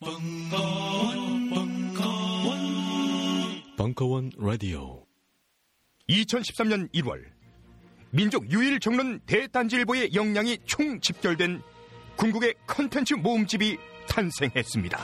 [0.00, 2.58] 벙커원, 벙커원,
[3.76, 5.04] 벙커원 라디오.
[6.08, 7.24] 2013년 1월
[8.10, 11.60] 민족 유일 정론 대단지일보의 역량이 총 집결된
[12.14, 13.76] 궁극의 컨텐츠 모음집이
[14.08, 15.00] 탄생했습니다.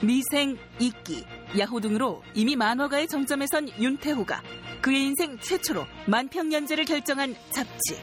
[0.00, 1.26] 미생, 이끼,
[1.58, 4.42] 야호 등으로 이미 만화가의 정점에 선 윤태호가
[4.80, 8.02] 그의 인생 최초로 만평연재를 결정한 잡지.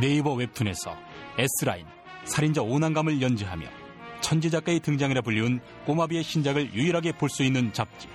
[0.00, 0.98] 네이버 웹툰에서
[1.38, 1.86] S라인,
[2.24, 3.85] 살인자 오난감을 연재하며
[4.26, 8.08] 천재 작가의 등장이라 불리운 꼬마비의 신작을 유일하게 볼 수 있는 잡지.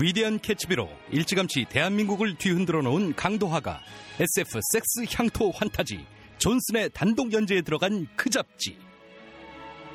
[0.00, 3.82] 위대한 캐치비로 일찌감치 대한민국을 뒤흔들어 놓은 강도화가
[4.18, 6.06] SF 섹스 향토 환타지
[6.38, 8.78] 존슨의 단독 연재에 들어간 그 잡지.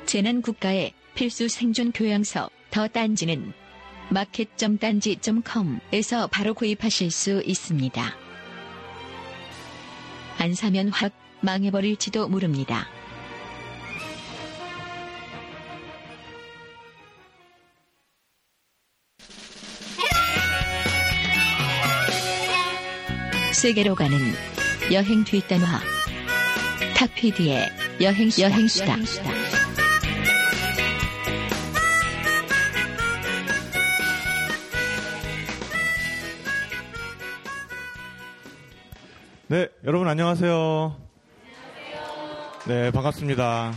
[0.06, 3.52] 재난 국가의 필수 생존 교양서 더 딴지는
[4.10, 8.04] 마켓.딴지.com에서 바로 구입하실 수 있습니다.
[10.38, 12.86] 안 사면 확 망해버릴지도 모릅니다.
[23.58, 24.16] 세계로 가는
[24.92, 25.80] 여행 뒷단화
[26.96, 27.68] 탁피디의
[28.00, 28.96] 여행 여행수다.
[39.48, 40.96] 네, 여러분 안녕하세요.
[42.68, 43.72] 네, 반갑습니다.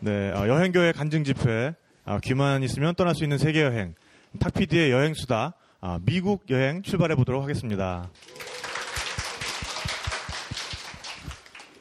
[0.00, 1.74] 네, 어, 여행교회 간증 집회
[2.06, 3.94] 아, 귀만 있으면 떠날 수 있는 세계 여행
[4.40, 5.65] 탁피디의 여행 수다 아,
[6.04, 8.10] 미국 여행 출발해 보도록 하겠습니다.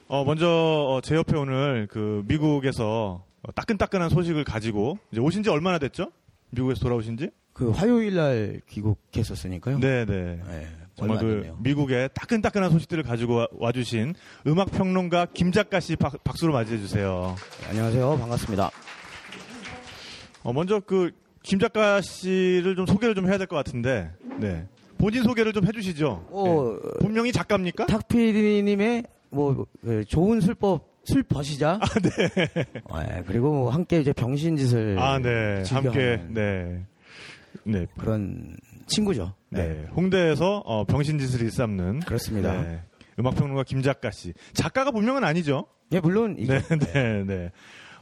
[0.07, 5.49] 어, 먼저 어, 제 옆에 오늘 그 미국에서 어, 따끈따끈한 소식을 가지고 이제 오신 지
[5.49, 6.11] 얼마나 됐죠?
[6.51, 7.31] 미국에서 돌아오신 지?
[7.53, 9.79] 그 화요일 날 귀국했었으니까요.
[9.79, 10.39] 네, 네.
[10.47, 11.57] 네, 정말 그 됐네요.
[11.61, 14.13] 미국의 따끈따끈한 소식들을 가지고 와- 와주신
[14.45, 17.35] 음악 평론가 김 작가 씨 박, 박수로 맞이해 주세요.
[17.61, 18.17] 네, 안녕하세요.
[18.19, 18.69] 반갑습니다.
[20.43, 21.11] 어, 먼저 그
[21.45, 24.67] 김 작가 씨를 좀 소개를 좀 해야 될 것 같은데, 네.
[24.97, 26.27] 본인 소개를 좀 해주시죠.
[26.31, 26.89] 어, 네.
[27.01, 27.85] 본명이 작가입니까?
[27.85, 31.79] 탁피디님의 뭐 그, 좋은 술법 술 버시자.
[31.81, 32.09] 아, 네.
[32.33, 35.63] 네, 그리고 뭐 함께 이제 병신짓을 아, 네.
[35.69, 36.83] 함께, 네.
[37.63, 37.85] 네.
[37.97, 38.55] 그런
[38.87, 39.33] 친구죠.
[39.49, 39.85] 네.
[39.95, 41.99] 홍대에서 어, 병신짓을 일삼는.
[42.01, 42.61] 그렇습니다.
[42.61, 42.81] 네.
[43.19, 44.33] 음악평론가 김 작가 씨.
[44.53, 45.67] 작가가 본명은 아니죠?
[45.91, 46.59] 예, 물론 네,
[46.93, 47.51] 네, 네.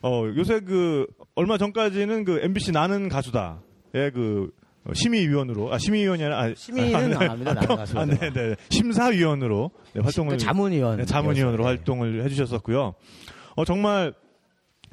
[0.02, 3.62] 어, 요새 그, 얼마 전까지는 그 MBC 나는 가수다.
[3.96, 4.52] 예, 그,
[4.86, 7.16] 어, 심의위원으로, 아, 심의위원이 아니라, 아, 심의는 아, 네.
[7.16, 7.54] 안 합니다.
[7.54, 8.02] 나는 가수가.
[8.02, 8.56] 아, 네, 네.
[8.70, 10.32] 심사위원으로 네, 활동을.
[10.34, 10.98] 그 자문위원.
[10.98, 11.68] 네, 자문위원으로 네.
[11.70, 12.94] 활동을 해주셨었고요.
[13.56, 14.14] 어, 정말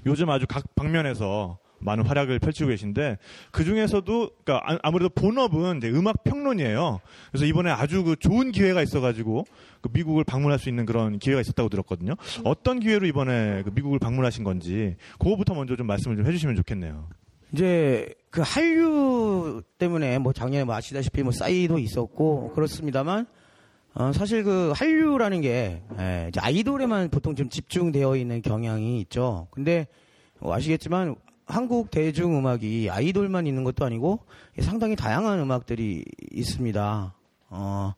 [0.07, 3.19] 요즘 아주 각 방면에서 많은 활약을 펼치고 계신데
[3.51, 7.01] 그 중에서도 그러니까 아- 아무래도 본업은 음악 평론이에요.
[7.31, 9.45] 그래서 이번에 아주 그 좋은 기회가 있어가지고
[9.81, 12.15] 그 미국을 방문할 수 있는 그런 기회가 있었다고 들었거든요.
[12.45, 17.09] 어떤 기회로 이번에 그 미국을 방문하신 건지 그거부터 먼저 좀 말씀을 좀 해주시면 좋겠네요.
[17.53, 23.27] 이제 그 한류 때문에 뭐 작년에 뭐 아시다시피 뭐 싸이도 있었고 그렇습니다만
[23.95, 29.49] 어, 사실 그 한류라는 게 예, 아이돌에만 보통 좀 집중되어 있는 경향이 있죠.
[29.51, 29.89] 근데
[30.39, 31.17] 뭐 아시겠지만
[31.51, 34.21] 한국 대중음악이 아이돌만 있는 것도 아니고
[34.61, 37.15] 상당히 다양한 음악들이 있습니다.
[37.51, 37.95] 어,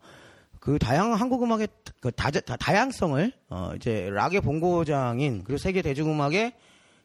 [0.58, 1.68] 그 다양한 한국 음악의
[2.00, 2.30] 그 다,
[2.74, 6.52] 양성을 어, 이제 락의 본고장인 그리고 세계 대중음악의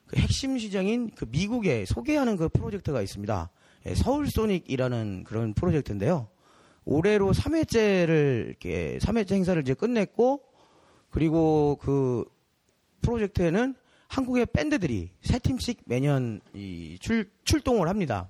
[0.06, 3.50] 그 핵심 시장인 그 미국에 소개하는 그 프로젝트가 있습니다.
[3.86, 6.28] 예, 서울 소닉이라는 그런 프로젝트인데요.
[6.84, 10.40] 올해로 3회째를 이렇게 3회째 행사를 이제 끝냈고
[11.10, 12.24] 그리고 그
[13.02, 13.74] 프로젝트에는
[14.08, 18.28] 한국의 밴드들이 세 팀씩 매년 이 출, 출동을 합니다.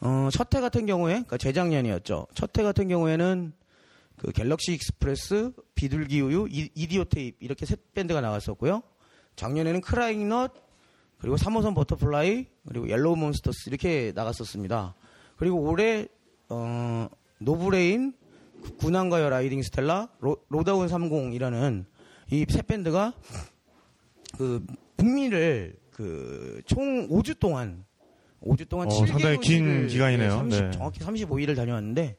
[0.00, 2.26] 어, 첫해 같은 경우에, 그러니까 재작년이었죠.
[2.34, 3.52] 첫해 같은 경우에는
[4.16, 8.82] 그 갤럭시 익스프레스, 비둘기 우유, 이- 이디오 테이프 이렇게 세 밴드가 나왔었고요.
[9.36, 10.52] 작년에는 크라잉넛,
[11.18, 14.94] 그리고 3호선 버터플라이, 그리고 옐로우 몬스터스 이렇게 나갔었습니다.
[15.36, 16.08] 그리고 올해
[16.48, 17.08] 어,
[17.38, 18.12] 노브레인,
[18.60, 21.84] 구- 구남과여 라이딩 스텔라, 로, 로다운 30이라는
[22.32, 23.14] 이 세 밴드가
[24.36, 24.64] 그
[24.96, 27.84] 북미를 그 총 5주 동안
[28.42, 30.28] 5주 동안 어, 7개 상당히 긴 기간이네요.
[30.30, 30.70] 네, 30, 네.
[30.72, 32.16] 정확히 35일을 다녀왔는데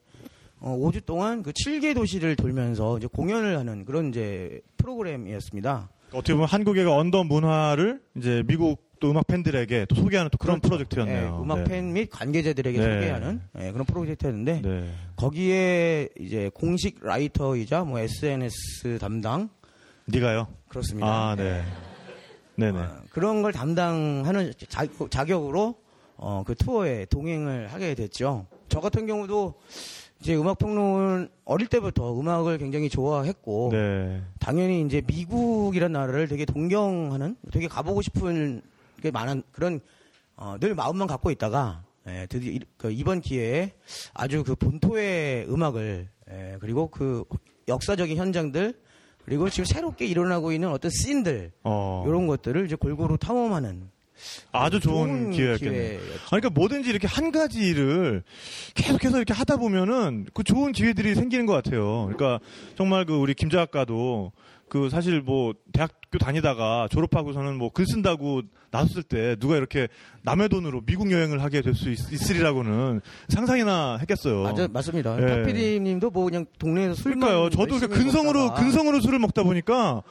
[0.59, 5.89] 어, 5주 동안 그 7개 도시를 돌면서 이제 공연을 하는 그런 이제 프로그램이었습니다.
[6.13, 10.61] 어떻게 보면 한국의 그 언더 문화를 이제 미국 또 음악 팬들에게 또 소개하는 또 그런
[10.61, 11.35] 프로젝트였네요.
[11.37, 11.63] 네, 음악 네.
[11.65, 12.93] 팬및 관계자들에게 네.
[12.93, 14.93] 소개하는 네, 그런 프로젝트였는데 네.
[15.17, 19.49] 거기에 이제 공식 라이터이자 뭐 SNS 담당
[20.05, 20.47] 네가요?
[20.69, 21.07] 그렇습니다.
[21.07, 21.63] 아, 네.
[22.55, 22.79] 네네.
[22.79, 24.85] 어, 그런 걸 담당하는 자,
[25.25, 25.75] 격으로
[26.17, 28.45] 어, 그 투어에 동행을 하게 됐죠.
[28.69, 29.55] 저 같은 경우도
[30.19, 34.21] 이제 음악 평론 어릴 때부터 음악을 굉장히 좋아했고 네.
[34.39, 38.61] 당연히 이제 미국이란 나라를 되게 동경하는 되게 가보고 싶은
[39.01, 39.79] 게 많은 그런
[40.37, 43.71] 어, 늘 마음만 갖고 있다가 예, 드디어 이- 그 이번 기회에
[44.13, 47.23] 아주 그 본토의 음악을 예, 그리고 그
[47.67, 48.73] 역사적인 현장들
[49.25, 52.03] 그리고 지금 새롭게 일어나고 있는 어떤 씬들 어.
[52.07, 53.89] 이런 것들을 이제 골고루 탐험하는
[54.51, 55.99] 아주 좋은, 좋은 기회였겠네요.
[55.99, 58.23] 아니, 그러니까 뭐든지 이렇게 한 가지 일을
[58.75, 62.03] 계속해서 이렇게 하다 보면은 그 좋은 기회들이 생기는 것 같아요.
[62.05, 62.39] 그러니까
[62.77, 64.31] 정말 그 우리 김 작가도
[64.73, 68.41] 그 사실 뭐 대학교 다니다가 졸업하고서는 뭐 글 쓴다고
[68.71, 69.87] 나섰을 때 누가 이렇게
[70.23, 72.99] 남의 돈으로 미국 여행을 하게 될 수 있으리라고는
[73.29, 74.41] 상상이나 했겠어요.
[74.41, 75.21] 맞아, 맞습니다.
[75.21, 75.27] 예.
[75.27, 77.49] 탁피디님도 뭐 그냥 동네에서 술만 그러니까요.
[77.51, 80.01] 저도 이렇게 근성으로 먹다가 근성으로 술을 먹다 보니까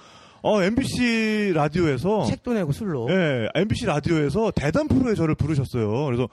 [0.43, 6.05] 어 MBC 라디오에서 책도 내고 술로 예, MBC 라디오에서 대담 프로에 저를 부르셨어요.
[6.05, 6.29] 그래서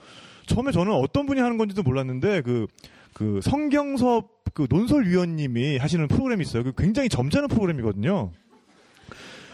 [0.46, 2.68] 처음에 저는 어떤 분이 하는 건지도 몰랐는데 그,
[3.12, 6.64] 그 성경섭 그 논설위원님이 하시는 프로그램이 있어요.
[6.64, 8.32] 그 굉장히 점잖은 프로그램이거든요.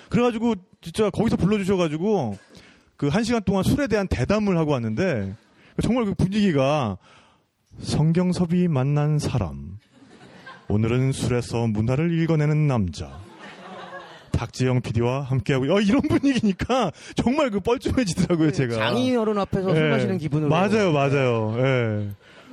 [0.09, 2.39] 그래가지고 진짜 거기서 불러주셔가지고
[2.97, 5.35] 그 한 시간 동안 술에 대한 대담을 하고 왔는데
[5.83, 6.97] 정말 그 분위기가
[7.79, 9.79] 성경섭이 만난 사람.
[10.69, 13.19] 오늘은 술에서 문화를 읽어내는 남자.
[14.33, 18.75] 박지영 PD와 함께하고 어, 이런 분위기니까 정말 그 뻘쭘해지더라고요 제가.
[18.75, 19.91] 장인 어른 앞에서 술 예.
[19.91, 21.55] 마시는 기분으로 맞아요, 맞아요.
[21.59, 22.09] 예.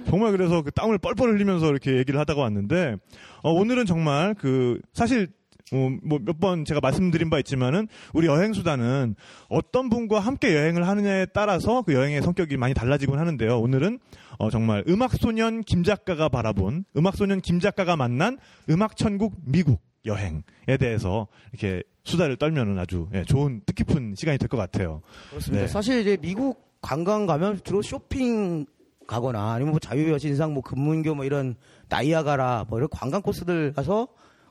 [0.08, 2.98] 정말 그래서 그 땀을 뻘뻘 흘리면서 이렇게 얘기를 하다가 왔는데
[3.42, 5.28] 어, 오늘은 정말 그 사실
[5.72, 9.16] 뭐몇 번 제가 말씀드린 바 있지만은 우리 여행 수단은
[9.50, 13.60] 어떤 분과 함께 여행을 하느냐에 따라서 그 여행의 성격이 많이 달라지곤 하는데요.
[13.60, 13.98] 오늘은
[14.38, 18.38] 어, 정말 음악 소년 김 작가가 바라본 음악 소년 김 작가가 만난
[18.70, 20.44] 음악 천국 미국 여행에
[20.80, 25.02] 대해서 이렇게 수다를 떨면은 아주 예, 좋은 뜻깊은 시간이 될 것 같아요.
[25.30, 25.66] 그렇습니다.
[25.66, 25.68] 네.
[25.72, 28.66] 사실 이제 미국 관광 가면 주로 쇼핑
[29.08, 31.56] 가거나 아니면 뭐 자유여신상, 뭐 금문교 뭐 이런
[31.90, 34.08] 나이아가라 뭐 이런 관광 코스들 가서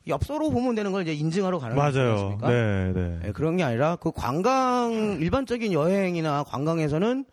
[0.09, 2.13] 엽서로 보면 되는 걸 이제 인증하러 가는 맞아요.
[2.13, 2.49] 않습니까?
[2.51, 3.21] 네, 네.
[3.27, 7.25] 예, 그런 게 아니라 그 관광 일반적인 여행이나 관광에서는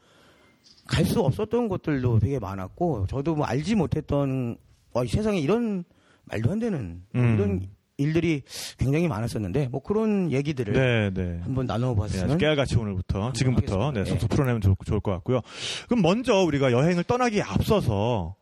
[0.88, 4.58] 갈 수 없었던 곳들도 되게 많았고 저도 뭐 알지 못했던
[4.94, 5.84] 와, 이 세상에 이런
[6.26, 7.36] 말도 안 되는 음.
[7.36, 7.70] 이런
[8.00, 8.42] 일들이
[8.78, 11.40] 굉장히 많았었는데 뭐 그런 얘기들을 네, 네.
[11.44, 13.92] 한번 네, 나눠봤으면 아주 깨알같이 오늘부터 지금부터 하겠습니다.
[13.92, 14.06] 네, 예.
[14.06, 15.42] 속속 풀어내면 좋을, 좋을 것 같고요.
[15.88, 18.36] 그럼 먼저 우리가 여행을 떠나기에 앞서서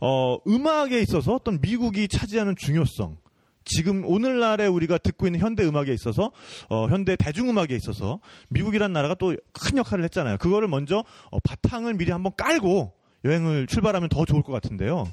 [0.00, 3.18] 어, 음악에 있어서 어떤 미국이 차지하는 중요성
[3.64, 6.32] 지금 오늘날에 우리가 듣고 있는 현대 음악에 있어서
[6.70, 10.38] 어, 현대 대중음악에 있어서 미국이란 나라가 또 큰 역할을 했잖아요.
[10.38, 12.92] 그거를 먼저 어, 바탕을 미리 한번 깔고
[13.24, 15.08] 여행을 출발하면 더 좋을 것 같은데요.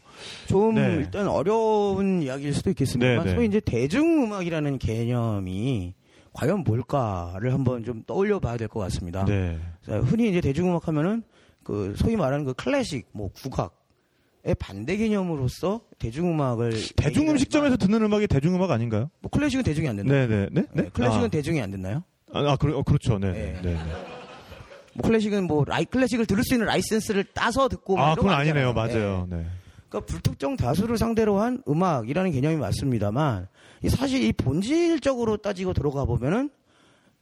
[0.48, 0.96] 좀 네.
[0.96, 3.36] 일단 어려운 이야기일 수도 있겠습니다만 네, 네.
[3.36, 5.94] 소위 이제 대중음악이라는 개념이
[6.34, 9.26] 과연 뭘까를 한번 좀 떠올려 봐야 될 것 같습니다.
[9.26, 9.58] 네.
[9.86, 11.24] 자, 흔히 이제 대중음악 하면은
[11.64, 13.76] 그 소위 말하는 그 클래식, 뭐 국악
[14.44, 19.10] 의 반대 개념으로서 대중음악을 대중 음식점에서 듣는 음악이 대중음악 아닌가요?
[19.20, 20.14] 뭐 클래식은 대중이 안 된다.
[20.14, 20.64] 네, 네, 네.
[20.72, 22.04] 네, 클래식은 아, 대중이 안 됐나요?
[22.32, 23.18] 아, 아, 그래, 어, 그렇죠.
[23.20, 23.60] 네, 네.
[23.62, 23.78] 네.
[24.98, 25.02] 네.
[25.02, 28.36] 뭐 클래식은 뭐 라이 클래식을 들을 수 있는 라이센스를 따서 듣고 뭐 아, 그건 거
[28.36, 28.70] 아니네요.
[28.70, 28.74] 아니잖아요.
[28.74, 29.28] 맞아요.
[29.30, 29.46] 네.
[29.90, 33.48] 그러니까 불특정 다수를 상대로 한 음악이라는 개념이 맞습니다만
[33.84, 36.50] 이 사실 이 본질적으로 따지고 들어가 보면은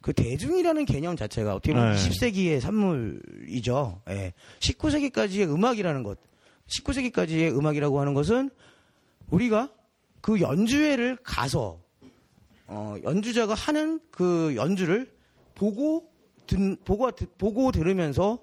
[0.01, 2.09] 그 대중이라는 개념 자체가 어떻게 보면 네.
[2.09, 4.01] 20세기의 산물이죠.
[4.09, 4.33] 예.
[4.59, 6.19] 19세기까지의 음악이라는 것,
[6.67, 8.51] 19세기까지의 음악이라고 하는 것은
[9.29, 9.71] 우리가
[10.21, 11.79] 그 연주회를 가서
[12.67, 15.11] 어, 연주자가 하는 그 연주를
[15.55, 16.09] 보고
[16.47, 18.39] 듣, 보고 듣- 보고 들으면서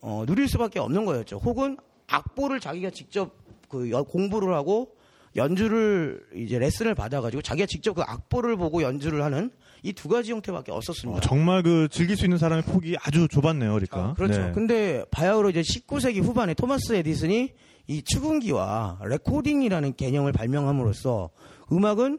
[0.00, 1.38] 어, 누릴 수밖에 없는 거였죠.
[1.38, 1.76] 혹은
[2.08, 3.32] 악보를 자기가 직접
[3.68, 4.94] 그 여- 공부를 하고
[5.36, 9.50] 연주를 이제 레슨을 받아가지고 자기가 직접 그 악보를 보고 연주를 하는
[9.82, 11.18] 이 두 가지 형태밖에 없었습니다.
[11.18, 14.14] 어, 정말 그 즐길 수 있는 사람의 폭이 아주 좁았네요, 그러니까.
[14.14, 14.46] 그렇죠.
[14.46, 14.52] 네.
[14.52, 17.52] 근데 바야흐로 이제 19세기 후반에 토마스 에디슨이
[17.88, 21.28] 이 축음기와 레코딩이라는 개념을 발명함으로써
[21.70, 22.18] 음악은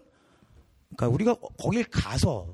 [0.95, 2.53] 그러니까 우리가 거길 가서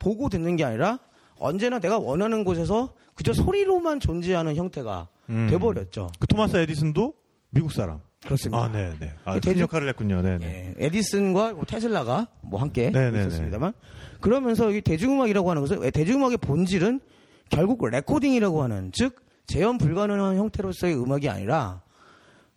[0.00, 0.98] 보고 듣는 게 아니라
[1.38, 5.46] 언제나 내가 원하는 곳에서 그저 소리로만 존재하는 형태가 음.
[5.50, 6.10] 돼버렸죠.
[6.18, 7.14] 그 토마스 에디슨도
[7.50, 8.00] 미국 사람.
[8.24, 8.64] 그렇습니다.
[8.64, 9.12] 아, 네, 네.
[9.24, 10.20] 아, 그큰 역할을 했군요.
[10.22, 10.74] 네, 네.
[10.78, 13.72] 예, 에디슨과 뭐 테슬라가 뭐 함께 네, 네, 있었습니다만
[14.20, 17.00] 그러면서 이 대중음악이라고 하는 것은 왜 대중음악의 본질은
[17.48, 21.80] 결국 레코딩이라고 하는 즉 재현 불가능한 형태로서의 음악이 아니라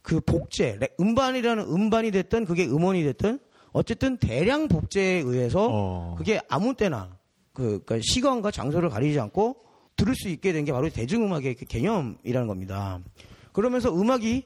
[0.02, 3.40] 그 복제 레- 음반이라는 음반이 됐든 그게 음원이 됐든
[3.72, 6.16] 어쨌든 대량 복제에 의해서 어.
[6.18, 7.18] 그게 아무 때나
[7.54, 9.58] 그 그러니까 시간과 장소를 가리지 않고
[9.96, 13.00] 들을 수 있게 된 게 바로 대중음악의 그 개념이라는 겁니다.
[13.52, 14.44] 그러면서 음악이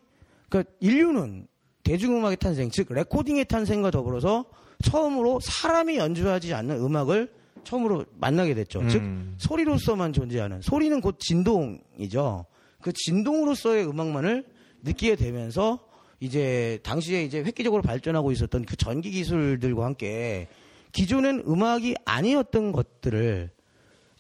[0.50, 1.48] 그러니까 인류는
[1.84, 4.46] 대중음악의 탄생, 즉 레코딩의 탄생과 더불어서
[4.84, 7.32] 처음으로 사람이 연주하지 않는 음악을
[7.64, 8.88] 처음으로 만나게 됐죠.
[8.90, 9.36] 즉 음.
[9.38, 12.46] 소리로서만 존재하는 소리는 곧 진동이죠.
[12.82, 14.46] 그 진동으로서의 음악만을
[14.84, 15.80] 느끼게 되면서
[16.20, 20.48] 이제 당시에 이제 획기적으로 발전하고 있었던 그 전기 기술들과 함께
[20.96, 23.52] 기존엔 음악이 아니었던 것들을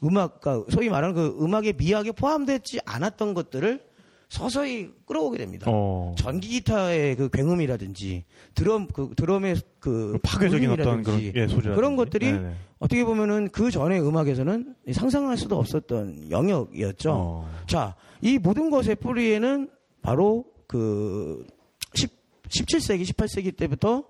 [0.03, 3.82] 음악, 그러니까 소위 말하는 그 음악의 미학에 포함되지 않았던 것들을
[4.27, 5.67] 서서히 끌어오게 됩니다.
[5.70, 6.13] 어.
[6.17, 12.34] 전기 기타의 그 굉음이라든지 드럼 그 드럼의 그 파괴적인 어떤 그런 예, 소리 그런 것들이
[12.34, 12.53] 네네.
[12.79, 17.12] 어떻게 보면은 그 전에 음악에서는 상상할 수도 없었던 영역이었죠.
[17.13, 17.50] 어.
[17.67, 19.70] 자, 이 모든 것의 뿌리에는
[20.01, 21.48] 바로 그
[21.94, 22.12] 10,
[22.50, 24.03] 17세기, 18세기 때부터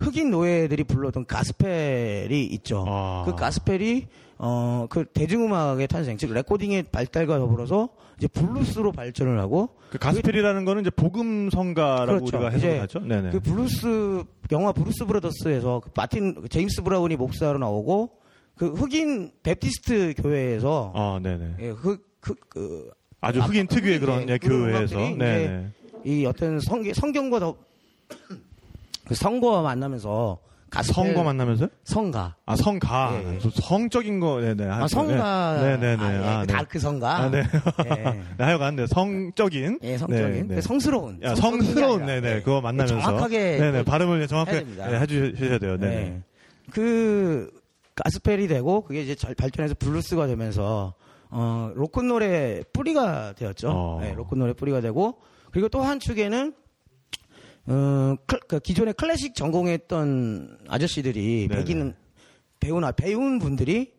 [0.00, 2.84] 흑인 노예들이 불렀던 가스펠이 있죠.
[2.86, 3.24] 아.
[3.26, 4.06] 그 가스펠이
[4.38, 7.88] 어, 그 대중음악의 탄생, 즉 레코딩의 발달과 더불어서
[8.18, 12.36] 이제 블루스로 발전을 하고 그 가스펠이라는 거는 이제 복음 성가라고 그렇죠.
[12.38, 13.00] 우리가 이제 해석하죠.
[13.00, 13.30] 네네.
[13.30, 18.10] 그 블루스 영화 브루스 브라더스에서 그 마틴 그 제임스 브라운이 목사로 나오고
[18.56, 21.54] 그 흑인 Baptist 교회에서 아, 네네.
[21.60, 22.90] 예, 그, 그, 그,
[23.20, 25.68] 아주 아, 흑인 특유의 흑인, 그런 예, 교회에서 음악들이 네네.
[26.04, 27.56] 이 어떤 성, 성경과 더,
[28.08, 28.47] 그
[29.14, 30.38] 성과 만나면서
[30.70, 32.36] 가스펠 성과 만나면서 성가.
[32.44, 33.22] 아 성가.
[33.42, 35.62] 또 성적인 거 네네 아, 성가.
[35.62, 36.52] 네네네 아, 예, 아, 그 네.
[36.52, 37.16] 다크 성가.
[37.16, 37.38] 아, 네.
[37.38, 37.42] 예.
[38.36, 40.32] 네, 하여간 네, 성적인 예, 성적인.
[40.32, 40.60] 네, 그 네.
[40.60, 41.20] 성스러운.
[41.22, 42.40] 야, 성스러운 네네 예.
[42.42, 44.64] 그거 만나면서 정확하게 네네 또 발음을 정확하게.
[44.64, 46.22] 네, 해주셔야 돼요 네네 네.
[46.70, 47.50] 그
[47.94, 50.92] 가스펠이 되고 그게 이제 잘 발전해서 블루스가 되면서
[51.30, 53.70] 어 로큰롤의 뿌리가 되었죠.
[53.70, 53.98] 어.
[54.02, 55.16] 네, 로큰롤의 뿌리가 되고
[55.50, 56.52] 그리고 또 한 축에는
[57.70, 61.64] 어, 클- 그 기존에 클래식 전공했던 아저씨들이 네네.
[61.64, 61.94] 백인
[62.60, 63.92] 배우나 배운 분들이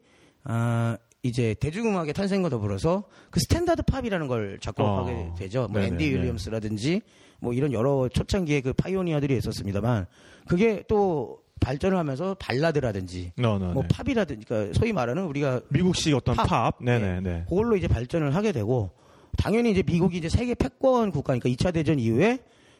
[0.43, 5.35] 아 이제 대중음악의 탄생과 더불어서 그 standard 팝이라는 걸 작곡하게 어.
[5.37, 5.67] 되죠.
[5.69, 6.15] 뭐 네네, 앤디 네.
[6.17, 7.01] 윌리엄스라든지
[7.39, 10.07] 뭐 이런 여러 초창기의 그 pioneer들이 있었습니다만
[10.47, 13.87] 그게 또 발전을 하면서 발라드라든지 no, no, 뭐 네.
[13.89, 16.47] 팝이라든지 그러니까 소위 말하는 우리가 미국식 어떤 팝.
[16.47, 17.21] 팝, 네네 네.
[17.21, 17.45] 네.
[17.49, 18.91] 그걸로 이제 발전을 하게 되고
[19.37, 22.39] 당연히 이제 미국이 이제 세계 패권 국가니까 2차 대전 이후에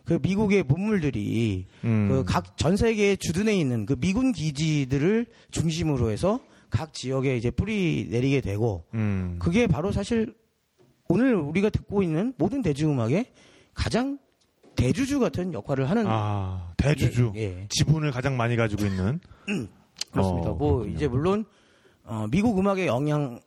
[0.10, 2.08] 그 미국의 문물들이 음.
[2.10, 6.40] 그각 전 세계에 주둔해 있는 그 미군 기지들을 중심으로 해서
[6.72, 9.36] 각 지역에 이제 뿌리 내리게 되고 음.
[9.38, 10.34] 그게 바로 사실
[11.10, 13.28] 오늘 우리가 듣고 있는 모든 대중음악의
[13.76, 14.18] 가장
[14.76, 17.68] 대주주 같은 역할을 하는 아 대주주 예, 예.
[17.70, 19.20] 지분을 가장 많이 가지고 있는
[20.12, 20.50] 그렇습니다.
[20.50, 20.96] 어, 뭐 그렇군요.
[20.96, 21.46] 이제 물론
[22.04, 23.42] 어, 미국 음악의 영향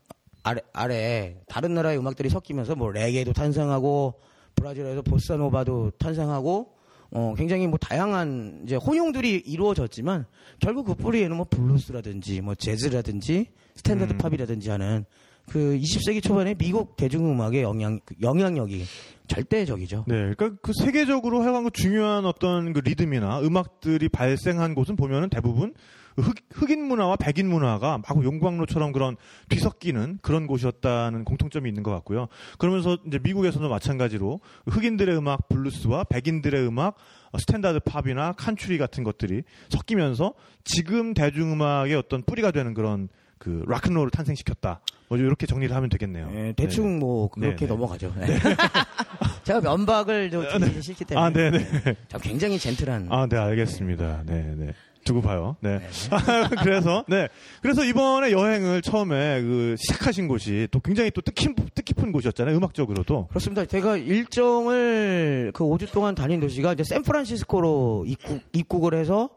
[0.45, 4.21] 아래, 아래 다른 나라의 음악들이 섞이면서 뭐 레게도 탄생하고
[4.63, 6.73] 브라질에서 보사노바도 탄생하고
[7.11, 10.25] 어, 굉장히 뭐 다양한 이제 혼용들이 이루어졌지만
[10.61, 14.19] 결국 그 뿌리에는 뭐 블루스라든지 뭐 재즈라든지 standard 음.
[14.19, 15.05] 팝이라든지 하는
[15.51, 18.85] 그 20세기 초반에 미국 대중음악의 영향 영향력이
[19.27, 20.05] 절대적이죠.
[20.07, 25.75] 네, 그러니까 그 세계적으로 하여간 그 중요한 어떤 그 리듬이나 음악들이 발생한 곳은 보면은 대부분
[26.17, 29.17] 흑, 흑인 문화와 백인 문화가 마구 용광로처럼 그런
[29.49, 32.29] 뒤섞이는 그런 곳이었다는 공통점이 있는 것 같고요.
[32.59, 36.97] 그러면서 이제 미국에서도 마찬가지로 흑인들의 음악 블루스와 백인들의 음악
[37.33, 44.11] 어, 스탠다드 팝이나 칸츄리 같은 것들이 섞이면서 지금 대중음악의 어떤 뿌리가 되는 그런 그 락앤롤을
[44.11, 44.81] 탄생시켰다.
[45.09, 46.31] 뭐 이렇게 정리를 하면 되겠네요.
[46.33, 47.67] 예, 대충 뭐 그렇게 네, 네.
[47.67, 48.15] 넘어가죠.
[49.43, 51.97] 제가 면박을 좀 드리기 싫기 때문에 아, 네네.
[52.09, 54.23] 참 굉장히 젠틀한 아, 네, 알겠습니다.
[54.27, 54.73] 네, 네.
[55.05, 55.57] 두고 봐요.
[55.61, 55.81] 네.
[56.63, 57.29] 그래서, 네.
[57.61, 62.57] 그래서 이번에 여행을 처음에 그 시작하신 곳이 또 굉장히 또 뜻깊, 뜻깊은 곳이었잖아요.
[62.57, 63.29] 음악적으로도.
[63.29, 63.65] 그렇습니다.
[63.65, 69.31] 제가 일정을 그 5주 동안 다닌 도시가 이제 샌프란시스코로 입국, 입국을 해서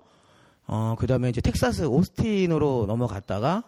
[0.68, 3.64] 어 그다음에 이제 텍사스 오스틴으로 넘어갔다가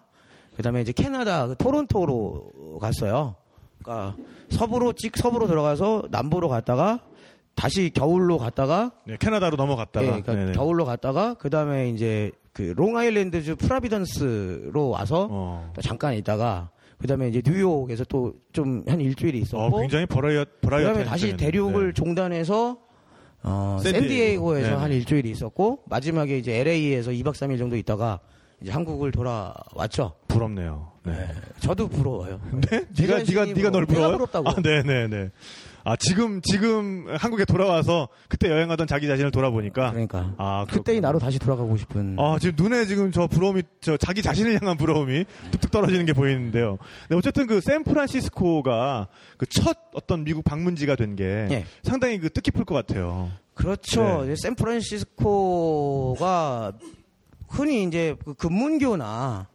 [0.56, 3.36] 그다음에 이제 캐나다 그 토론토로 갔어요.
[3.84, 4.16] 그러니까
[4.50, 7.01] 서부로 찍 서부로 들어가서 남부로 갔다가
[7.58, 10.06] 다시 겨울로 갔다가 네, 캐나다로 넘어갔다가.
[10.18, 10.52] 예, 그러니까.
[10.54, 15.72] 겨울로 갔다가 그 다음에 이제 그 롱아일랜드주 프라비던스로 와서 어.
[15.76, 20.88] 또 잠깐 있다가 그다음에 이제 뉴욕에서 또 좀 한 일주일이 있었고 어, 굉장히 버라이어, 버라이어.
[20.90, 22.78] 그다음에 다시 대륙을 종단해서
[23.44, 24.02] 어, 샌디에이고.
[24.08, 24.82] 샌디에이고에서 네네.
[24.82, 28.20] 한 일주일이 있었고 마지막에 이제 LA에서 2박 3일 정도 있다가
[28.62, 30.14] 이제 한국을 돌아왔죠.
[30.28, 30.92] 부럽네요.
[31.06, 31.28] 네.
[31.60, 32.40] 저도 부러워요.
[32.70, 32.84] 네?
[33.00, 34.12] 네가, 네가, 네가 널 내가 부러워요?
[34.18, 34.50] 부럽다고.
[34.50, 35.30] 아, 네 네 네.
[35.89, 39.91] 아, 지금, 지금 한국에 돌아와서 그때 여행하던 자기 자신을 돌아보니까.
[39.91, 41.00] 그러니까 아, 그때의.
[41.00, 42.17] 나로 다시 돌아가고 싶은.
[42.20, 46.77] 아, 지금 눈에 지금 저 부러움이, 저 자기 자신을 향한 부러움이 뚝뚝 떨어지는 게 보이는데요.
[47.10, 51.65] 네, 어쨌든 그 샌프란시스코가 그 첫 어떤 미국 방문지가 된게 예.
[51.84, 53.32] 상당히 그 뜻깊을 것 같아요.
[53.56, 54.25] 그렇죠.
[54.25, 54.36] 네.
[55.38, 56.74] 샌프란시스코가
[57.48, 59.48] 흔히 이제 그 근문교나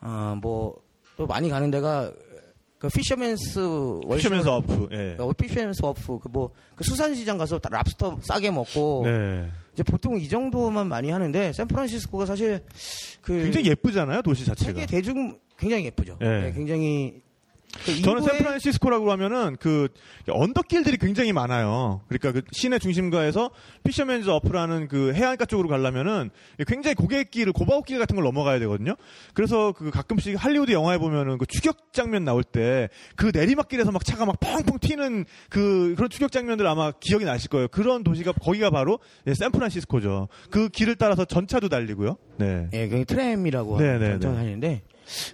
[0.00, 2.12] 어뭐또 많이 가는 데가
[2.78, 3.60] 그 피셔맨스
[4.14, 5.16] 피셔맨스 워프, 예.
[5.18, 9.48] 어, 피셔맨스 워프 그 뭐 그 수산시장 가서 다 랍스터 싸게 먹고 네.
[9.72, 12.60] 이제 보통 이 정도만 많이 하는데 샌프란시스코가 사실
[13.20, 14.72] 그 굉장히 예쁘잖아요, 도시 자체가.
[14.72, 16.18] 세계 대중 굉장히 예쁘죠.
[16.20, 16.24] 예.
[16.24, 17.20] 네, 굉장히
[18.04, 19.88] 저는 이후에 샌프란시스코라고 하면은 그
[20.28, 22.02] 언덕길들이 굉장히 많아요.
[22.08, 23.50] 그러니까 그 시내 중심가에서
[23.84, 26.30] 피셔맨즈 워프라는 그 해안가 쪽으로 가려면은
[26.66, 28.94] 굉장히 고갯길을 고바윗길 같은 걸 넘어가야 되거든요.
[29.34, 34.24] 그래서 그 가끔씩 할리우드 영화에 보면은 그 추격 장면 나올 때 그 내리막길에서 막 차가
[34.24, 37.68] 막 펑펑 튀는 그 그런 추격 장면들 아마 기억이 나실 거예요.
[37.68, 40.28] 그런 도시가 거기가 바로 예, 샌프란시스코죠.
[40.50, 42.16] 그 길을 따라서 전차도 달리고요.
[42.38, 42.68] 네.
[42.72, 44.28] 예, 그 트램이라고 네, 네, 하는 네.
[44.28, 44.82] 하는데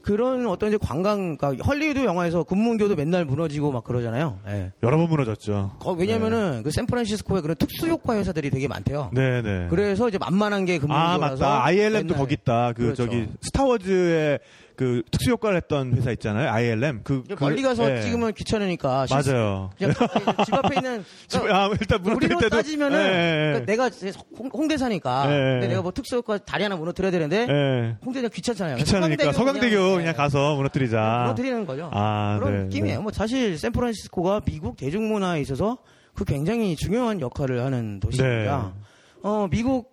[0.03, 4.39] 그런 어떤 이제 관광, 그러니까 헐리우드 영화에서 금문교도 맨날 무너지고 막 그러잖아요.
[4.49, 4.73] 예.
[4.83, 5.77] 여러 번 무너졌죠.
[5.79, 9.11] 거- 왜냐면은 그 샌프란시스코에 그런 특수 효과 회사들이 되게 많대요.
[9.13, 9.67] 네, 네.
[9.71, 11.65] 그래서 이제 만만한 게 금문교라서 아 맞다.
[11.65, 12.73] ILM도 거기 있다.
[12.75, 13.05] 그 그렇죠.
[13.05, 14.39] 저기 스타워즈의
[14.77, 16.51] 그 특수 효과를 했던 회사 있잖아요.
[16.51, 17.03] ILM.
[17.05, 18.01] 그, 그- 멀리 가서 예.
[18.03, 19.71] 찍으면 귀찮으니까 실수- 맞아요.
[19.79, 19.95] 그냥
[20.45, 23.09] 집 앞에 있는 집- 그러니까 아, 일단 무너뜨릴 때도 따지면은 예, 예,
[23.57, 23.61] 예.
[23.61, 23.91] 그러니까 내가
[24.39, 25.53] 홍- 홍대사니까 예, 예.
[25.61, 27.97] 근데 내가 뭐 특수 효과 다리 하나 무너뜨려야 되는데 예.
[28.05, 28.77] 홍대가 귀찮잖아요.
[28.79, 31.21] 귀찮으니까 서강대교 그냥, 예, 가서 무너뜨리자.
[31.23, 31.91] 무너뜨리는 거죠.
[31.93, 32.97] 아, 그런 네, 느낌이에요.
[32.99, 33.03] 네.
[33.03, 35.79] 뭐 사실 샌프란시스코가 미국 대중문화에 있어서
[36.15, 38.73] 그 굉장히 중요한 역할을 하는 도시입니다.
[38.75, 38.81] 네.
[39.23, 39.93] 어, 미국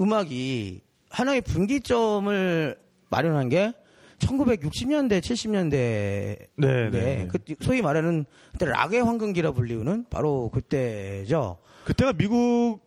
[0.00, 2.76] 음악이 하나의 분기점을
[3.10, 3.72] 마련한 게
[4.18, 7.28] 1960년대, 70년대 네, 네, 네.
[7.30, 11.58] 그 소위 말하는 그때 락의 황금기라 불리우는 바로 그때죠.
[11.84, 12.80] 그때가 미국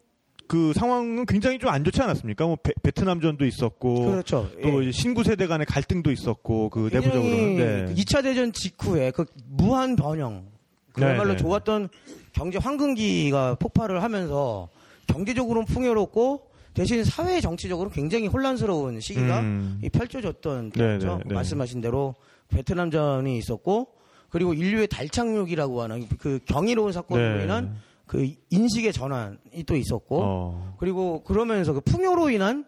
[0.48, 2.46] 그 상황은 굉장히 좀 안 좋지 않았습니까?
[2.46, 4.50] 뭐 베, 베트남전도 있었고 그렇죠.
[4.64, 4.92] 또 예.
[4.92, 7.86] 신구 세대 간의 갈등도 있었고 그 내부적으로 굉장히 네.
[7.88, 10.46] 그 2차 대전 직후에 그 무한 변형
[10.94, 11.38] 그야말로 네, 네.
[11.38, 11.90] 좋았던
[12.32, 14.70] 경제 황금기가 폭발을 하면서
[15.08, 19.80] 경제적으로는 풍요롭고 대신 사회 정치적으로 굉장히 혼란스러운 시기가 음.
[19.84, 21.18] 이 펼쳐졌던 네, 때였죠.
[21.18, 21.34] 네, 네.
[21.34, 22.14] 말씀하신 대로
[22.50, 23.88] 베트남전이 있었고
[24.30, 27.44] 그리고 인류의 달 착륙이라고 하는 그 경이로운 사건으로 네.
[27.46, 30.76] 인한 그 인식의 전환이 또 있었고 어.
[30.78, 32.64] 그리고 그러면서 그 풍요로 인한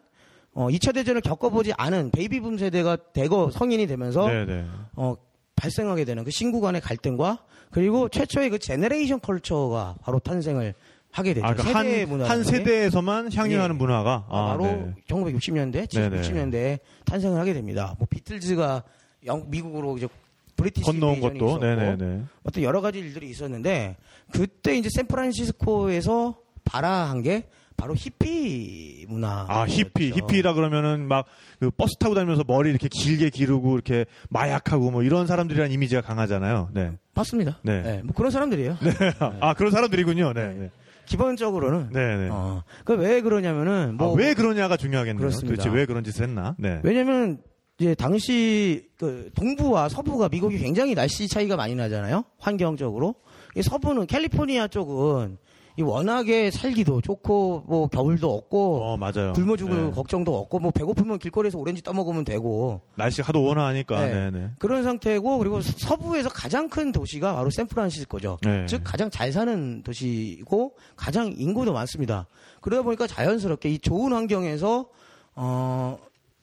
[0.54, 4.66] 어, 2차 대전을 겪어보지 않은 베이비붐 세대가 대거 성인이 되면서 네, 네.
[4.96, 5.14] 어,
[5.56, 10.74] 발생하게 되는 그 신구 간의 갈등과 그리고 최초의 그 제네레이션 컬처가 바로 탄생을
[11.12, 11.46] 하게 되죠.
[11.46, 12.50] 아, 그러니까 한, 세대 한 문화라는 게.
[12.50, 13.78] 세대에서만 향유하는 예.
[13.78, 14.94] 문화가 아, 바로 네.
[15.08, 16.22] 1960년대, 70, 네네.
[16.22, 17.96] 60년대에 탄생을 하게 됩니다.
[17.98, 18.84] 뭐 비틀즈가
[19.26, 20.08] 영, 미국으로 이제
[20.56, 22.24] 브리티시 건너온 것도 있었고 네네네.
[22.44, 23.96] 어떤 여러 가지 일들이 있었는데
[24.32, 29.46] 그때 이제 샌프란시스코에서 발아한 게 바로 히피 문화.
[29.48, 30.12] 아 히피.
[30.12, 31.26] 히피라 그러면은 막
[31.60, 36.70] 그 버스 타고 다니면서 머리 이렇게 길게 기르고 이렇게 마약하고 뭐 이런 사람들이란 이미지가 강하잖아요.
[36.74, 36.94] 네.
[37.14, 37.60] 맞습니다.
[37.64, 37.82] 네.
[37.82, 38.78] 네, 뭐 그런 사람들이에요.
[39.42, 40.34] 아 그런 사람들이군요.
[40.34, 40.48] 네.
[40.54, 40.70] 네.
[41.10, 42.18] 기본적으로는 네.
[42.18, 42.30] 네.
[42.32, 45.20] 어, 그왜 그러냐면은 뭐 아, 왜 그러냐가 중요하겠네요.
[45.20, 45.56] 그렇습니다.
[45.56, 46.56] 도대체 왜 그런 짓을 했나?
[46.58, 46.80] 네.
[46.84, 47.40] 왜냐면
[47.80, 52.24] 이제 당시 그 동부와 서부가 미국이 굉장히 날씨 차이가 많이 나잖아요.
[52.38, 53.16] 환경적으로.
[53.56, 55.38] 이 서부는 캘리포니아 쪽은
[55.80, 59.32] 이 워낙에 살기도 좋고 뭐 겨울도 없고 어 맞아요.
[59.32, 59.92] 굶어 죽을 네.
[59.92, 64.06] 걱정도 없고 뭐 배고프면 길거리에서 오렌지 떠먹으면 되고 날씨 하도 온화하니까.
[64.06, 64.14] 네.
[64.14, 64.32] 네.
[64.32, 64.52] 네.
[64.60, 68.40] 그런 상태고 그리고 서부에서 가장 큰 도시가 바로 샌프란시스코죠.
[68.42, 68.66] 네.
[68.66, 72.28] 즉 가장 잘 사는 도시고 가장 인구도 많습니다.
[72.60, 74.90] 그러다 보니까 자연스럽게 이 좋은 환경에서
[75.36, 75.98] 어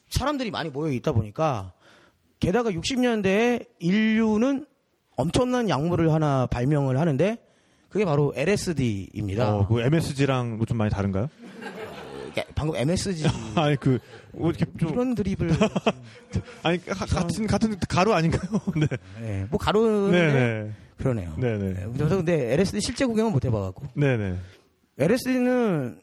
[0.08, 1.74] 사람들이 많이 모여 있다 보니까
[2.40, 4.64] 게다가 60년대에 인류는
[5.14, 7.36] 엄청난 약물을 하나 발명을 하는데
[7.88, 9.54] 그게 바로 LSD입니다.
[9.56, 11.28] 어, 그 MSG랑 뭐 좀 많이 다른가요?
[12.54, 13.24] 방금 MSG
[13.56, 13.98] 아니 그
[14.32, 15.48] 뭐 이렇게 좀 이런 드립을
[16.62, 18.60] 아니 가- 같은 같은 가루 아닌가요?
[18.76, 18.86] 네.
[19.20, 20.72] 네, 뭐 가루는 네, 네.
[20.98, 21.34] 그러네요.
[21.38, 21.72] 네, 네.
[21.72, 24.36] 네, 저도 근데 LSD 실제 구경은 못 해봐갖고 네, 네.
[24.98, 26.00] LSD는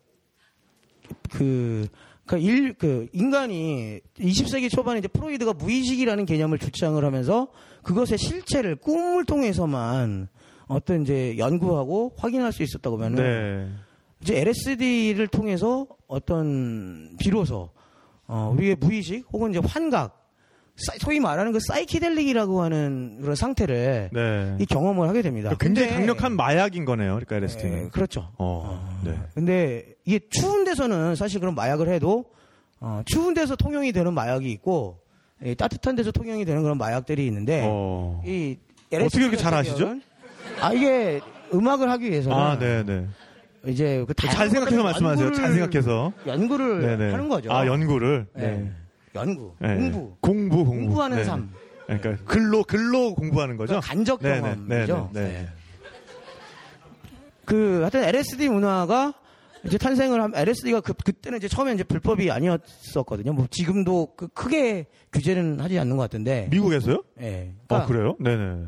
[1.32, 1.88] 그,
[2.26, 7.50] 그, 일, 그, 인간이 20세기 초반에 이제 프로이드가 무의식이라는 개념을 주창을 하면서
[7.84, 10.28] 그것의 실체를 꿈을 통해서만
[10.68, 13.72] 어떤 이제 연구하고 확인할 수 있었다고 하면은 네.
[14.22, 17.70] 이제 LSD를 통해서 어떤 비로소
[18.28, 20.22] 어, 우리의 무의식 혹은 이제 환각
[21.02, 24.56] 소위 말하는 그 사이키델릭이라고 하는 그런 상태를 네.
[24.60, 25.54] 이 경험을 하게 됩니다.
[25.60, 27.12] 굉장히 근데- 강력한 마약인 거네요.
[27.14, 27.86] 그러니까 LSD는.
[27.86, 28.30] 예, 그렇죠.
[28.40, 29.00] 어.
[29.04, 29.16] 네.
[29.36, 32.26] 근데 이게 추운 데서는 사실 그런 마약을 해도
[32.80, 35.00] 어, 추운 데서 통용이 되는 마약이 있고
[35.46, 38.22] 이 따뜻한 데서 통용이 되는 그런 마약들이 있는데 어.
[38.26, 38.58] 이
[38.94, 39.98] 어떻게 그렇게 잘 아시죠?
[40.62, 41.22] 아 이게
[41.54, 43.08] 음악을 하기 위해서는 아, 네, 네.
[43.66, 45.32] 이제 그 잘 생각해서 말씀하세요.
[45.34, 46.12] 잘 생각해서.
[46.28, 47.12] 연구를 네, 네.
[47.12, 47.52] 하는 거죠.
[47.52, 48.28] 아, 연구를.
[48.36, 48.48] 네.
[48.58, 48.72] 네.
[49.16, 49.76] 연구, 네.
[49.76, 50.72] 공부, 공부, 공부.
[50.86, 51.24] 공부 하는 네.
[51.24, 51.50] 삶,
[51.86, 53.68] 그러니까 글로 글로 공부하는 거죠.
[53.80, 55.10] 그러니까 간접 네, 네, 경험이죠.
[55.14, 55.48] 네, 네, 네.
[57.46, 59.14] 그 하여튼 LSD 문화가
[59.66, 63.34] 이제 탄생을 한 LSD가 그 그때는 이제 처음에 이제 불법이 아니었었거든요.
[63.34, 66.48] 뭐 지금도 그 크게 규제는 하지 않는 것 같은데.
[66.52, 67.04] 미국에서요?
[67.22, 67.52] 예.
[67.70, 68.16] 아, 그러니까 그래요?
[68.20, 68.64] 네, 네.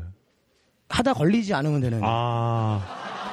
[0.88, 2.00] 하다 걸리지 않으면 되는.
[2.02, 2.82] 아,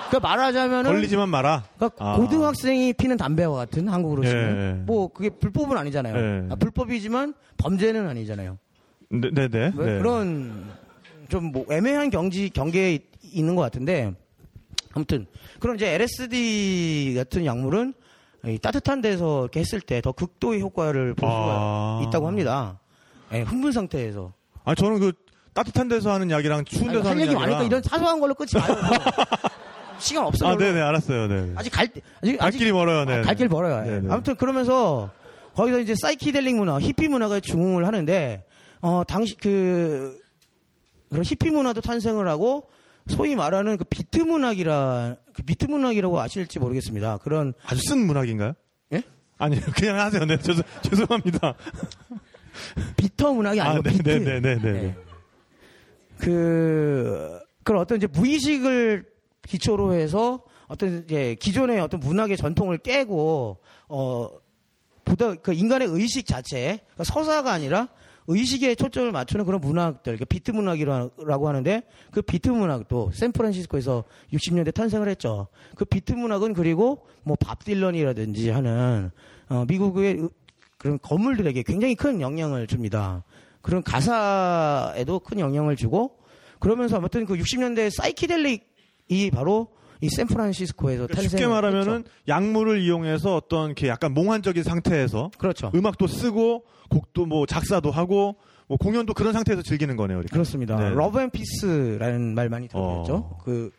[0.10, 1.64] 그러니까 말하자면은 걸리지만 마라.
[1.78, 2.16] 그러니까 아.
[2.18, 4.74] 고등학생이 피는 담배와 같은 한국으로 치면 예, 예.
[4.86, 6.16] 뭐 그게 불법은 아니잖아요.
[6.16, 6.52] 예.
[6.52, 8.58] 아, 불법이지만 범죄는 아니잖아요.
[9.10, 9.70] 네, 네, 네.
[9.70, 9.98] 뭐 네.
[10.00, 10.72] 그런
[11.30, 14.14] 좀 뭐 애매한 경지 경계에 있- 있는 것 같은데
[14.94, 15.26] 아무튼
[15.60, 17.94] 그럼 이제 LSD 같은 약물은
[18.46, 22.04] 이 따뜻한 데서 이렇게 했을 때 더 극도의 효과를 볼 수가 아.
[22.08, 22.80] 있다고 합니다.
[23.32, 24.34] 예, 흥분 상태에서.
[24.66, 25.12] 아 저는 그
[25.54, 28.50] 따뜻한 데서 하는 약이랑 추운 아니, 데서 할 하는 얘기 많으니까 이런 사소한 걸로 끝이
[28.54, 28.76] 나요.
[30.00, 30.50] 시간 없어요.
[30.52, 31.28] 아 네네 알았어요.
[31.28, 31.54] 네.
[31.56, 33.06] 아직 갈, 때- 아직, 갈 길이 멀어요.
[33.06, 33.22] 네.
[33.22, 33.86] 갈길 멀어요.
[33.86, 33.92] 예.
[33.96, 34.12] 네네.
[34.12, 35.12] 아무튼 그러면서
[35.56, 38.44] 거기서 이제 사이키델릭 문화, 히피 문화가 중흥을 하는데
[38.82, 40.20] 어 당시 그
[41.10, 42.68] 그런 히피 문화도 탄생을 하고
[43.08, 47.20] 소위 말하는 그 비트 문학이라 그 비트 문학이라고 아실지 모르겠습니다.
[47.20, 48.54] 그런 아주 쓴 문학인가요?
[48.94, 49.04] 예?
[49.38, 50.26] 아니요 그냥 하세요.
[50.26, 51.54] 네 죄송 죄송합니다.
[52.98, 54.10] bitter 문학이 아 아니고 비트.
[54.10, 54.84] 네네네네.
[54.84, 54.96] 예.
[56.20, 59.06] 그 그런 어떤 이제 무의식을
[59.48, 63.58] 기초로 해서 어떤 이제 기존의 어떤 문학의 전통을 깨고
[63.90, 64.30] 어
[65.06, 67.90] 보다 그 인간의 의식 자체 그러니까 서사가 아니라
[68.28, 75.10] 의식에 초점을 맞추는 그런 문학들 그 비트 문학이라고 하는데 그 비트 문학도 샌프란시스코에서 60년대 탄생을
[75.10, 75.48] 했죠.
[75.76, 79.12] 그 비트 문학은 그리고 뭐 밥 딜런이라든지 하는
[79.50, 80.30] 어 미국의 의-
[80.78, 83.24] 그런 거물들에게 굉장히 큰 영향을 줍니다.
[83.64, 86.20] 그런 가사에도 큰 영향을 주고
[86.60, 89.70] 그러면서 아무튼 그 60년대 사이키델릭이 바로
[90.02, 95.72] 이 샌프란시스코에서 탄생 쉽게 말하면은 약물을 이용해서 어떤 이렇게 약간 몽환적인 상태에서 그렇죠.
[95.74, 98.36] 음악도 쓰고 곡도 뭐 작사도 하고
[98.68, 100.20] 뭐 공연도 그런 상태에서 즐기는 거네요.
[100.20, 100.34] 이렇게.
[100.34, 100.78] 그렇습니다.
[100.78, 100.90] 네.
[100.90, 103.16] love and peace라는 말 많이 들어보셨죠?
[103.16, 103.38] 어.
[103.44, 103.72] 그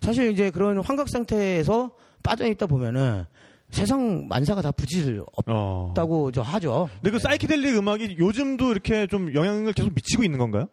[0.00, 1.92] 사실 이제 그런 환각 상태에서
[2.24, 3.24] 빠져 있다 보면은
[3.72, 5.88] 세상 만사가 다 부질 어.
[5.88, 6.88] 없다고 저 하죠.
[7.00, 10.66] 근데 그 사이키델릭 음악이 요즘도 이렇게 좀 영향을 계속 미치고 있는 건가요?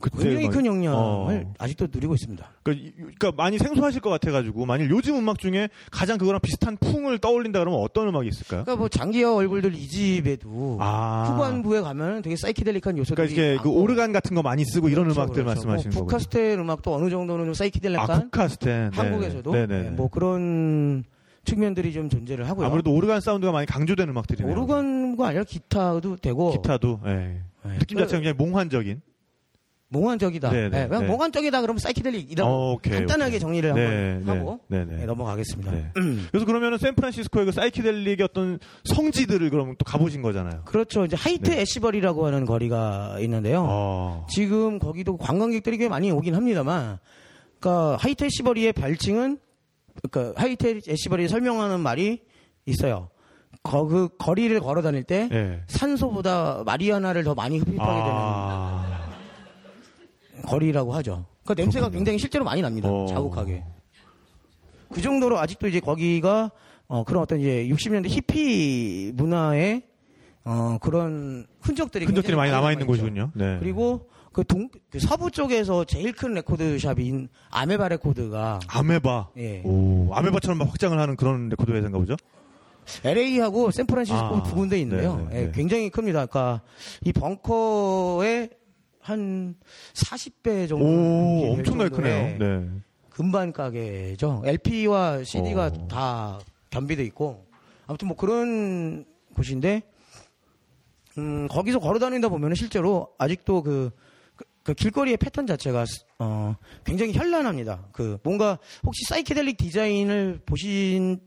[0.00, 0.48] 그때 굉장히?
[0.48, 1.52] 큰 영향을 어.
[1.58, 2.50] 아직도 누리고 있습니다.
[2.62, 7.18] 그러니까, 이- 그러니까 많이 생소하실 것 같아가지고 만일 요즘 음악 중에 가장 그거랑 비슷한 풍을
[7.18, 8.62] 떠올린다 그러면 어떤 음악이 있을까요?
[8.64, 11.26] 그러니까 뭐 장기하 얼굴들 이 집에도 아.
[11.28, 13.68] 후반부에 가면 되게 사이키델릭한 요소들이 그러니까 이게 그.
[13.68, 15.66] 오르간 같은 거 많이 쓰고 이런 그렇죠, 음악들 그렇죠.
[15.68, 16.16] 말씀하시는 뭐 거죠.
[16.16, 18.90] 북카스텔 음악도 어느 정도는 좀 사이키델릭한 아, 국카스텐.
[18.92, 18.96] 네.
[18.96, 19.82] 한국에서도 네 네.
[19.82, 21.04] 네, 뭐 그런
[21.44, 22.66] 측면들이 좀 존재를 하고요.
[22.66, 24.52] 아무래도 오르간 사운드가 많이 강조된 음악들이네요.
[24.52, 27.10] 오르간과 아니라 기타도 되고 기타도 예.
[27.64, 27.78] 네.
[27.78, 29.00] 느낌 자체가 굉장히 몽환적인.
[29.92, 30.50] 몽환적이다.
[30.52, 31.08] 네, 네, 네, 그냥 네.
[31.08, 33.40] 몽환적이다 그러면 사이키델릭이라고 어, 오케이, 간단하게 오케이.
[33.40, 34.98] 정리를 네, 한번 하고 네, 네.
[34.98, 35.72] 네, 넘어가겠습니다.
[35.72, 35.90] 네.
[36.30, 40.62] 그래서 그러면은 샌프란시스코의 그 사이키델릭의 어떤 성지들을 그럼 또 가보신 거잖아요.
[40.64, 41.04] 그렇죠.
[41.04, 41.62] 이제 하이트 네.
[41.62, 43.66] 애쉬버리라고 하는 거리가 있는데요.
[43.68, 44.26] 어.
[44.30, 46.98] 지금 거기도 관광객들이 꽤 많이 오긴 합니다만,
[47.58, 49.38] 그러니까 하이트 애쉬버리의 별칭은
[50.08, 52.22] 그러니까 하이트 애쉬버리 설명하는 말이
[52.66, 53.10] 있어요.
[53.62, 55.60] 거, 그 거리를 걸어 다닐 때 예.
[55.66, 59.10] 산소보다 마리화나를 더 많이 흡입하게 아.
[60.32, 61.26] 되는 거리라고 하죠.
[61.44, 61.98] 그 냄새가 그렇군요.
[61.98, 62.88] 굉장히 실제로 많이 납니다.
[62.90, 63.06] 어.
[63.06, 63.64] 자욱하게.
[64.92, 66.50] 그 정도로 아직도 이제 거기가
[66.86, 69.82] 어, 그런 어떤 이제 60년대 히피 문화의
[70.44, 72.86] 어, 그런 흔적들이 흔적들이 많이 남아 있는.
[72.86, 73.30] 곳이군요.
[73.34, 73.58] 네.
[73.60, 79.30] 그리고 그 동, 그 서부 쪽에서 제일 큰 레코드샵인 아메바 레코드가 아메바.
[79.38, 79.62] 예.
[79.64, 82.16] 오, 아메바처럼 막 확장을 하는 그런 레코드 회사인가 보죠?
[83.04, 85.16] LA하고 샌프란시스코 아, 두 군데 있는데요.
[85.16, 85.52] 네, 네, 예, 네.
[85.52, 86.26] 굉장히 큽니다.
[86.26, 86.62] 그러니까
[87.04, 88.50] 이 벙커의
[89.00, 89.54] 한
[89.94, 92.38] 40배 정도 오, 될 엄청나게 크네요.
[92.38, 92.68] 네.
[93.10, 94.42] 금반 가게죠.
[94.44, 95.88] LP와 CD가 오.
[95.88, 96.38] 다
[96.70, 97.46] 겸비돼 있고
[97.86, 99.82] 아무튼 뭐 그런 곳인데
[101.18, 103.90] 음, 거기서 걸어 다니다 보면 실제로 아직도 그,
[104.62, 105.84] 그, 그 길거리의 패턴 자체가
[106.18, 107.88] 어, 굉장히 현란합니다.
[107.92, 111.20] 그 뭔가 혹시 사이키델릭 디자인을 보신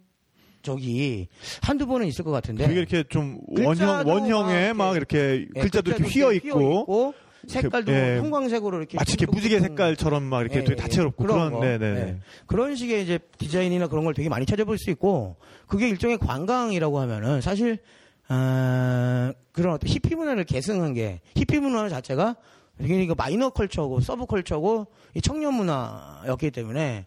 [0.61, 1.27] 적이
[1.61, 6.05] 한두 번은 있을 것 같은데 되게 이렇게 좀 원형, 원형에 막막 이렇게 예, 글자도 이렇게
[6.05, 7.13] 휘어 있고,
[7.47, 11.37] 색깔도 예, 형광색으로 이렇게 마치 이렇게 무지개 색깔처럼 막 이렇게 예, 되게 예, 다채롭고 그런
[11.37, 11.59] 그런, 거.
[11.59, 11.93] 네네.
[11.93, 12.19] 네.
[12.47, 15.35] 그런 식의 이제 디자인이나 그런 걸 되게 많이 찾아볼 수 있고
[15.67, 17.79] 그게 일종의 관광이라고 하면은 사실
[18.29, 22.37] 아, 그런 어떤 히피 문화를 계승한 게 히피 문화 자체가
[22.87, 27.05] 굉장히 그 minor culture고 subculture고 이 청년 문화였기 때문에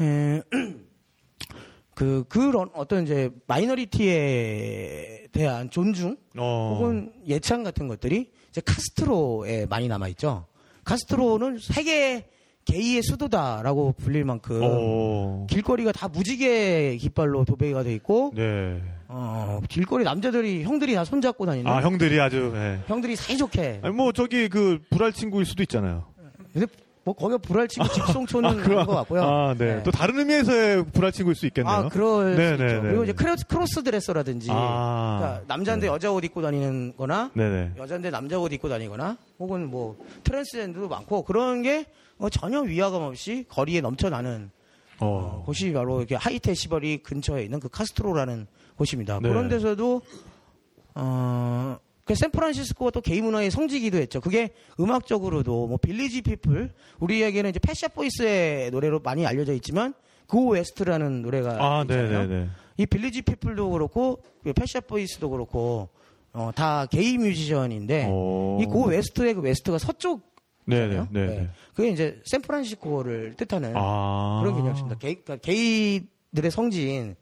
[0.00, 0.42] 에,
[1.94, 6.74] 그 그런 어떤 이제 minority에 대한 존중 어.
[6.76, 10.46] 혹은 예찬 같은 것들이 이제 카스트로에 많이 남아 있죠.
[10.84, 12.28] 카스트로는 세계
[12.64, 15.46] 게이의 수도다라고 불릴 만큼 어.
[15.48, 18.80] 길거리가 다 무지개 깃발로 도배가 돼 있고 네.
[19.14, 22.80] 어, 길거리 남자들이 형들이 다 손잡고 다니는 아, 형들이 아주, 예.
[22.86, 26.04] 형들이 사이좋게 아니, 뭐, 저기, 그, 불알 친구일 수도 있잖아요.
[26.52, 26.66] 근데
[27.04, 29.22] 뭐 거기가 불알친구 집성촌은 아, 아닌 그럼- 것 같고요.
[29.22, 29.82] 아, 네.
[29.82, 31.74] 또 다른 의미에서의 불알 친구일 수 있겠네요.
[31.74, 32.74] 아, 그럴 네, 수 네, 있죠.
[32.82, 32.88] 네.
[32.88, 35.18] 그리고 이제 cross, cross-dresser라든지 아.
[35.20, 37.72] 그러니까 남자인데 여자 옷 입고 다니는 거나 네네.
[37.76, 41.86] 여자인데 남자 옷 입고 다니거나 혹은 뭐 트랜스젠더도 많고 그런 게
[42.18, 44.50] 어, 전혀 위화감 없이 거리에 넘쳐나는
[45.00, 45.42] 어, 어.
[45.44, 48.46] 곳이 바로 이렇게 하이트 애시버리 근처에 있는 그 카스트로라는
[48.76, 49.20] 곳입니다.
[49.20, 49.28] 네.
[49.28, 50.02] 그런 데서도
[50.94, 54.20] 어, 그 샌프란시스코가 또 게이 문화의 성지기도 했죠.
[54.20, 59.94] 그게 음악적으로도 뭐 Village People 우리에게는 이제 Pet Shop Boys의 노래로 많이 알려져 있지만
[60.26, 62.26] Go West라는 노래가 아, 있잖아요.
[62.26, 62.48] 네네네.
[62.78, 64.22] 이 Village People도 그렇고
[64.56, 65.88] Pet Shop Boys도 그렇고
[66.32, 68.58] 어, 다 게이 뮤지션인데 오.
[68.60, 70.32] 이 Go West의 그 West가 서쪽
[70.64, 71.06] 네네.
[71.10, 71.48] 네 네.
[71.74, 74.40] 그게 이제 샌프란시스코를 뜻하는 아.
[74.42, 74.96] 그런 개념입니다.
[74.96, 77.16] 게이, 그러니까 게이들의 성지인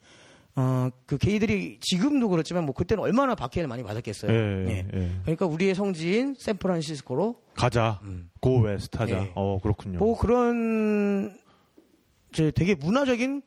[0.55, 4.31] 어, 그 게이들이 지금도 그렇지만 뭐 그때는 얼마나 박해를 많이 받았겠어요.
[4.31, 4.85] 예, 예.
[4.93, 5.11] 예.
[5.23, 7.99] 그러니까 우리의 성지인 샌프란시스코로 가자.
[8.03, 8.29] 음.
[8.41, 9.15] Go West 하자.
[9.23, 9.31] 예.
[9.35, 9.99] 어, 그렇군요.
[9.99, 11.37] 뭐 그런
[12.33, 13.41] 저 되게 문화적인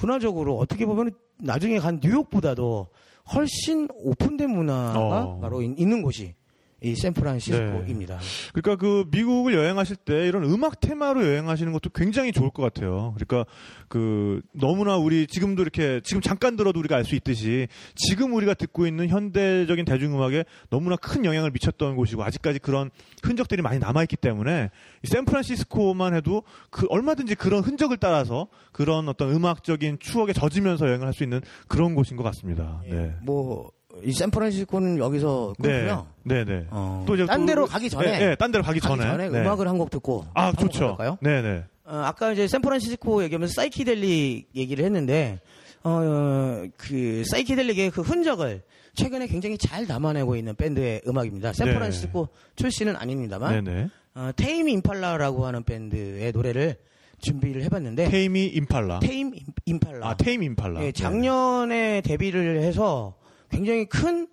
[0.00, 2.88] 문화적으로 어떻게 보면 나중에 간 뉴욕보다도
[3.34, 5.40] 훨씬 오픈된 문화가 어.
[5.40, 6.34] 바로 있- 있는 곳이
[6.82, 8.18] 이 샌프란시스코입니다.
[8.52, 13.14] 그러니까 그 미국을 여행하실 때 이런 음악 테마로 여행하시는 것도 굉장히 좋을 것 같아요.
[13.16, 13.50] 그러니까
[13.88, 18.86] 그 너무나 우리 지금도 이렇게 지금 잠깐 들어도 우리가 알 수 있듯이 지금 우리가 듣고
[18.86, 22.90] 있는 현대적인 대중음악에 너무나 큰 영향을 미쳤던 곳이고 아직까지 그런
[23.22, 24.70] 흔적들이 많이 남아 있기 때문에
[25.02, 31.10] 이 샌프란시스코만 해도 그 얼마든지 그런 흔적을 따라서 그런 어떤 음악적인 추억에 젖으면서 여행을 할
[31.12, 32.80] 수 있는 그런 곳인 것 같습니다.
[32.88, 33.12] 네.
[33.22, 35.68] 뭐 이 샌프란시스코는 여기서 네.
[35.80, 36.06] 끊고요.
[36.22, 36.66] 네, 네.
[36.70, 39.40] 어, 또 이제 딴 또- 데로 가기 전에 네, 네, 딴 데로 가기 전에, 네.
[39.40, 40.96] 음악을 한 곡 듣고 아, 좋죠.
[41.20, 41.64] 네, 네.
[41.84, 45.40] 어, 아까 이제 샌프란시스코 얘기하면서 사이키델릭 얘기를 했는데
[45.82, 48.62] 어, 그 사이키델릭의 그 흔적을
[48.94, 51.52] 최근에 굉장히 잘 담아내고 있는 밴드의 음악입니다.
[51.52, 53.88] 샌프란시스코 출신은 아닙니다만 네, 네.
[54.14, 56.76] 어, 테임 임팔라라고 하는 밴드의 노래를
[57.20, 59.00] 준비를 해봤는데 테이미 임팔라.
[59.00, 60.08] 테임 임- 임팔라.
[60.08, 60.82] 아, 테임 임팔라.
[60.84, 63.14] 예, 작년에 데뷔를 해서
[63.50, 64.28] 굉장히 큰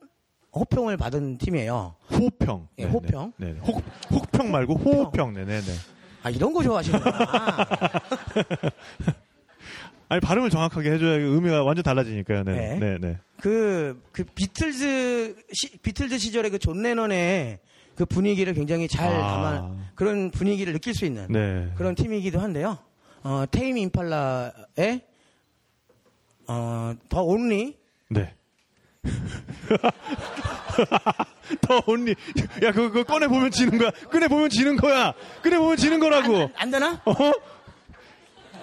[0.54, 1.96] 호평을 받은 팀이에요.
[2.10, 2.18] 네.
[2.18, 2.68] 호평.
[2.80, 2.84] 예.
[2.86, 3.34] 호평.
[3.38, 3.60] 네 네.
[3.60, 5.34] 혹, 혹평 말고 호평.
[5.34, 5.66] 네네네.
[6.24, 7.18] 아 이런 거 좋아하시는구나.
[10.10, 12.44] 아니, 발음을 정확하게 해줘야 의미가 완전 달라지니까요.
[12.44, 12.54] 네.
[12.56, 12.80] 네.
[12.80, 13.18] 네, 네.
[13.42, 17.60] 그, 그 비틀즈, 시, 비틀즈 시절의 그 존 레넌의
[17.96, 19.28] 그 분위기를 굉장히 잘 아.
[19.28, 21.70] 담아, 그런 분위기를 느낄 수 있는 네.
[21.76, 22.78] 그런 팀이기도 한데요.
[23.24, 25.02] 어, Tame Impala의,
[26.48, 27.78] 어, The Only,
[28.10, 28.34] 네.
[31.62, 32.12] 더 언니.
[32.64, 33.92] 야, 그거, 그거 꺼내보면 지는 거야.
[34.12, 35.14] 꺼내보면 지는 거야.
[35.44, 36.36] 꺼내보면 지는 거라고.
[36.42, 37.02] 안, 안 되나?
[37.06, 37.14] 어?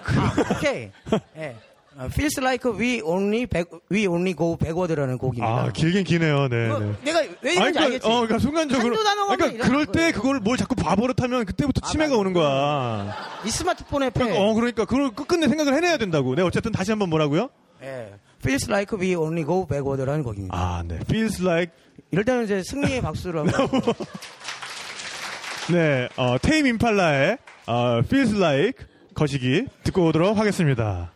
[0.07, 0.91] 아, 오케이.
[1.37, 1.55] 예.
[1.97, 5.47] 어, Feels like we only back, we only go backward라는 곡입니다.
[5.47, 6.49] 아, 길긴 기네요.
[6.49, 6.67] 네.
[6.67, 6.93] 그거 네.
[7.03, 8.07] 내가 왜 이런지 그러니까, 알겠지?
[8.07, 8.97] 어, 그러니까 순간적으로.
[9.37, 10.11] 그러니까 그럴 때.
[10.11, 12.19] 그걸 뭘 자꾸 바보릇하면 그때부터 아, 치매가 맞아.
[12.19, 13.15] 오는 거야.
[13.45, 16.35] 이 스마트폰에 그러니까, 어, 그러니까 그걸 끝끝내 생각을 해내야 된다고.
[16.35, 17.49] 네, 어쨌든 다시 한번 뭐라고요?
[17.81, 18.13] 예.
[18.45, 20.55] Feels like we only go backward라는 곡입니다.
[20.55, 20.99] 아, 네.
[21.09, 21.73] Feels like
[22.11, 23.81] 이럴 때는 이제 승리의 박수를 한번.
[25.73, 31.11] 네, 어, 테임 임팔라의 어, Feels Like 거시기 듣고 오도록 하겠습니다.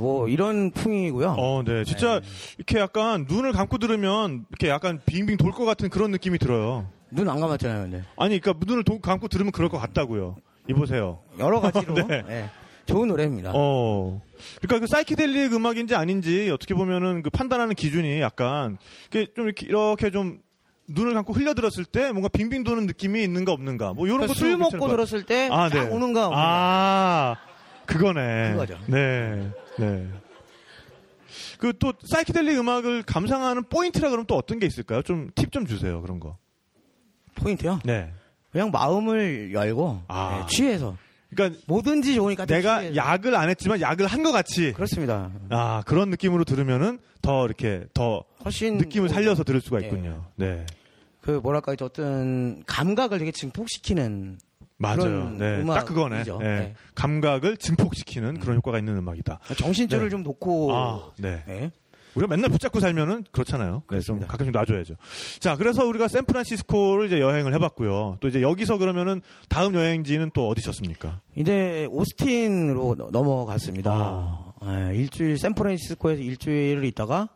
[0.00, 1.34] 예, 뭐 이런 풍이고요.
[1.38, 1.84] 어, 네.
[1.84, 2.20] 진짜
[2.56, 6.86] 이렇게 약간 눈을 감고 들으면 이렇게 약간 빙빙 돌 것 같은 그런 느낌이 들어요.
[7.10, 8.02] 눈 안 감았잖아요, 근데.
[8.16, 10.36] 아니, 그러니까 눈을 도- 감고 들으면 그럴 것 같다고요.
[10.68, 11.18] 이보세요.
[11.38, 12.22] 여러 가지로 네.
[12.28, 12.50] 예,
[12.86, 13.50] 좋은 노래입니다.
[13.54, 14.20] 어.
[14.62, 18.78] 그러니까 그 사이키델릭 음악인지 아닌지 어떻게 보면은 그 판단하는 기준이 약간
[19.12, 20.38] 이렇게 좀 이렇게, 이렇게 좀
[20.88, 24.48] 눈을 감고 흘려들었을 때 뭔가 빙빙 도는 느낌이 있는가 없는가 뭐 이런 그러니까 것도 술
[24.50, 25.84] 괜찮을 먹고 것 들었을 때 같아요.
[25.84, 26.42] 딱 오는가 없는가.
[26.44, 27.36] 아,
[27.86, 28.52] 그거네.
[28.52, 28.78] 그거죠.
[28.86, 29.50] 네.
[29.78, 30.08] 네.
[31.58, 35.02] 그 또 사이키델릭 음악을 감상하는 포인트라 그러면 또 어떤 게 있을까요?
[35.02, 36.00] 좀 팁 좀 주세요.
[36.02, 36.36] 그런 거.
[37.36, 37.78] 포인트요?
[37.84, 38.12] 네.
[38.50, 40.40] 그냥 마음을 열고 아.
[40.42, 40.96] 예, 취해서
[41.30, 42.96] 그러니까 뭐든지 좋으니까 좀 내가 취해서.
[42.96, 45.30] 약을 안 했지만 약을 한 것 같이 그렇습니다.
[45.50, 49.86] 아 그런 느낌으로 들으면은 더 이렇게 더 훨씬 느낌을 뭐, 살려서 들을 수가 예.
[49.86, 50.24] 있군요.
[50.34, 50.66] 네,
[51.20, 54.38] 그 뭐랄까 어떤 감각을 되게 증폭시키는
[54.80, 55.30] 맞아요.
[55.38, 56.24] 네, 딱 그거네.
[56.24, 56.38] 네.
[56.38, 56.74] 네.
[56.94, 59.38] 감각을 증폭시키는 그런 효과가 있는 음악이다.
[59.58, 60.10] 정신줄을 네.
[60.10, 61.44] 좀 놓고 아, 네.
[61.48, 61.70] 예.
[62.14, 63.82] 우리가 맨날 붙잡고 살면은 그렇잖아요.
[63.90, 64.26] 네, 좀 그렇습니다.
[64.26, 64.94] 가끔씩 놔줘야죠.
[65.38, 68.16] 자, 그래서 우리가 샌프란시스코를 이제 여행을 해봤고요.
[68.20, 71.20] 또 이제 여기서 그러면은 다음 여행지는 또 어디셨습니까?
[71.36, 73.92] 이제 오스틴으로 너- 넘어갔습니다.
[73.92, 74.54] 아.
[74.90, 77.28] 예, 일주일 샌프란시스코에서 일주일을 있다가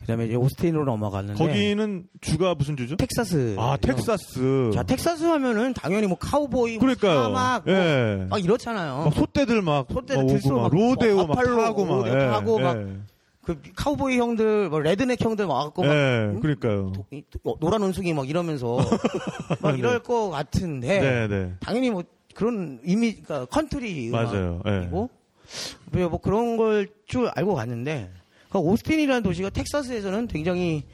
[0.00, 2.96] 그다음에 이제 오스틴으로 넘어갔는데 거기는 주가 무슨 주죠?
[2.96, 3.56] 텍사스.
[3.58, 4.70] 아, 텍사스.
[4.72, 7.22] 자 텍사스 하면은 당연히 뭐 카우보이, 뭐 그러니까요.
[7.24, 8.26] 사막, 뭐 예.
[8.30, 9.04] 막 이렇잖아요.
[9.04, 12.58] 막 소떼들 막 소떼들 막 오고 막막 로데오 뭐막 버팔로 타고 막 로데오 예, 타고
[12.58, 12.86] 막 예.
[13.44, 16.40] 그 카우보이 형들, 뭐 redneck 형들 막 와갖고 막 예, 응?
[16.40, 16.92] 그러니까요.
[17.10, 18.76] 이- 어, 노란 원숭이 막 이러면서
[19.60, 21.52] 막 이럴 것 같은데 네, 네.
[21.60, 22.02] 당연히 뭐
[22.34, 24.62] 그런 이미 그러니까 컨트리 맞아요.
[24.66, 24.70] 예.
[24.70, 25.10] 음악이고
[25.92, 28.10] 뭐, 뭐 그런 걸 줄 알고 갔는데
[28.50, 30.84] 그 오스틴이라는 도시가 텍사스에서는 굉장히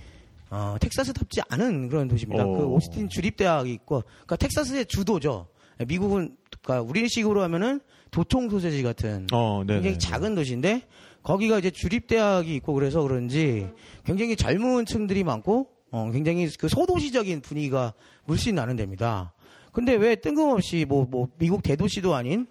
[0.50, 2.44] 어, 텍사스답지 않은 그런 도시입니다.
[2.44, 2.56] 오.
[2.56, 5.46] 그 오스틴 주립대학이 있고 그러니까 텍사스의 주도죠.
[5.86, 9.74] 미국은 그러니까 우리식으로 하면은 도청 소세지 같은 어, 네.
[9.74, 10.82] 굉장히 작은 도시인데
[11.22, 13.66] 거기가 이제 주립대학이 있고 그래서 그런지
[14.04, 17.92] 굉장히 젊은 층들이 많고 어, 굉장히 그 소도시적인 분위기가
[18.24, 19.32] 물씬 나는 데입니다.
[19.72, 22.46] 근데 왜 뜬금없이 뭐, 뭐 미국 대도시도 아닌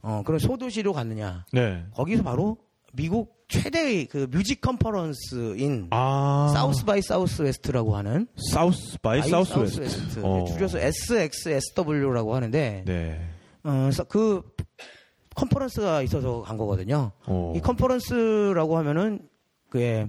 [0.00, 1.44] 어, 그런 소도시로 갔느냐?
[1.52, 1.82] 네.
[1.94, 2.56] 거기서 바로
[2.92, 6.50] 미국 최대의 그 뮤직 컨퍼런스인 아.
[6.52, 9.80] South by Southwest라고 하는 South by South Southwest.
[10.00, 10.20] West.
[10.24, 10.44] 어.
[10.46, 13.20] 줄여서 SXSW라고 하는데 네.
[13.64, 14.42] 어, 그
[15.34, 17.12] 컨퍼런스가 있어서 간 거거든요.
[17.26, 17.52] 어.
[17.56, 19.20] 이 컨퍼런스라고 하면은
[19.70, 20.06] 그게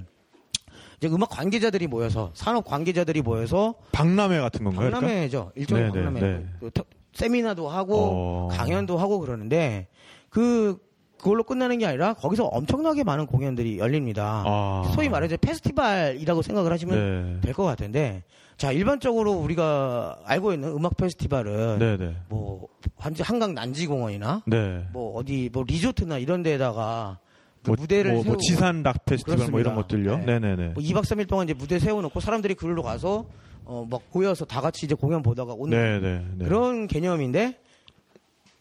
[0.97, 4.91] 이제 음악 관계자들이 모여서 산업 관계자들이 모여서 박람회 같은 건가요?
[4.91, 5.51] 박람회죠.
[5.55, 6.19] 일종의 네, 네, 박람회.
[6.19, 6.45] 네.
[6.59, 8.47] 그 터- 세미나도 하고 어.
[8.51, 9.87] 강연도 하고 그러는데
[10.29, 10.77] 그
[11.19, 14.43] 그걸로 끝나는 게 아니라 거기서 엄청나게 많은 공연들이 열립니다.
[14.45, 14.91] 아.
[14.95, 17.41] 소위 말해서 페스티벌이라고 생각을 하시면 네.
[17.41, 18.23] 될것 같은데
[18.57, 22.15] 자 일반적으로 우리가 알고 있는 음악 페스티벌은 네, 네.
[22.29, 24.85] 뭐 한강 난지공원이나 네.
[24.91, 27.19] 뭐 어디 뭐 리조트나 이런 데다가
[27.63, 30.15] 그 뭐, 무대를 뭐, 뭐 지산 락 페스티벌 뭐 이런 그렇습니다.
[30.15, 30.17] 것들요.
[30.25, 30.39] 네.
[30.39, 30.69] 네, 네, 네.
[30.73, 33.25] 뭐 2박 3일 동안 이제 무대 세워놓고 사람들이 그걸로 가서
[33.65, 36.45] 어막 모여서 다 같이 이제 공연 보다가 오는 네, 네, 네.
[36.45, 37.59] 그런 개념인데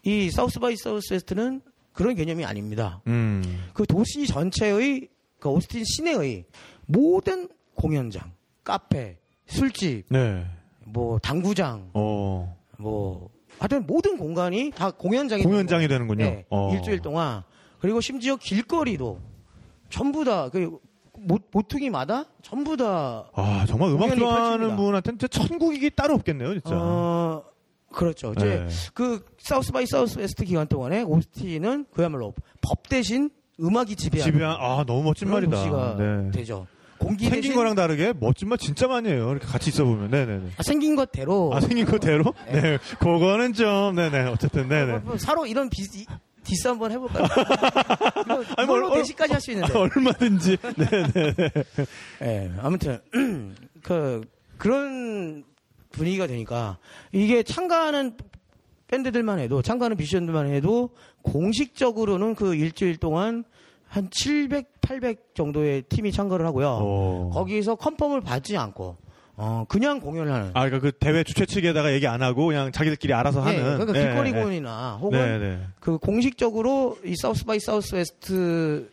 [0.03, 1.63] 이 South by Southwest는
[1.99, 3.03] 그런 개념이 아닙니다.
[3.09, 3.43] 음.
[3.75, 5.09] 그 도시 전체의
[5.41, 6.45] 그 오스틴 시내의
[6.87, 8.31] 모든 공연장,
[8.63, 10.47] 카페, 술집, 네.
[10.85, 12.57] 뭐 당구장, 어.
[12.79, 16.25] 뭐 하여튼 모든 공간이 다 공연장이 공연장이 되는 되는군요.
[16.25, 16.73] 네, 어.
[16.73, 17.43] 일주일 동안
[17.81, 19.19] 그리고 심지어 길거리도
[19.91, 20.79] 전부 다그
[21.51, 24.77] 모퉁이마다 전부 다 아, 정말 음악 좋아하는 펼칩니다.
[24.77, 26.77] 분한테는 천국이 따로 없겠네요, 진짜.
[26.77, 27.43] 어,
[27.99, 28.33] 그렇죠.
[28.37, 28.69] 이제 네.
[28.95, 33.29] 그 South by Southwest 기간 동안에 오스틴은 그야말로 법 대신
[33.61, 35.57] 음악이 지배하는 집에 아, 너무 멋진 말이다.
[35.57, 36.31] 도시가 네.
[36.31, 36.67] 되죠.
[36.99, 39.31] 공기 생긴 대신 거랑 다르게 멋진 말 진짜 많이 해요.
[39.31, 40.11] 이렇게 같이 있어 보면.
[40.11, 40.49] 네, 네, 네.
[40.57, 42.35] 아, 생긴 것대로 아, 생긴 그대로?
[42.53, 42.79] 네.
[43.01, 44.27] 그거는 좀, 네네.
[44.29, 44.99] 어쨌든, 네네.
[44.99, 46.07] 뭐, 서로 이런 비, 이-
[46.45, 47.27] 디스 한번 해볼까요?
[48.57, 49.73] 아니, 뭐, 얼- 대시까지 할 수 있는데.
[49.73, 50.57] 아, 얼마든지.
[50.77, 51.35] 네네.
[52.23, 52.99] 예, 아무튼
[53.83, 54.23] 그
[54.57, 55.45] 그런
[55.99, 56.79] 분위기가 되니까
[57.13, 58.17] 이게 참가하는
[58.89, 60.91] 밴드들만 해도 참가하는 뮤지션들만 해도
[61.23, 63.45] 공식적으로는 그 일주일 동안
[63.87, 66.79] 한 700, 800 정도의 팀이 참가를 하고요.
[66.81, 67.31] 어.
[67.33, 68.97] 거기서 confirm을 받지 않고
[69.37, 70.51] 어 그냥 공연을 하는.
[70.55, 73.63] 아, 그러니까 그 대회 주최 측에다가 얘기 안 하고 그냥 자기들끼리 알아서 예, 하는.
[73.79, 74.41] 그러니까 네, 길거리 네.
[74.41, 75.61] 공연이나 혹은 네, 네.
[75.81, 78.91] 그 공식적으로 이 South by Southwest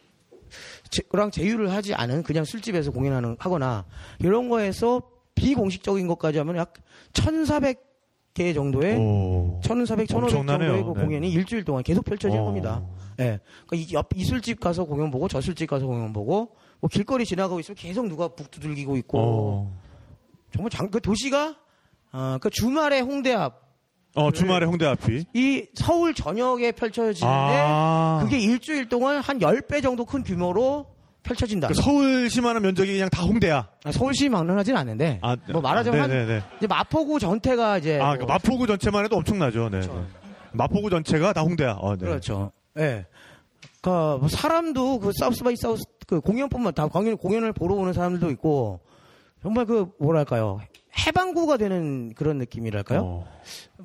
[1.11, 3.85] 랑 제휴를 하지 않은 그냥 술집에서 공연하는 하거나
[4.19, 5.01] 이런 거에서
[5.35, 6.73] 비공식적인 것까지 하면 약
[7.13, 9.59] 1,400개 정도의 오.
[9.63, 10.71] 1,400, 1,500 엄청나네요.
[10.71, 11.05] 정도의 그 네.
[11.05, 12.45] 공연이 일주일 동안 계속 펼쳐질 어.
[12.45, 12.83] 겁니다.
[13.19, 13.39] 예.
[13.67, 17.25] 그러니까 이, 옆, 이 술집 가서 공연 보고 저 술집 가서 공연 보고 뭐 길거리
[17.25, 19.79] 지나가고 있으면 계속 누가 북 두들기고 있고 어.
[20.53, 21.55] 정말 장, 그 도시가
[22.11, 23.65] 어, 그 주말에 홍대 앞
[24.15, 25.25] 어, 주말에 홍대 앞이.
[25.33, 28.19] 이 서울 전역에 펼쳐지는데 아.
[28.23, 30.94] 그게 일주일 동안 한 10배 정도 큰 규모로
[31.25, 31.67] 펼쳐진다.
[31.67, 33.67] 그 서울시만한 면적이 그냥 다 홍대야.
[33.83, 36.43] 아, 서울시만은 하진 않는데 아, 뭐 말하자면 한 네네네.
[36.57, 39.69] 이제 마포구 전체가 이제 아, 뭐그 마포구 전체만 해도 엄청나죠.
[39.69, 39.79] 네.
[39.79, 40.05] 그렇죠.
[40.53, 41.77] 마포구 전체가 다 홍대야.
[41.79, 42.05] 어, 네.
[42.05, 42.51] 그렇죠.
[42.77, 43.05] 예.
[43.81, 48.29] 그러니까 뭐 사람도 그 South by South 그 공연뿐만 다 공연 공연을 보러 오는 사람들도
[48.31, 48.79] 있고
[49.41, 50.59] 정말 그 뭐랄까요
[51.05, 53.01] 해방구가 되는 그런 느낌이랄까요.
[53.03, 53.27] 어.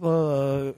[0.00, 0.72] 어,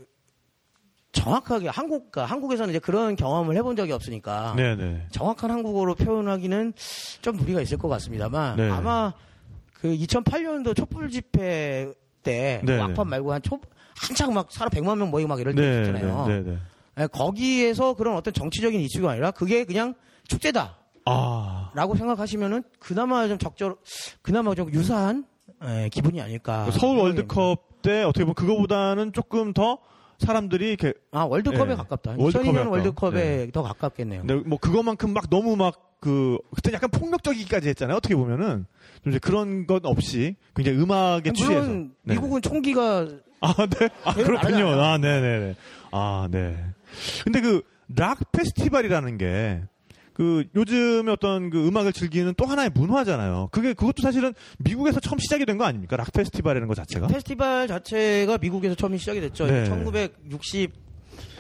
[1.13, 5.09] 정확하게 한국 그 한국에서는 이제 그런 경험을 해본 적이 없으니까 네네.
[5.11, 6.73] 정확한 한국어로 표현하기는
[7.21, 8.71] 좀 무리가 있을 것 같습니다만 네.
[8.71, 9.13] 아마
[9.75, 11.93] 그 2008년도 촛불 집회
[12.23, 12.79] 때 네.
[12.79, 13.61] 막판 말고 한 초,
[13.97, 15.79] 한창 막 사람 100만 명 모이고 막 이럴 때 네.
[15.81, 16.27] 있잖아요.
[16.27, 16.43] 네.
[16.43, 16.59] 네.
[16.99, 19.95] 예, 거기에서 그런 어떤 정치적인 이슈가 아니라 그게 그냥
[20.29, 20.75] 축제다라고
[21.07, 21.73] 아.
[21.75, 23.77] 생각하시면은 그나마 좀 적절,
[24.23, 25.25] 그나마 좀 유사한
[25.65, 26.71] 예, 기분이 아닐까.
[26.71, 29.79] 서울 생각이 월드컵 때 어떻게 보면 그거보다는 조금 더
[30.23, 31.75] 사람들이 이렇게 아 월드컵에 예.
[31.75, 32.14] 가깝다.
[32.16, 32.70] 월드컵에 2002년 가까워.
[32.77, 34.20] 월드컵에 더 가깝겠네요.
[34.27, 37.97] 근데 뭐 그거만큼 막 너무 막 그 그때 약간 폭력적이기까지 했잖아요.
[37.97, 38.66] 어떻게 보면은
[39.05, 41.61] 좀 이제 그런 건 없이 굉장히 음악에 취해서.
[41.61, 42.14] 물론 네.
[42.14, 43.07] 미국은 총기가
[43.41, 43.89] 아, 네.
[44.05, 44.68] 아, 그렇군요.
[44.81, 45.55] 아, 네 네 네.
[45.93, 46.57] 아, 네.
[47.23, 47.62] 근데 그,
[47.97, 49.62] 락 페스티벌이라는 게,
[50.15, 53.49] 그, 요즘에 어떤 그 음악을 즐기는 또 하나의 문화잖아요.
[53.51, 55.97] 그게, 그것도 사실은 미국에서 처음 시작이 된 거 아닙니까?
[55.97, 57.07] 락 페스티벌이라는 것 자체가?
[57.07, 59.47] 페스티벌 자체가 미국에서 처음 시작이 됐죠.
[59.47, 59.65] 네.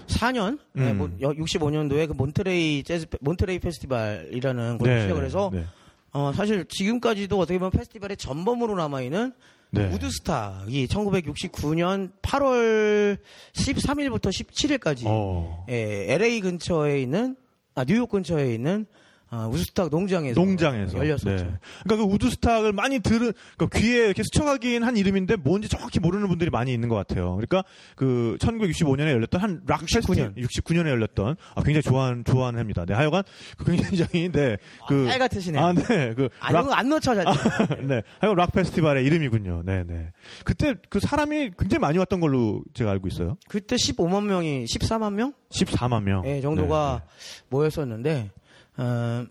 [0.06, 1.18] 1964년, 네, 음.
[1.20, 5.02] 65년도에 그 몬트레이 재즈 페- 몬트레이 페스티벌이라는 걸로 네.
[5.02, 5.64] 시작을 해서 네.
[6.12, 9.32] 어, 사실 지금까지도 어떻게 보면 페스티벌의 전범으로 남아 있는
[9.70, 9.90] 네.
[9.92, 13.16] 우드스탁이 1969년 8월
[13.54, 15.64] 13일부터 17일까지 어.
[15.70, 17.36] 예, LA 근처에 있는
[17.74, 18.86] 아 뉴욕 근처에 있는
[19.34, 20.98] 아, 우드스탁 농장에서 농장에서.
[20.98, 21.30] 열렸었죠.
[21.30, 21.54] 네.
[21.84, 26.50] 그러니까 그 우드스탁을 많이 들은, 그러니까 귀에 이렇게 스쳐가긴 한 이름인데 뭔지 정확히 모르는 분들이
[26.50, 27.32] 많이 있는 것 같아요.
[27.36, 27.64] 그러니까
[27.96, 30.34] 그 1965년에 열렸던 한 락 69년.
[30.34, 32.84] 페스티벌, 69년에 열렸던, 아, 굉장히 좋아하는, 좋아하는 해입니다.
[32.84, 32.92] 네.
[32.94, 33.22] 하여간,
[33.56, 34.58] 그 굉장히, 네.
[34.88, 35.06] 그.
[35.08, 35.58] 딸 같으시네.
[35.58, 36.12] 아, 네.
[36.14, 36.28] 그.
[36.40, 37.24] 안, 락안 넣죠, 잘.
[37.86, 38.02] 네.
[38.20, 39.62] 하여간 락 페스티벌의 이름이군요.
[39.64, 40.10] 네, 네.
[40.44, 43.36] 그때 그 사람이 굉장히 많이 왔던 걸로 제가 알고 있어요.
[43.48, 46.22] 그때 15만 명이 14만 명 14만 명.
[46.26, 47.02] 예, 정도가
[47.48, 48.30] 모였었는데
[48.76, 49.26] 어,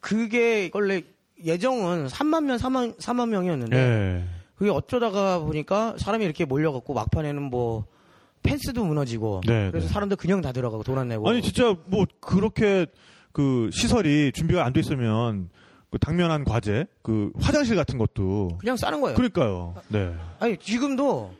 [0.00, 1.02] 그게 원래
[1.44, 3.32] 예정은 3만 명, 4만, 4만 네.
[3.32, 4.24] 명이었는데 네.
[4.56, 7.84] 그게 어쩌다가 보니까 사람이 이렇게 몰려갖고 막판에는 뭐
[8.42, 9.92] 펜스도 무너지고 네, 그래서 네.
[9.92, 12.86] 사람들 그냥 다 들어가고 돈 안 내고 아니 진짜 뭐 그렇게
[13.32, 15.50] 그 시설이 준비가 안 돼 있으면
[15.90, 19.14] 그 당면한 과제, 그 화장실 같은 것도 그냥 싸는 거예요.
[19.16, 19.74] 그러니까요.
[19.88, 20.14] 네.
[20.38, 21.32] 아니 지금도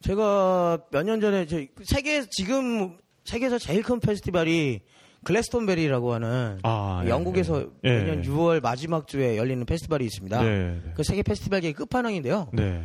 [0.00, 4.80] 제가 몇 년 전에 저 세계 지금 세계에서 제일 큰 페스티벌이
[5.24, 7.98] 글래스톤베리라고 하는 아, 예, 영국에서 예.
[7.98, 10.42] 매년 6월 마지막 주에 열리는 페스티벌이 있습니다.
[10.42, 10.48] 네.
[10.48, 10.92] 네.
[10.94, 12.48] 그 세계 페스티벌계의 끝판왕인데요.
[12.52, 12.84] 네.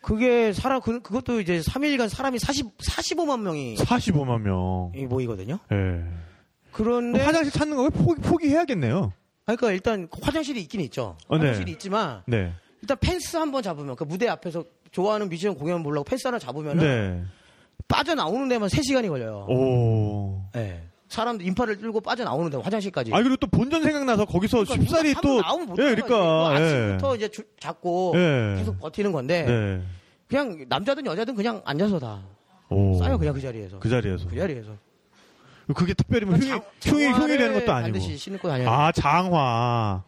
[0.00, 4.92] 그게 사람 그, 그것도 이제 3일간 사람이 40 45만 명이 45만 명.
[5.08, 5.58] 모이거든요.
[5.72, 6.04] 예.
[6.70, 9.12] 그런데 화장실 찾는 거 포기, 포기해야겠네요.
[9.44, 11.16] 그러니까 일단 화장실이 있긴 있죠.
[11.26, 11.46] 어, 네.
[11.46, 12.52] 화장실이 있지만 네.
[12.80, 16.84] 일단 펜스 한번 잡으면 그 무대 앞에서 좋아하는 뮤지션 공연 보려고 펜스 하나 잡으면 은
[16.84, 17.24] 네.
[17.88, 19.46] 빠져나오는 데만 3시간이 걸려요.
[19.48, 20.42] 오.
[20.52, 20.82] 네.
[21.08, 23.12] 사람들 인파를 끌고 빠져나오는 데 화장실까지.
[23.14, 25.94] 아 그리고 또 본전 생각나서 거기서 그러니까 쉽사리 또 나오면 못 예.
[25.94, 26.56] 그러니까 예.
[26.56, 28.54] 아침부터 이제 주- 잡고 예.
[28.58, 29.82] 계속 버티는 건데 네.
[30.28, 32.20] 그냥 남자든 여자든 그냥 앉아서 다
[32.68, 32.98] 오.
[32.98, 33.78] 싸요 그냥 그 자리에서.
[33.78, 34.28] 그 자리에서.
[34.28, 34.72] 그 자리에서.
[35.74, 36.50] 그게 특별히 뭐 흉이,
[36.82, 37.92] 흉이, 흉이 되는 것도 아니고.
[37.98, 38.68] 반드시 신고 다녀요.
[38.70, 40.02] 아, 장화.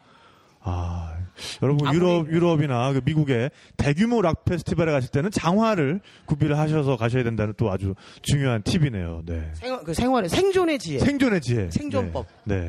[0.62, 1.14] 아,
[1.62, 7.22] 여러분 아무리- 유럽 유럽이나 그 미국의 대규모 락 페스티벌에 가실 때는 장화를 구비를 하셔서 가셔야
[7.24, 9.22] 된다는 또 아주 중요한 팁이네요.
[9.26, 9.51] 네.
[9.55, 10.99] 생활, 그 생활의 생존의 지혜.
[10.99, 11.70] 생존의 지혜.
[11.70, 12.26] 생존법.
[12.45, 12.61] 네.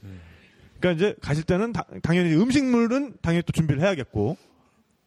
[0.00, 0.10] 네.
[0.80, 4.36] 그러니까 이제 가실 때는 다- 당연히 음식물은 당연히 또 준비를 해야겠고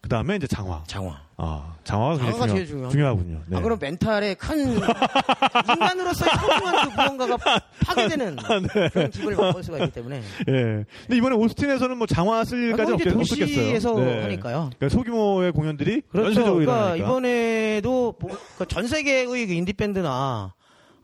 [0.01, 0.83] 그 다음에 이제 장화.
[0.87, 1.19] 장화.
[1.39, 2.91] 아, 장화가 장화가 중요, 제일 중요하죠.
[2.93, 3.41] 중요하군요.
[3.47, 3.57] 네.
[3.57, 4.57] 아, 그럼 멘탈에 큰
[5.69, 7.37] 인간으로서의 소중한 그 무언가가
[7.85, 8.89] 파괴되는 아, 네.
[8.89, 10.17] 그런 기분을 맛볼 수가 있기 때문에.
[10.47, 10.85] 예.
[11.01, 14.15] 근데 이번에 오스틴에서는 뭐 장화 쓸 아, 일까지 없겠, 도시에서 없겠어요.
[14.15, 14.21] 네.
[14.23, 14.69] 하니까요.
[14.77, 16.27] 그러니까 소규모의 공연들이 그렇죠.
[16.27, 17.05] 연쇄적으로 그러니까 일어나니까.
[17.07, 20.53] 이번에도 뭐, 그전 세계의 그 인디 밴드나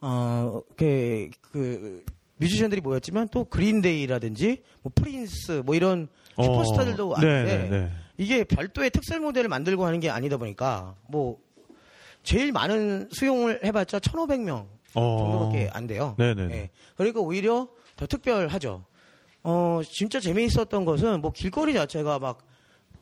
[0.01, 2.03] 어, 그, 그
[2.37, 7.91] 뮤지션들이 모였지만 또 그린데이라든지 뭐 프린스 뭐 이런 어, 슈퍼스타들도 왔는데 네, 네, 네.
[8.17, 11.39] 이게 별도의 특설 모델을 만들고 하는 게 아니다 보니까 뭐
[12.23, 15.17] 제일 많은 수용을 해봤자 1,500명 어.
[15.19, 16.15] 정도밖에 안 돼요.
[16.17, 16.53] 네네네.
[16.53, 16.69] 예.
[16.95, 18.85] 그러니까 오히려 더 특별하죠.
[19.43, 22.45] 어, 진짜 재미있었던 것은 뭐 길거리 자체가 막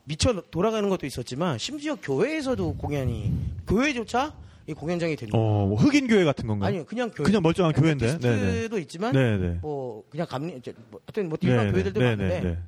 [0.04, 3.32] 미쳐 돌아가는 것도 있었지만 심지어 교회에서도 공연이
[3.68, 4.34] 교회조차
[4.66, 5.38] 이 공연장이 됩니다.
[5.38, 6.68] 어, 뭐 흑인 교회 같은 건가요?
[6.68, 7.26] 아니요, 그냥 교회.
[7.26, 8.68] 그냥 멀쩡한 교회인데.
[8.68, 9.58] 도 있지만 네네.
[9.60, 10.52] 뭐 그냥 감리
[10.90, 11.72] 뭐 하여튼 뭐 일반 네네.
[11.72, 12.16] 교회들도 네네.
[12.16, 12.58] 많은데 네.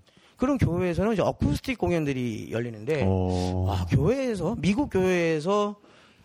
[0.45, 3.65] 그런 교회에서는 이제 어쿠스틱 공연들이 열리는데 어.
[3.67, 5.77] 와 교회에서 미국 교회에서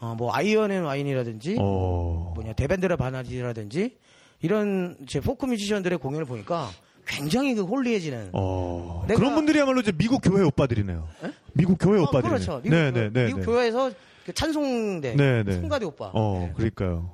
[0.01, 2.33] 어, 뭐 Iron and Wine이라든지 어.
[2.35, 3.95] 뭐냐 Devendra Banhart라든지
[4.41, 6.69] 이런 제 포크 뮤지션들의 공연을 보니까
[7.07, 9.05] 굉장히 그 홀리해지는 어.
[9.07, 11.07] 그런 분들이야말로 이제 미국 교회 오빠들이네요.
[11.53, 12.29] 미국 교회 어, 오빠들이네.
[12.29, 12.57] 그렇죠.
[12.61, 13.25] 미국, 네, 네, 네.
[13.27, 13.45] 미국 네.
[13.45, 13.91] 교회에서
[14.25, 15.53] 그 찬송대 네, 네.
[15.61, 17.11] 성가대 오빠 어, 그러니까요.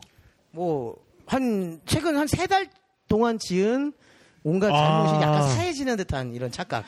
[0.50, 0.96] 뭐
[1.28, 2.68] 한 최근 한 세 달
[3.08, 3.94] 동안 지은
[4.46, 4.78] 온갖 아.
[4.78, 6.86] 잘못이 약간 사해지는 듯한 이런 착각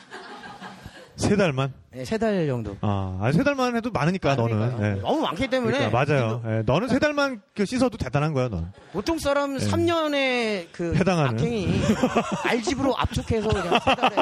[1.16, 1.72] 세 달만?
[1.90, 4.56] 네, 세 달 정도 아, 아니, 세 달만 해도 많으니까, 너는.
[4.56, 4.94] 그러니까요.
[4.94, 5.00] 네.
[5.00, 6.42] 너무 많기 때문에 그러니까, 맞아요.
[6.46, 8.70] 예, 너는 세 달만 그 씻어도 대단한 거야, 넌.
[8.92, 10.98] 보통 사람 3년에 그 네.
[11.00, 11.30] 해당하는.
[11.34, 11.68] 악행이
[12.46, 14.16] 알집으로 압축해서 그냥 세 달에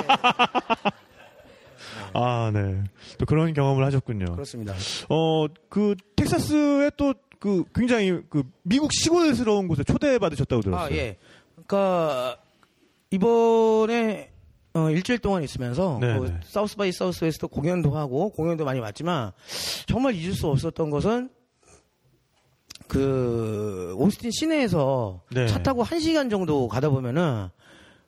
[2.14, 2.82] 아, 네.
[3.18, 4.32] 또 그런 경험을 하셨군요.
[4.32, 4.72] 그렇습니다.
[5.10, 10.86] 어, 그, 텍사스에 또, 그, 굉장히, 그, 미국 시골스러운 곳에 초대받으셨다고 들었어요.
[10.86, 11.18] 아, 예.
[11.54, 12.38] 그러니까
[13.10, 14.30] 이번에
[14.74, 16.40] 어, 일주일 동안 있으면서 네, 그 네.
[16.44, 19.32] South by Southwest 공연도 하고 공연도 많이 왔지만
[19.86, 21.30] 정말 잊을 수 없었던 것은
[22.88, 25.46] 그 오스틴 시내에서 네.
[25.46, 27.48] 차 타고 한 시간 정도 가다 보면은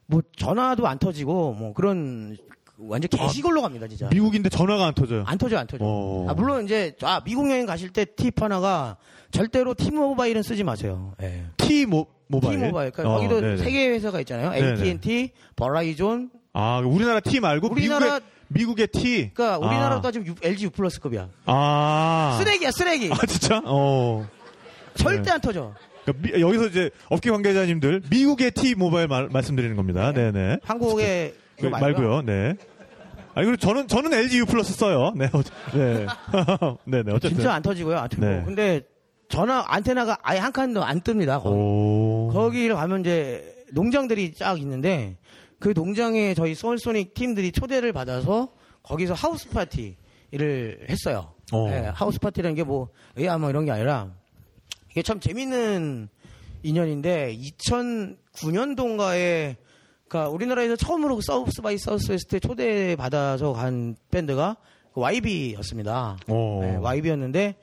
[0.06, 2.36] 뭐 전화도 안 터지고 뭐 그런
[2.78, 4.08] 완전 개시골로 갑니다 진짜.
[4.08, 5.24] 미국인데 전화가 안 터져요.
[5.26, 5.84] 안 터져 안 터져.
[5.84, 6.26] 어.
[6.28, 8.96] 아, 물론 이제 아 미국 여행 가실 때 팁 하나가
[9.30, 11.14] 절대로 티모바일은 쓰지 마세요.
[11.22, 11.46] 예.
[11.56, 12.58] T 모, 모바일.
[12.60, 12.90] T-모바일.
[12.90, 13.56] 그러니까 어, 거기도 네네.
[13.58, 14.50] 세 개의 회사가 있잖아요.
[14.50, 14.82] 네네.
[14.82, 16.30] AT&T, 버라이존.
[16.52, 19.30] 아, 우리나라 T 말고 우리나라 미국의, 미국의 T.
[19.34, 20.00] 그러니까 우리나라도 아.
[20.00, 21.28] 따지면 U- LG U 플러스급이야.
[21.46, 22.36] 아.
[22.40, 23.10] 쓰레기야, 쓰레기.
[23.12, 23.60] 아, 진짜?
[23.64, 24.26] 어.
[24.94, 25.30] 절대 네.
[25.32, 25.74] 안 터져.
[26.04, 30.12] 그러니까 미- 여기서 이제 업계 관계자님들 미국의 T 모바일 말, 말씀드리는 겁니다.
[30.12, 30.58] 네, 네.
[30.64, 32.22] 한국의 그, 말고요.
[32.22, 32.54] 네.
[33.34, 35.12] 아니 그리고 저는 저는 LG U 플러스 써요.
[35.14, 35.26] 네.
[35.32, 36.06] 어, 네.
[36.84, 37.12] 네, 네.
[37.12, 37.30] 어쨌든.
[37.38, 37.96] 진짜 안 터지고요.
[37.98, 38.26] 안 터지고.
[38.26, 38.42] 네.
[38.44, 38.80] 근데
[39.28, 41.42] 전화 안테나가 아예 한 칸도 안 뜹니다.
[41.42, 41.56] 거기.
[41.56, 42.30] 오.
[42.32, 45.16] 거기를 가면 이제 농장들이 쫙 있는데
[45.58, 48.52] 그 농장에 저희 Seoulsonic 팀들이 초대를 받아서
[48.82, 51.34] 거기서 house party를 했어요.
[51.52, 51.68] 어.
[51.68, 54.10] 네, house party라는 게 뭐, 의아 뭐 이런 게 아니라
[54.90, 56.08] 이게 참 재밌는
[56.62, 59.56] 인연인데 2009년도인가에
[60.08, 64.56] 그러니까 우리나라에서 처음으로 그 사우스 바이 사우스 웨스트에 초대받아서 간 밴드가
[64.94, 66.16] 그 YB였습니다.
[66.28, 66.62] 오.
[66.62, 67.56] 네, YB였는데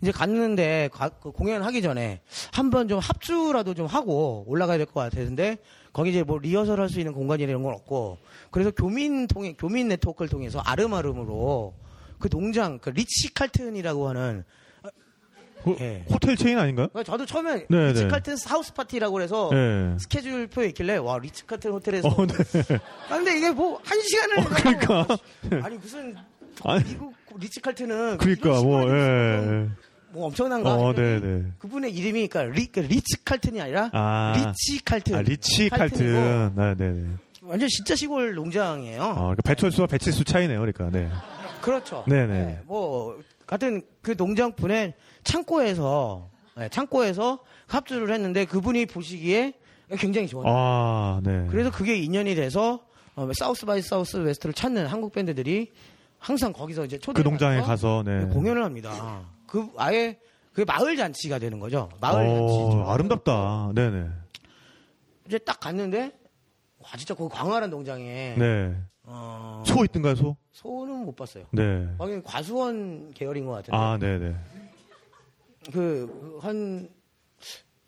[0.00, 2.20] 이제 갔는데 가- 그 공연하기 전에
[2.52, 5.58] 한번 좀 합주라도 좀 하고 올라가야 될 것 같았는데
[5.92, 8.18] 거기 이제 뭐 리허설 할 수 있는 공간이나 이런 건 없고
[8.50, 11.74] 그래서 교민 통해 교민 네트워크를 통해서 아름아름으로
[12.18, 14.44] 그 농장 그 리치 칼튼이라고 하는
[15.64, 16.04] 그 예.
[16.08, 16.86] 호텔 체인 아닌가요?
[16.88, 18.08] 그러니까 저도 처음에 네, 리치 네.
[18.08, 19.96] 칼튼 house party라고 그래서 네.
[19.98, 22.34] 스케줄표에 있길래 와 리치 칼튼 호텔에서 어, 네.
[23.10, 25.06] 아, 근데 이게 뭐 한 시간을 그러니까.
[25.66, 26.14] 아니 무슨
[26.64, 29.68] 아니, 미국 리치 칼튼은 그러니까 뭐 예.
[30.10, 31.44] 뭐 엄청난가 어, 했더니 네, 네.
[31.58, 34.32] 그분의 이름이 그러니까 리, 그 리치 칼튼이 아니라 아.
[34.36, 36.52] 리치 칼튼 아, 리치 칼튼이고 칼튼.
[36.56, 37.06] 네, 네, 네.
[37.42, 40.90] 완전 진짜 시골 농장이에요 아, 그러니까 배철수와 배치수 차이네요, 그러니까.
[40.90, 41.08] 네.
[41.60, 42.60] 그렇죠 네네.
[42.64, 44.94] 뭐 같은 그 농장 분의
[45.24, 49.54] 창고에서 네, 창고에서 합주를 했는데 그분이 보시기에
[49.98, 51.46] 굉장히 좋았어요 아, 네.
[51.50, 52.80] 그래서 그게 인연이 돼서
[53.14, 55.72] 어, South by Southwest를 찾는 한국 밴드들이
[56.18, 58.26] 항상 거기서 이제 초대 그 농장에 가서, 네.
[58.26, 59.24] 공연을 합니다.
[59.48, 60.18] 그 아예
[60.52, 61.88] 그 마을 잔치가 되는 거죠.
[62.00, 62.90] 마을 어, 잔치.
[62.90, 63.72] 아름답다.
[63.74, 64.08] 네네.
[65.26, 66.12] 이제 딱 갔는데
[66.78, 68.76] 와 진짜 그 광활한 농장에 네.
[69.02, 70.36] 어, 소 있던가요, 소?
[70.52, 71.44] 소는 못 봤어요.
[71.50, 71.88] 네.
[71.98, 74.36] 거기 과수원 계열인 것 같은데 아, 네네.
[75.72, 76.88] 그 한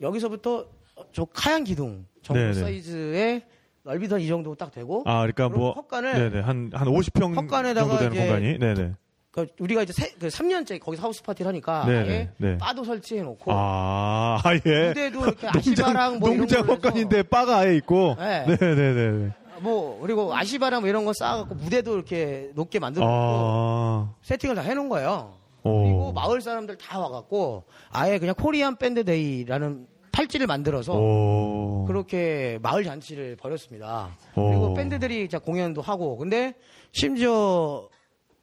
[0.01, 0.67] 여기서부터
[1.13, 2.53] 저 카양 기둥 정도 네네.
[2.53, 3.43] 사이즈의
[3.83, 5.73] 넓이도 이 정도 딱 되고 아, 그러니까 뭐.
[5.75, 6.39] 헛간을- 네네.
[6.41, 8.57] 한, 한 50평 헛간에다가 정도 되는 공간이.
[8.59, 8.93] 네네.
[9.31, 12.57] 그러니까 우리가 이제 세, 그 3년째 거기서 house party를 하니까 네네, 아예 네.
[12.57, 14.87] 바도 설치해 놓고 아, 아, 예.
[14.89, 18.15] 무대도 이렇게 아시바랑 뭐 농장 헛간인데 바가 아예 있고.
[18.19, 18.45] 네.
[18.45, 19.31] 네 네 네.
[19.61, 24.61] 뭐 그리고 아시바랑 뭐 이런 거 쌓아갖고 무대도 이렇게 높게 만들어 놓고 아, 세팅을 다
[24.63, 25.33] 해놓은 거예요.
[25.63, 25.83] 오.
[25.83, 31.85] 그리고 마을 사람들 다 와갖고 아예 그냥 Korean band day라는 팔찌를 만들어서 오.
[31.87, 34.09] 그렇게 마을 잔치를 벌였습니다.
[34.35, 34.49] 오.
[34.49, 36.53] 그리고 밴드들이 자 공연도 하고 근데
[36.91, 37.87] 심지어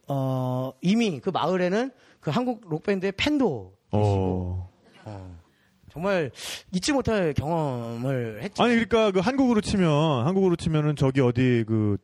[0.09, 1.91] 어 이미 그 마을에는
[2.21, 4.71] 그 한국 록 밴드의 팬도 계시고 어.
[5.05, 5.39] 어,
[5.93, 6.31] 정말
[6.73, 8.63] 잊지 못할 경험을 했죠.
[8.63, 11.97] 아니 그러니까 그 한국으로 치면 한국으로 치면은 저기 어디 그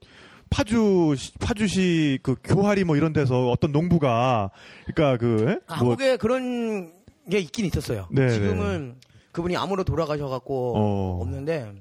[0.51, 4.51] 파주 파주시 그 교활이 뭐 이런 데서 어떤 농부가
[4.87, 5.61] 그러니까 그 예?
[5.67, 6.93] 아, 뭐 한국에 그런
[7.31, 8.07] 게 있긴 있었어요.
[8.11, 8.97] 네, 지금은
[9.33, 11.19] 그분이 암으로 돌아가셔 갖고 어.
[11.23, 11.73] 없는데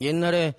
[0.00, 0.54] 옛날에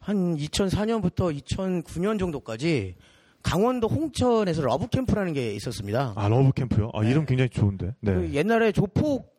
[0.00, 2.96] 한 2004년부터 2009년 정도까지
[3.42, 6.12] 강원도 홍천에서 love camp라는 게 있었습니다.
[6.16, 6.90] 아 love camp요.
[6.94, 7.94] 아 이름 굉장히 좋은데.
[8.00, 8.14] 네.
[8.14, 9.32] 그 옛날에 조폭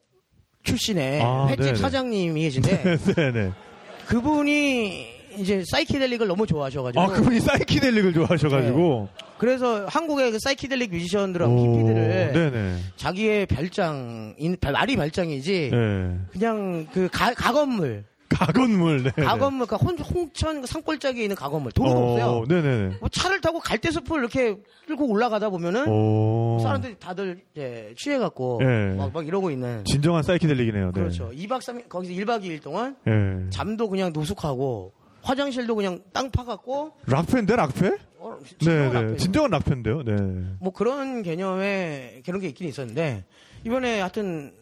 [0.63, 1.75] 출신의 아, 횟집 네네.
[1.75, 3.51] 사장님이 계신데 네네.
[4.07, 9.09] 그분이 이제 사이키델릭을 너무 좋아하셔가지고 아, 그분이 사이키델릭을 좋아하셔가지고.
[9.39, 12.75] 그래서 한국의 그 사이키델릭 뮤지션들하고 오, 히피들을 네네.
[12.97, 16.17] 자기의 별장, 인- 별- 말이 별장이지 네.
[16.31, 19.11] 그냥 그 가, 가건물, 가건물, 네.
[19.11, 22.45] 가건물, 그러니까 혼, 홍천 그 산골짜기에 있는 가건물 도로가 없어요.
[22.47, 22.97] 네네네.
[22.99, 24.57] 뭐 차를 타고 갈대숲을 이렇게
[24.87, 26.59] 끌고 올라가다 보면은 오.
[26.61, 28.95] 사람들이 다들 이제 취해갖고 예.
[28.95, 30.87] 막, 막 이러고 있는 진정한 사이키델릭이네요.
[30.87, 30.91] 네.
[30.91, 31.29] 그렇죠.
[31.31, 33.49] 2박 3일 거기서 1박 2일 동안 예.
[33.49, 37.97] 잠도 그냥 노숙하고 화장실도 그냥 땅 파갖고 락페인데, 락페?
[38.19, 38.97] 어, 진정한 네네.
[38.97, 39.17] 앞에서.
[39.17, 40.03] 진정한 락페인데요.
[40.03, 40.13] 네.
[40.59, 43.23] 뭐 그런 개념의 그런 게 있긴 있었는데
[43.65, 44.53] 이번에 하여튼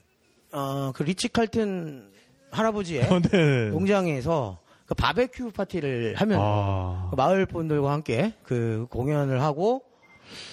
[0.51, 2.10] 어, 그 리치 칼튼
[2.51, 3.69] 할아버지의 어, 네.
[3.69, 7.07] 농장에서 그 바베큐 파티를 하면 아.
[7.09, 9.83] 그 마을 분들과 함께 그 공연을 하고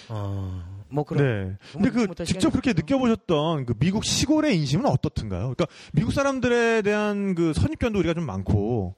[0.09, 1.57] 어, 뭐 그런 네.
[1.73, 5.41] 근데 그 직접 그렇게 느껴보셨던 그 미국 시골의 인심은 어떻든가요?
[5.41, 8.95] 그러니까 미국 사람들에 대한 그 선입견도 우리가 좀 많고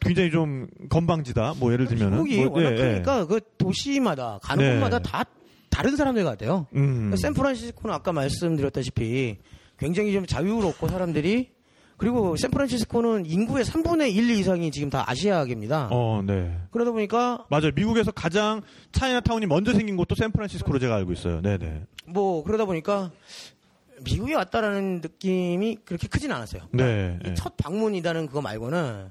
[0.00, 1.54] 굉장히 좀 건방지다.
[1.58, 2.76] 뭐 예를 들면은 미국이 뭐, 워낙 예, 예.
[2.76, 4.72] 크니까 그 도시마다 가는 네.
[4.72, 5.24] 곳마다 다
[5.70, 6.66] 다른 사람들 같아요.
[6.74, 7.14] 음.
[7.14, 9.36] 샌프란시스코는 아까 말씀드렸다시피
[9.78, 11.57] 굉장히 좀 자유롭고 사람들이
[11.98, 15.88] 그리고 샌프란시스코는 인구의 3분의 1 이상이 지금 다 아시아계입니다.
[15.90, 16.56] 어, 네.
[16.70, 17.72] 그러다 보니까 맞아요.
[17.74, 21.40] 미국에서 가장 차이나타운이 먼저 생긴 곳도 샌프란시스코로 제가 알고 있어요.
[21.42, 21.82] 네 네.
[22.06, 23.10] 뭐 그러다 보니까
[24.04, 26.62] 미국에 왔다라는 느낌이 그렇게 크진 않았어요.
[26.70, 27.18] 네.
[27.24, 27.34] 이 네.
[27.34, 29.10] 첫 방문이라는 그거 말고는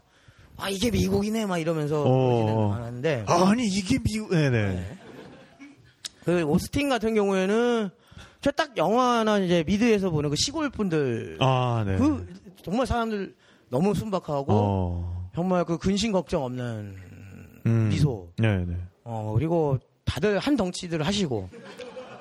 [0.56, 2.72] 아 이게 미국이네 막 이러면서 어.
[2.74, 4.98] 않았는데 아니 이게 미국 네네.
[6.24, 7.90] 그 오스틴 같은 경우에는
[8.48, 11.98] 저 딱 영화나 이제 미드에서 보는 그 시골 분들 아 네.
[11.98, 12.26] 그
[12.64, 13.36] 정말 사람들
[13.68, 15.30] 너무 순박하고 어.
[15.36, 16.96] 정말 그 근심 걱정 없는
[17.66, 17.90] 음.
[17.90, 18.78] 미소 네 네.
[19.04, 21.50] 어 그리고 다들 한 덩치들 하시고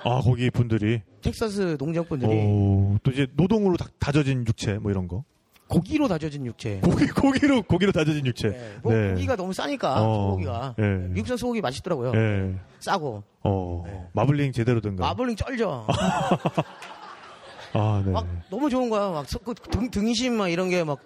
[0.02, 5.06] 아 거기 분들이 텍사스 농장 분들이 오, 또 이제 노동으로 다, 다져진 육체 뭐 이런
[5.06, 5.22] 거.
[5.68, 8.48] 고기로 다져진 육체 고기 고기로 고기로 다져진 육체.
[8.50, 10.82] 네, 뭐 고기가 너무 싸니까 어, 소고기가 예.
[11.10, 12.54] 미국산 소고기 맛있더라고요 예.
[12.80, 13.82] 싸고 어.
[13.86, 14.00] 네.
[14.12, 15.04] 마블링 제대로 든가.
[15.06, 15.86] 마블링 쩔죠
[17.72, 18.12] 아 네.
[18.12, 20.98] 막 너무 좋은 거야 막 서- 그 등, 등심 막 이런 게 막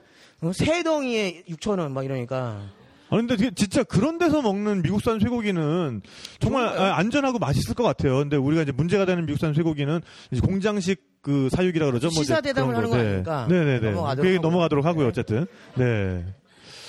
[0.54, 2.62] 세 덩이에 6천 원 막 이러니까
[3.10, 6.00] 아 근데 진짜 그런 데서 먹는 미국산 쇠고기는
[6.38, 6.66] 정말?
[6.78, 8.16] 아, 안전하고 맛있을 것 같아요.
[8.18, 10.00] 근데 우리가 이제 문제가 되는 미국산 쇠고기는
[10.42, 12.08] 공장식 그 사육이라 그러죠.
[12.08, 13.54] 뭐 시사 대담을 그런 하는 거 네.
[13.54, 13.90] 네네네.
[13.90, 14.40] 넘어가도록 하고요.
[14.40, 15.04] 넘어가도록 하고요.
[15.04, 15.08] 네.
[15.10, 15.46] 어쨌든.
[15.76, 16.24] 네.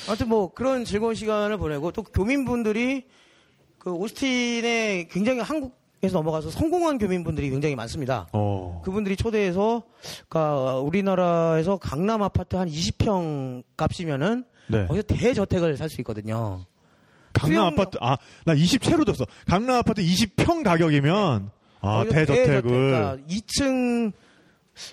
[0.07, 3.05] 아무튼 뭐 그런 즐거운 시간을 보내고 또 교민분들이
[3.77, 8.27] 그 오스틴에 굉장히 한국에서 넘어가서 성공한 교민분들이 굉장히 많습니다.
[8.31, 8.81] 어.
[8.85, 9.83] 그분들이 초대해서
[10.29, 14.85] 그러니까 우리나라에서 강남 아파트 한 20평 값이면은 네.
[14.87, 16.65] 거기서 대저택을 살 수 있거든요.
[17.33, 19.25] 강남 수영장- 아파트 아 나 20채로 줬어.
[19.47, 21.49] 강남 아파트 20평 가격이면
[21.81, 24.11] 아 거기서 대저택을 그러니까 2층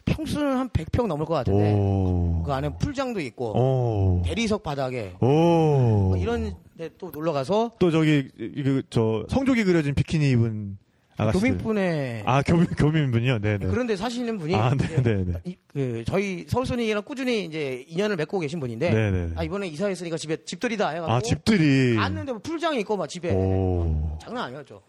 [0.04, 2.42] 평수는 한 100평 넘을 것 같은데 오.
[2.44, 4.22] 그 안에 풀장도 있고 오.
[4.24, 5.26] 대리석 바닥에 오.
[5.26, 10.78] 뭐 이런 데 또 놀러 가서 또 저기 이그 저 성족이 그려진 비키니 입은
[11.16, 11.40] 아가씨.
[11.40, 13.40] 교민분의 아 교민 교민분이요.
[13.40, 13.66] 네네.
[13.66, 15.40] 그런데 사시는 분이 아 네네네.
[15.44, 19.32] 이- 그 저희 서울소닉이랑 꾸준히 이제 인연을 맺고 계신 분인데 네네.
[19.34, 21.96] 아 이번에 이사했으니까 집에 집들이다 해가지고 아 집들이.
[21.96, 24.16] 갔는데 뭐 풀장이 있고 막 집에 오.
[24.22, 24.80] 장난 아니었죠.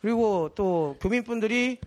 [0.00, 1.78] 그리고 또 교민분들이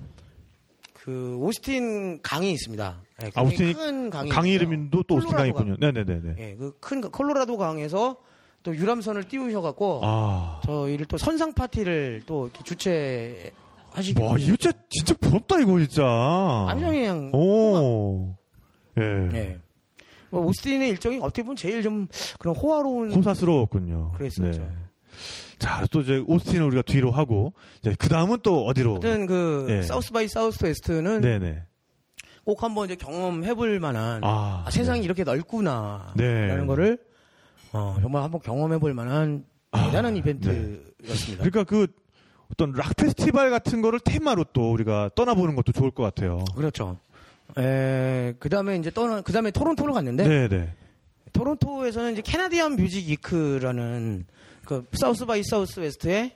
[0.94, 3.02] 그 오스틴 강이 있습니다.
[3.20, 4.48] 네, 아 오스틴이 큰 강이 강.
[4.48, 5.92] 이름도 또 오스틴 강이 콜로라도 있군요.
[5.92, 6.36] 네네네네.
[6.40, 8.18] 예, 그큰 콜로라도 강에서
[8.64, 10.62] 또 유람선을 띄우셔갖고 아.
[10.66, 13.52] 저희를 또 선상 파티를 또 이렇게 주최
[13.92, 16.04] 하시기 와 이거 진짜 진짜 부럽다 이거 진짜.
[16.06, 18.36] 완전히 그냥 오.
[18.98, 19.04] 예.
[19.34, 19.58] 예.
[20.30, 22.08] 뭐 오스틴의 일정이 어떻게 보면 제일 좀
[22.40, 24.14] 그런 호화로운 호사스러웠군요.
[24.16, 24.62] 그랬었죠.
[24.62, 24.68] 네.
[25.60, 28.92] 자, 또 이제 오스틴을 우리가 뒤로 하고 이제 그 다음은 또 어디로?
[28.92, 29.82] 하여튼 그 예.
[29.82, 31.64] South by Southwest는 네네.
[32.46, 36.48] 꼭 한번 이제 경험해 볼 만한 아, 아, 세상이 이렇게 넓구나 네.
[36.48, 36.98] 라는 거를
[37.72, 41.44] 어, 정말 한번 경험해 볼 만한 아, 대단한 이벤트였습니다.
[41.44, 41.88] 그러니까 그
[42.52, 46.44] 어떤 락 페스티벌 같은 거를 테마로 또 우리가 떠나보는 것도 좋을 것 같아요.
[46.56, 47.00] 그렇죠.
[47.58, 50.74] 에, 그 다음에 이제 떠나, 그 다음에 토론토로 갔는데, 네네.
[51.34, 54.26] 토론토에서는 이제 Canadian Music Week라는
[54.66, 56.32] 그 사우스 바이 사우스 웨스트의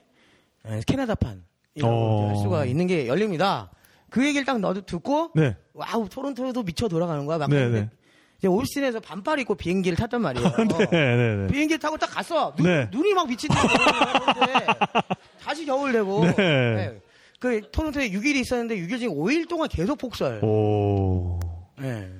[0.66, 1.44] 에, 캐나다판이라고
[1.84, 2.28] 어.
[2.28, 3.70] 할 수가 있는 게 열립니다.
[4.10, 5.56] 그 얘기를 딱 너도 듣고, 네.
[5.74, 7.38] 와우, 토론토도 미쳐 돌아가는 거야.
[7.38, 7.68] 막 네네.
[7.68, 7.96] 그랬는데
[8.38, 10.52] 이제 오스틴에서 반팔 입고 비행기를 탔단 말이에요.
[10.90, 11.46] 네네네.
[11.52, 12.54] 비행기를 타고 딱 갔어.
[12.54, 12.88] 눈, 네.
[12.90, 14.66] 눈이 막 미친 듯이 오는데
[15.42, 16.24] 다시 겨울 되고.
[16.24, 16.34] 네.
[16.36, 17.00] 네.
[17.40, 20.42] 그 토론토에 6일이 있었는데 6일 중에 5일 동안 계속 폭설.
[20.44, 21.38] 오.
[21.78, 22.10] 네.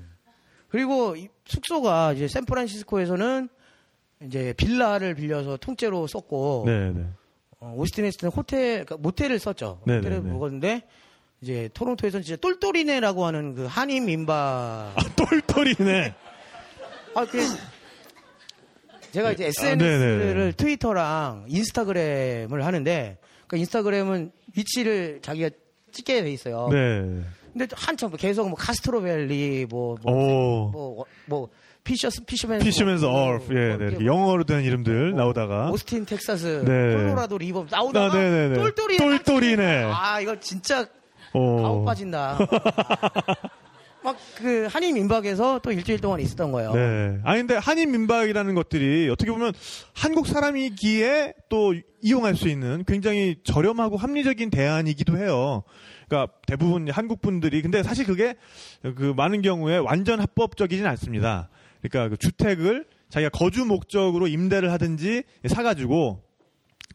[0.69, 3.49] 그리고 이 숙소가 이제 샌프란시스코에서는
[4.25, 7.07] 이제 빌라를 빌려서 통째로 썼고 네네.
[7.61, 9.81] 어, 오스틴에서는 호텔 그러니까 모텔을 썼죠.
[9.85, 10.09] 네네네.
[10.09, 10.83] 모텔을 묵었는데
[11.41, 16.15] 이제 토론토에서는 진짜 똘똘이네라고 하는 그 한인 민박 아, 똘똘이네.
[17.15, 17.39] 아, 그,
[19.13, 20.53] 제가 이제 아, SNS를 네네.
[20.53, 25.51] 트위터랑 인스타그램을 하는데 그 인스타그램은 위치를 자기가
[25.93, 26.69] 찍게 돼 있어요.
[26.71, 27.23] 네.
[27.53, 30.71] 근데 한참 계속 뭐 카스트로밸리 뭐뭐 오.
[30.71, 31.49] 뭐, 뭐,
[31.89, 33.85] 피셔스 피셔맨 피시면서 뭐, 얼프 예, 뭐 네.
[33.87, 36.95] 이렇게 뭐, 영어로 된 이름들 뭐, 나오다가 오스틴 텍사스 네.
[36.95, 38.55] 콜로라도 리버 나오다가 아.
[38.55, 39.91] 똘똘이 똘똘이네.
[39.93, 40.87] 아 이거 진짜
[41.33, 41.63] 어.
[41.63, 42.39] 가오 빠진다.
[44.05, 46.73] 막 그 한인 민박에서 또 일주일 동안 있었던 거예요.
[46.73, 47.19] 네.
[47.25, 49.53] 아니 근데 한인 민박이라는 것들이 어떻게 보면
[49.93, 55.65] 한국 사람이기에 또 이용할 수 있는 굉장히 저렴하고 합리적인 대안이기도 해요.
[56.09, 58.37] 그러니까 대부분 한국 분들이 근데 사실 그게
[58.83, 61.49] 그 많은 경우에 완전 합법적이진 않습니다.
[61.83, 66.23] 그러니까 그 주택을 자기가 거주 목적으로 임대를 하든지 사가지고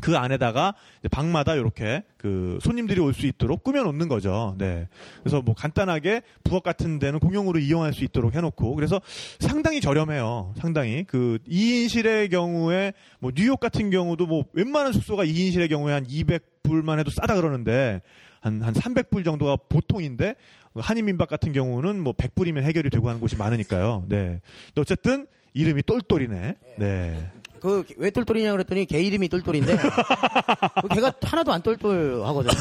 [0.01, 4.55] 그 안에다가 이제 방마다 이렇게 그 손님들이 올 수 있도록 꾸며놓는 거죠.
[4.57, 4.87] 네.
[5.21, 8.99] 그래서 뭐 간단하게 부엌 같은 데는 공용으로 이용할 수 있도록 해놓고 그래서
[9.39, 10.55] 상당히 저렴해요.
[10.57, 16.99] 상당히 그 2인실의 경우에 뭐 뉴욕 같은 경우도 뭐 웬만한 숙소가 2인실의 경우에 한 200불만
[16.99, 18.01] 해도 싸다 그러는데
[18.43, 20.35] 한, 한 300불 정도가 보통인데
[20.75, 24.05] 한인민박 같은 경우는 뭐 100불이면 해결이 되고 하는 곳이 많으니까요.
[24.09, 24.41] 네.
[24.77, 26.55] 어쨌든 이름이 똘똘이네.
[26.77, 27.31] 네.
[27.61, 32.53] 그 왜 똘똘이냐 그랬더니 걔 이름이 똘똘인데 그 걔가 하나도 안 똘똘하거든요.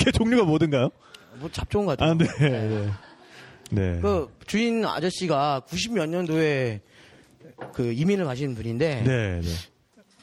[0.00, 0.90] 걔 종류가 뭐든가요?
[1.36, 2.10] 뭐 잡좋은 것 같아요.
[2.10, 2.26] 아, 네.
[2.40, 2.90] 네.
[3.70, 4.00] 네.
[4.00, 6.80] 그 주인 아저씨가 90 몇 년도에
[7.72, 9.48] 그 이민을 가신 분인데 네, 네.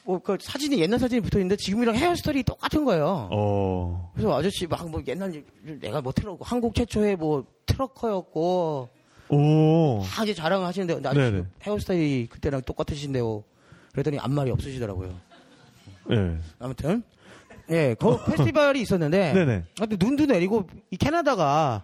[0.06, 3.30] 뭐 그 사진이 옛날 사진이 붙어 있는데 지금이랑 헤어스타일이 똑같은 거예요.
[3.32, 4.12] 어.
[4.14, 5.44] 그래서 아저씨 막 뭐 옛날
[5.82, 8.90] 내가 뭐 트럭 한국 최초의 뭐 트럭커였고
[9.30, 10.02] 오.
[10.06, 11.44] 다 이제 자랑을 하시는데 네네.
[11.64, 13.44] 헤어스타일이 그때랑 똑같으신데요.
[13.94, 15.14] 그랬더니 아무 말이 없으시더라고요.
[16.10, 16.38] 네.
[16.60, 17.04] 아무튼
[17.70, 19.64] 예, 그 페스티벌이 있었는데 네네.
[19.80, 21.84] 근데 눈도 내리고 이 캐나다가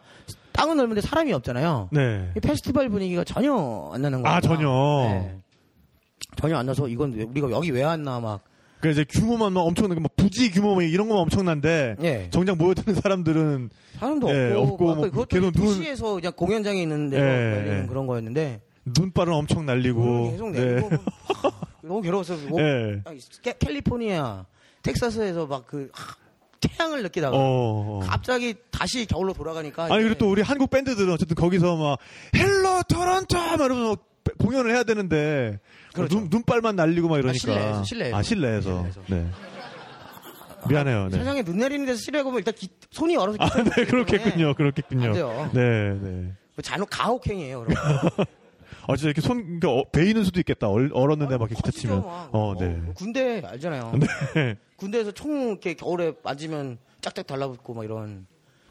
[0.52, 1.88] 땅은 넓은데 사람이 없잖아요.
[1.94, 2.32] 네.
[2.36, 3.54] 이 페스티벌 분위기가 전혀
[3.94, 4.36] 안 나는 거예요.
[4.36, 4.68] 아, 전혀.
[5.08, 5.40] 네.
[6.40, 8.42] 전혀 안 나서 이건 왜- 우리가 여기 왜 왔나 막.
[8.80, 12.30] 그 이제 규모만 막 엄청나게 막 부지 규모 막 이런 거만 엄청난데 예.
[12.32, 13.70] 정작 모여드는 사람들은
[14.00, 17.88] 사람도 예, 없고, 없고 막뭐 그것도 계속 눈- 도시에서 그냥 공연장에 있는데 예, 예.
[17.88, 20.60] 그런 거였는데 눈발은 엄청 날리고 음, 계속 네.
[20.66, 20.90] 내리고
[21.84, 23.02] 너무 괴로워서 뭐, 예.
[23.44, 24.46] 캐- 캘리포니아,
[24.82, 25.92] 텍사스에서 막 그
[26.62, 28.00] 태양을 느끼다가 어.
[28.04, 32.00] 갑자기 다시 겨울로 돌아가니까 아니 그리고 또 우리 한국 밴드들은 어쨌든 거기서 막
[32.36, 33.98] hello 토론토 막 이러면서
[34.40, 35.60] 공연을 해야 되는데
[36.00, 36.20] 그렇죠.
[36.20, 38.18] 눈, 눈발만 날리고 막 이러니까 실내에서, 실내에서.
[38.18, 39.02] 아 실내에서, 실내에서.
[39.08, 39.28] 네.
[40.68, 41.18] 미안해요 네.
[41.18, 45.06] 세상에 눈 내리는 데서 실내고 면 일단 기- 손이 얼어서 아, 네, 그렇겠군요, 그렇겠군요.
[45.08, 45.50] 안 돼요.
[45.54, 46.34] 네, 네.
[46.62, 47.64] 잔혹 가혹행위예요.
[47.64, 47.78] 그럼.
[48.88, 50.68] 어, 진짜 이렇게 손, 이렇게 어, 베이는 수도 있겠다.
[50.68, 52.02] 얼, 얼었는데 막 이렇게 기타 치면.
[52.02, 52.30] 막.
[52.34, 52.82] 어, 네.
[52.96, 53.94] 군대 알잖아요.
[54.34, 54.56] 네.
[54.76, 58.26] 군대에서 총 이렇게 겨울에 맞으면 짝짝 달라붙고 막 이런.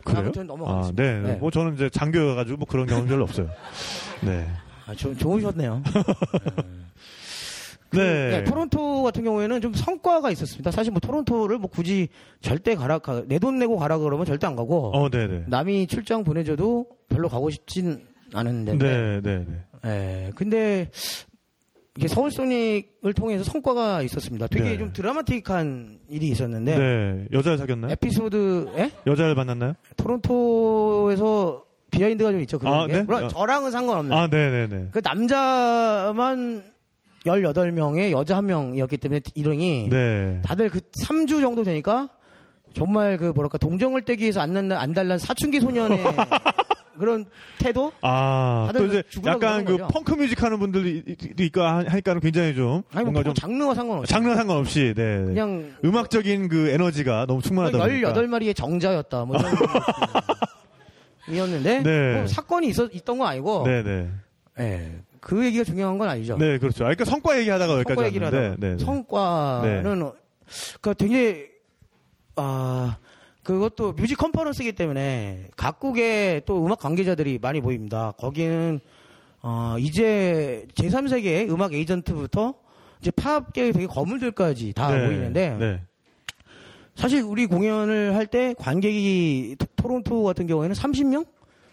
[0.04, 0.30] 그래요?
[0.66, 0.90] 아.
[0.94, 1.20] 네.
[1.20, 1.34] 네.
[1.34, 3.48] 뭐 저는 이제 장교여가지고 뭐 그런 경험 별로 없어요.
[4.22, 4.46] 네.
[4.86, 5.82] 아, 조, 좋으셨네요.
[7.92, 8.30] 네.
[8.30, 10.70] 네, 토론토 같은 경우에는 좀 성과가 있었습니다.
[10.70, 12.08] 사실 뭐 토론토를 뭐 굳이
[12.40, 14.90] 절대 가라, 내 돈 내고 가라 그러면 절대 안 가고.
[14.94, 15.44] 어, 네네.
[15.48, 18.76] 남이 출장 보내줘도 별로 가고 싶진 않은데.
[18.76, 19.56] 네, 네, 네.
[19.86, 20.90] 예, 근데
[21.96, 24.46] 이게 서울 소닉을 통해서 성과가 있었습니다.
[24.48, 24.78] 되게 네.
[24.78, 27.24] 좀 드라마틱한 일이 있었는데 네.
[27.32, 27.92] 여자를 사귀었나요?
[27.92, 28.90] 에피소드 예?
[29.06, 29.74] 여자를 만났나요?
[29.96, 32.58] 토론토에서 비하인드가 좀 있죠.
[32.58, 32.92] 그런 아, 게.
[32.92, 33.02] 네?
[33.02, 33.28] 물론 아.
[33.28, 34.12] 저랑은 상관없는.
[34.16, 34.88] 아, 네네네.
[34.92, 36.62] 그 남자만
[37.28, 40.40] 18명에 여자 1명이었기 때문에 일행이 네.
[40.44, 42.08] 다들 그 3주 정도 되니까
[42.74, 45.98] 정말 그 뭐랄까 동정을 떼기 위해서 안, 난, 안 달란 사춘기 소년의
[46.98, 47.24] 그런
[47.58, 47.92] 태도?
[48.00, 49.88] 아, 또 이제 약간 그 거죠.
[49.88, 51.04] 펑크 뮤직 하는 분들이
[51.38, 55.24] 있까 하니까는 굉장히 좀 아니 뭐 뭔가 좀 장르와 상관없이 장르 상관없이 네.
[55.24, 59.24] 그냥 음악적인 그 에너지가 너무 충분하다 보니까 18마리의 정자였다.
[59.26, 59.52] 뭐 이런
[61.30, 62.14] 이었는데 네.
[62.14, 64.08] 뭐 사건이 있었, 있던 건 아니고 네, 네.
[64.58, 64.90] 예,
[65.28, 66.38] 그 얘기가 중요한 건 아니죠.
[66.38, 66.84] 네, 그렇죠.
[66.84, 68.84] 아, 그러니까 성과 얘기하다가 여기까지 성과 얘기를 왔는데, 하다가 네, 네.
[68.84, 70.12] 성과는 어,
[70.80, 71.50] 그 되게
[72.36, 72.96] 아
[73.42, 78.12] 그것도 뮤직 컨퍼런스이기 때문에 각국의 또 음악 관계자들이 많이 모입니다.
[78.18, 78.80] 거기는
[79.42, 82.54] 어 이제 제3세계 음악 에이전트부터
[83.02, 85.82] 이제 팝계 되게 거물들까지 다 네, 모이는데 네.
[86.94, 91.26] 사실 우리 공연을 할 때 관객이 토- 토론토 같은 경우에는 30명?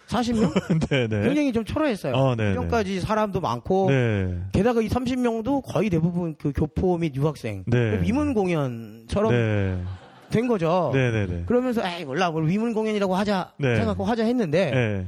[0.07, 0.51] 40명?
[0.89, 1.21] 네, 네.
[1.23, 2.13] 굉장히 좀 초라했어요.
[2.13, 4.39] 어, 네, 명까지 사람도 많고 네.
[4.51, 7.99] 게다가 이 30명도 거의 대부분 그 교포 및 유학생 네.
[8.01, 9.83] 위문 공연처럼 네.
[10.29, 10.91] 된 거죠.
[10.93, 11.43] 네, 네, 네.
[11.45, 13.75] 그러면서 에이 몰라 뭘 위문 공연이라고 하자 네.
[13.75, 15.07] 생각하고 하자 했는데 네.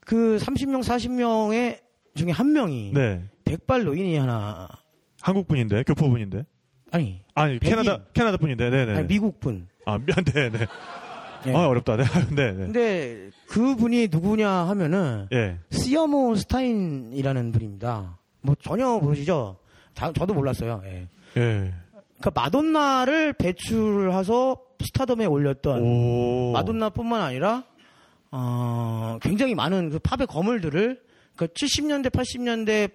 [0.00, 1.78] 그 30명 40명의
[2.14, 3.22] 중에 한 명이 네.
[3.44, 4.68] 백발 노인이 하나
[5.20, 6.44] 한국 분인데, 교포 분인데.
[6.90, 7.76] 아니 아니, 백인.
[7.76, 8.94] 캐나다, 캐나다 분인데, 네, 네.
[8.96, 9.68] 아니 미국 분.
[9.84, 10.66] 아, 미안, 네, 네.
[11.46, 11.54] 예.
[11.54, 11.96] 아, 어렵다.
[11.96, 12.56] 네, 네, 네.
[12.66, 15.58] 근데 그 분이 누구냐 하면은 예.
[15.70, 18.18] 시모어 스타인이라는 분입니다.
[18.42, 19.56] 뭐 전혀 모르시죠?
[19.94, 20.82] 다- 저도 몰랐어요.
[20.84, 21.08] 예.
[21.36, 21.74] 예.
[22.20, 26.52] 그러니까 마돈나를 배출해서 스타덤에 올렸던 오.
[26.52, 27.64] 마돈나뿐만 아니라
[28.30, 31.00] 어, 굉장히 많은 그 팝의 거물들을
[31.36, 32.90] 그 70년대 80년대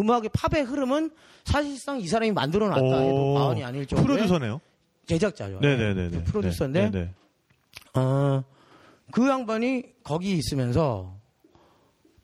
[0.00, 1.10] 음악의 팝의 흐름은
[1.44, 3.34] 사실상 이 사람이 만들어 놨다 해도 오.
[3.34, 4.60] 과언이 아닐 정도의 프로듀서네요.
[5.06, 5.58] 제작자죠.
[5.60, 6.10] 네네네.
[6.10, 7.14] 그 프로듀서인데 네, 네.
[8.00, 8.42] 어,
[9.12, 11.16] 그 양반이 거기 있으면서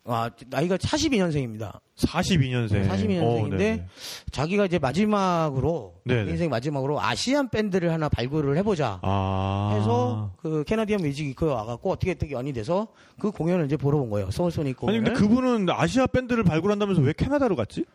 [0.07, 1.79] 아, 나이가 42년생입니다.
[1.97, 2.87] 42년생.
[2.87, 3.85] 42년생인데
[4.31, 6.29] 자기가 이제 마지막으로 네네.
[6.31, 9.75] 인생 마지막으로 Asian 밴드를 하나 발굴을 해보자 아.
[9.75, 12.87] 해서 그 Canadian Music Week에 와갖고 어떻게 어떻게 연이 돼서
[13.19, 14.29] 그 공연을 이제 보러 온 거예요.
[14.29, 15.03] 소울소닉 아니 공연을.
[15.05, 17.85] 근데 그분은 아시아 밴드를 발굴한다면서 왜 캐나다로 갔지?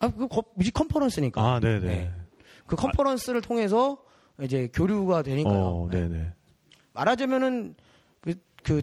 [0.00, 1.40] 아, 그 거- music conference니까.
[1.40, 1.86] 아, 네네.
[1.86, 2.10] 네.
[2.66, 3.98] 그 conference를 통해서
[4.42, 5.54] 이제 교류가 되니까요.
[5.54, 6.32] 어, 네네.
[6.94, 7.74] 말하자면은
[8.62, 8.82] 그,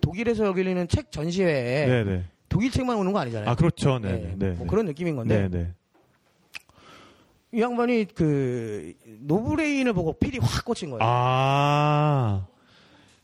[0.00, 2.24] 독일에서 열리는 책 전시회에 네네.
[2.48, 3.50] 독일 책만 오는 거 아니잖아요.
[3.50, 3.98] 아, 그렇죠.
[3.98, 4.18] 네네.
[4.18, 4.50] 네, 네.
[4.52, 5.72] 뭐 그런 느낌인 건데 네네.
[7.52, 11.00] 이 양반이 그 노브레인을 보고 feel이 확 꽂힌 거예요.
[11.02, 12.46] 아.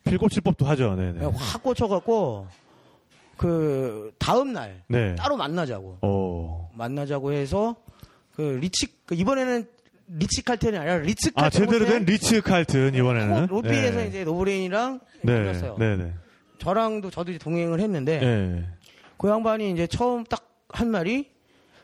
[0.04, 0.94] feel 꽂힐 법도 하죠.
[0.96, 1.12] 네네.
[1.18, 2.46] 그냥 확 꽂혀 갖고
[3.36, 5.14] 그 다음 날 네.
[5.16, 6.70] 따로 만나자고 어.
[6.74, 7.76] 만나자고 해서
[8.34, 9.66] 그 리치 그 이번에는
[10.18, 13.46] 리치 칼텐이 아니라 리츠 칼텐 아, 제대로 된 리츠 칼튼, 이번에는.
[13.46, 14.06] 로비에서 네.
[14.08, 15.38] 이제 노브레인이랑 네.
[15.38, 15.76] 만났어요.
[15.78, 16.12] 네 네.
[16.58, 18.66] 저랑도 저도 이제 동행을 했는데 네.
[19.18, 21.30] 그 양반이 이제 처음 딱 한 말이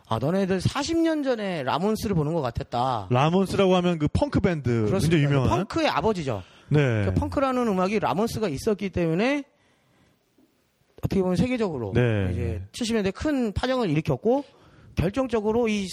[0.08, 3.08] 아 너네들 40년 전에 라몬스를 보는 것 같았다.
[3.10, 4.68] 라몬스라고 하면 그 펑크 밴드.
[4.70, 5.22] 굉장히 그렇습니다.
[5.22, 5.58] 유명한.
[5.58, 6.42] 펑크의 아버지죠.
[6.70, 7.04] 네.
[7.04, 9.44] 그 펑크라는 음악이 라몬스가 있었기 때문에
[11.02, 12.30] 어떻게 보면 세계적으로 네.
[12.32, 14.44] 이제 70년대 큰 파장을 일으켰고
[14.94, 15.86] 결정적으로 이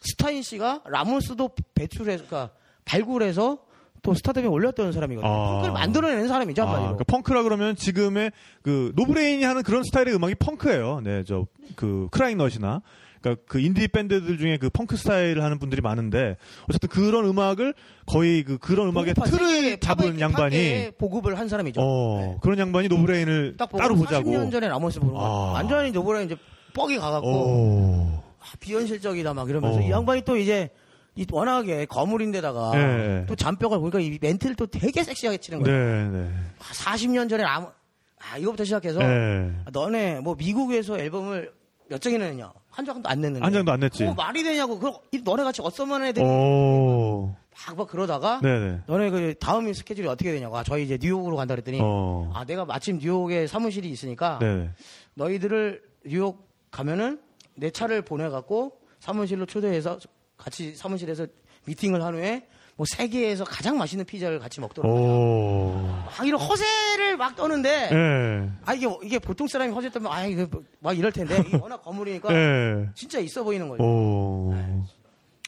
[0.00, 2.52] 스- 스타인 씨가 라몬스도 배출해서 그러니까
[2.84, 3.58] 발굴해서
[4.02, 5.30] 또 스타덤에 올렸던 사람이거든요.
[5.30, 5.52] 아.
[5.52, 6.86] 펑크를 만들어내는 사람이죠 아, 한마디로.
[6.96, 8.32] 그러니까 펑크라 그러면 지금의
[8.62, 11.00] 그 노브레인이 하는 그런 스타일의 음악이 펑크예요.
[11.04, 11.46] 네, 저
[11.76, 12.82] 그 크라잉넛이나
[13.20, 16.36] 그러니까 그 인디 밴드들 중에 그 펑크 스타일을 하는 분들이 많은데
[16.68, 17.74] 어쨌든 그런 음악을
[18.06, 21.80] 거의 그 그런 음악의 틀을 잡은 양반이 보급을 한 사람이죠.
[21.80, 22.36] 어 네.
[22.42, 24.30] 그런 양반이 노브레인을 딱 보고 따로 보자고.
[24.30, 25.52] 40년 전에 라몬스 보는 거 아.
[25.52, 26.36] 완전히 노브레인 이제
[26.74, 28.22] 뻑이 가갖고 오.
[28.40, 29.82] 아, 비현실적이다 막 이러면서 어.
[29.82, 30.70] 이 양반이 또 이제
[31.14, 33.26] 이 워낙에 거물인데다가 네.
[33.26, 35.78] 또 잔뼈가 보니까 이 멘트를 또 되게 섹시하게 치는 거예요.
[35.78, 36.30] 네, 네.
[36.58, 37.70] 아, 40년 전에 라몬
[38.18, 39.52] 아 이거부터 시작해서 네.
[39.64, 41.52] 아, 너네 뭐 미국에서 앨범을
[41.88, 42.52] 몇 장이나 냈냐?
[42.70, 43.44] 한 장도 안 냈는데.
[43.44, 44.04] 한 장도 안 냈지.
[44.04, 44.78] 뭐 말이 되냐고.
[44.78, 44.92] 그
[45.24, 47.34] 너네 같이 어썸만 애들이 오.
[47.66, 48.78] 막, 막 그러다가 네, 네.
[48.86, 50.56] 너네 그 다음 스케줄이 어떻게 되냐고.
[50.56, 52.30] 아, 저희 이제 뉴욕으로 간다 그랬더니 어.
[52.32, 54.70] 아 내가 마침 뉴욕에 사무실이 있으니까 네, 네.
[55.14, 57.20] 너희들을 뉴욕 가면은
[57.60, 59.98] 내 차를 보내갖고 사무실로 초대해서
[60.36, 61.26] 같이 사무실에서
[61.66, 62.46] 미팅을 한 후에
[62.76, 65.72] 뭐 세계에서 가장 맛있는 피자를 같이 먹도록 오.
[66.16, 68.50] 막 이런 허세를 막 떠는데 네.
[68.64, 70.46] 아 이게 이게 보통 사람이 허세 떠면 아 이거
[70.80, 72.88] 막 이럴 텐데 이게 워낙 거물이니까 네.
[72.94, 73.82] 진짜 있어 보이는 거죠.
[73.82, 74.54] 오.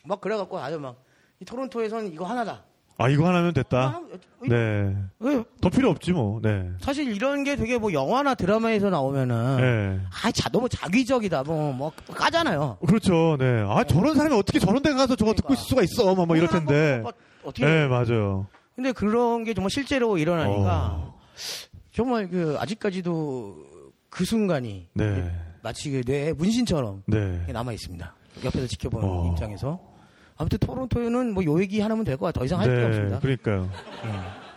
[0.04, 2.62] 막 그래갖고 아주 막 이 토론토에서는 이거 하나다.
[3.02, 3.78] 아, 이거 하나면 됐다.
[3.78, 4.00] 아,
[4.48, 4.96] 네.
[5.18, 6.40] 왜더 필요 없지 뭐.
[6.40, 6.70] 네.
[6.80, 10.00] 사실 이런 게 되게 뭐 영화나 드라마에서 나오면은 네.
[10.24, 11.42] 아, 자, 너무 자기적이다.
[11.42, 12.78] 뭐, 뭐, 까잖아요.
[12.86, 13.36] 그렇죠.
[13.38, 13.64] 네.
[13.68, 16.14] 아, 저런 사람이 어떻게 저런 데 가서 저거 듣고 있을 수가 있어.
[16.14, 17.00] 막, 뭐 이럴 텐데.
[17.02, 17.12] 뭐,
[17.44, 17.66] 어떻게.
[17.66, 18.46] 네, 맞아요.
[18.74, 21.20] 근데 그런 게 정말 실제로 일어나니까 어.
[21.92, 23.54] 정말 그 아직까지도
[24.08, 25.30] 그 순간이 네.
[25.62, 27.44] 마치 그 뇌의 문신처럼 네.
[27.52, 28.14] 남아 있습니다.
[28.44, 29.30] 옆에서 지켜보는 어.
[29.32, 29.91] 입장에서.
[30.36, 32.40] 아무튼 토론토는 뭐 요 얘기 하나면 될 것 같아요.
[32.40, 33.18] 더 이상 할게 없습니다.
[33.20, 33.70] 그러니까요.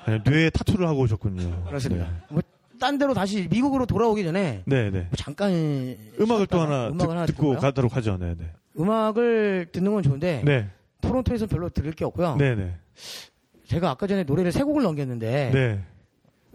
[0.07, 1.63] 네, 뇌에 타투를 하고 오셨군요.
[1.67, 2.07] 그렇습니다.
[2.29, 2.41] 뭐,
[2.79, 4.99] 딴 데로 다시 미국으로 돌아오기 전에 네, 네.
[5.01, 5.51] 뭐 잠깐
[6.19, 7.55] 음악을 또 하나, 음악을 듣, 하나 듣고.
[7.55, 8.17] 가도록 하죠.
[8.19, 8.51] 네, 네.
[8.79, 10.69] 음악을 듣는 건 좋은데 네.
[11.01, 12.35] 토론토에서 별로 들을 게 없고요.
[12.37, 12.75] 네, 네.
[13.67, 15.83] 제가 아까 전에 노래를 세 곡을 넘겼는데 네.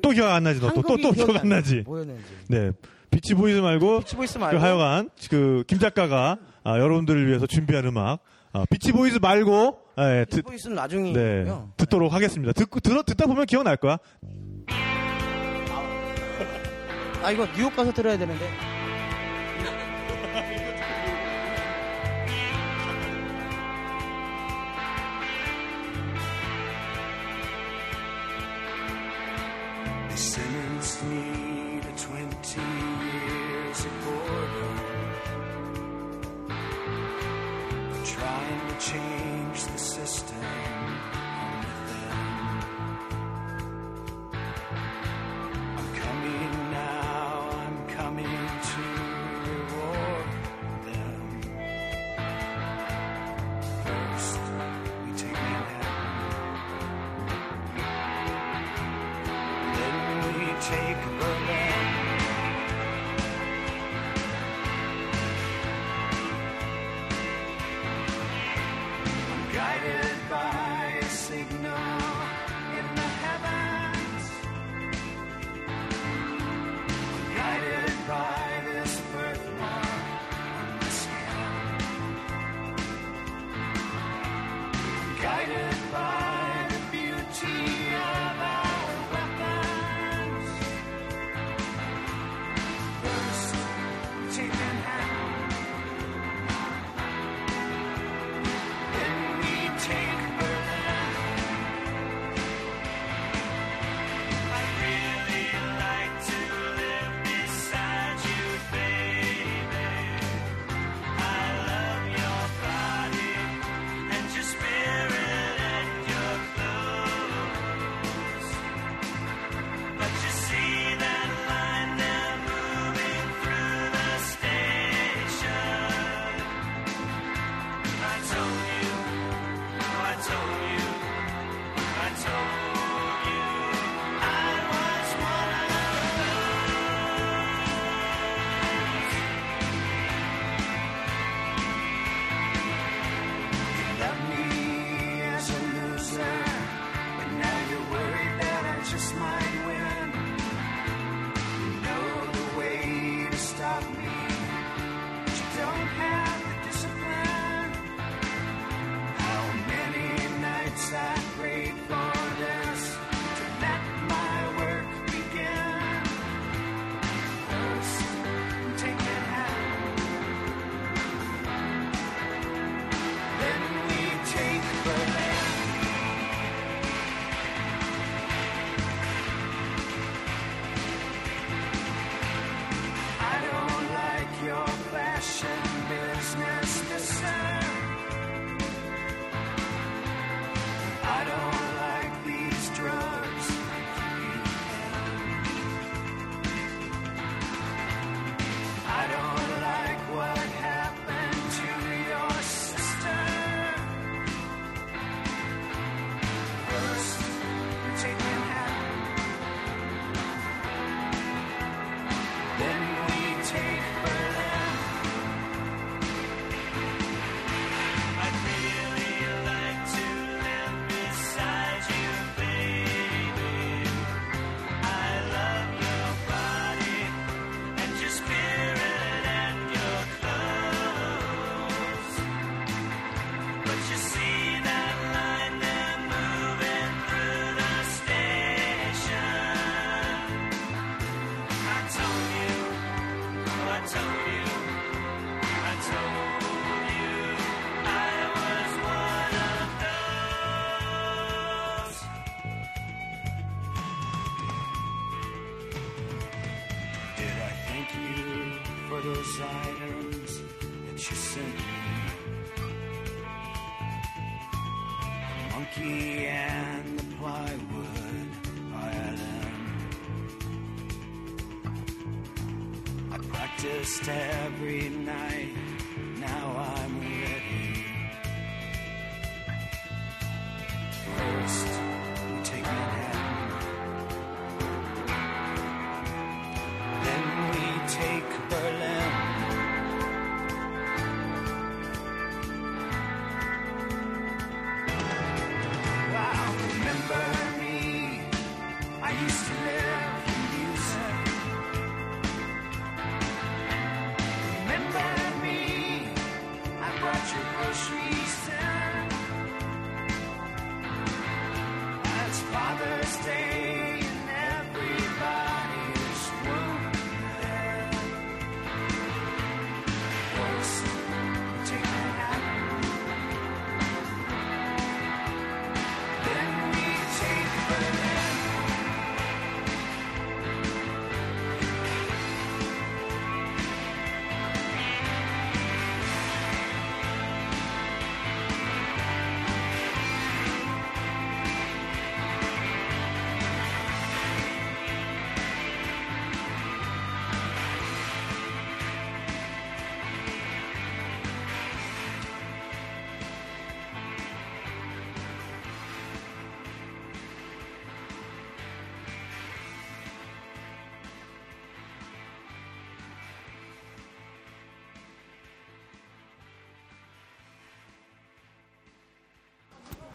[0.02, 1.82] 또 기억 안 나지, 너 또, 또, 또 기억 안 나지.
[1.84, 2.22] 뭐였는지.
[2.48, 2.70] 네.
[3.10, 7.84] 비치 보이즈 말고, 비치 보이스 그 말고 하여간, 그, 김 작가가, 아, 여러분들을 위해서 준비한
[7.86, 8.20] 음악,
[8.52, 11.22] 아, 비치보이즈 말고, 아, 예, 듣, 비치보이스는 나중이고요.
[11.22, 11.44] 네.
[11.76, 12.52] 듣도록 하겠습니다.
[12.52, 13.98] 듣고, 들어, 듣다 보면 기억날 거야.
[17.22, 18.46] 아 이거 뉴욕 가서 들어야 되는데.
[30.32, 30.49] They
[38.30, 39.09] trying to change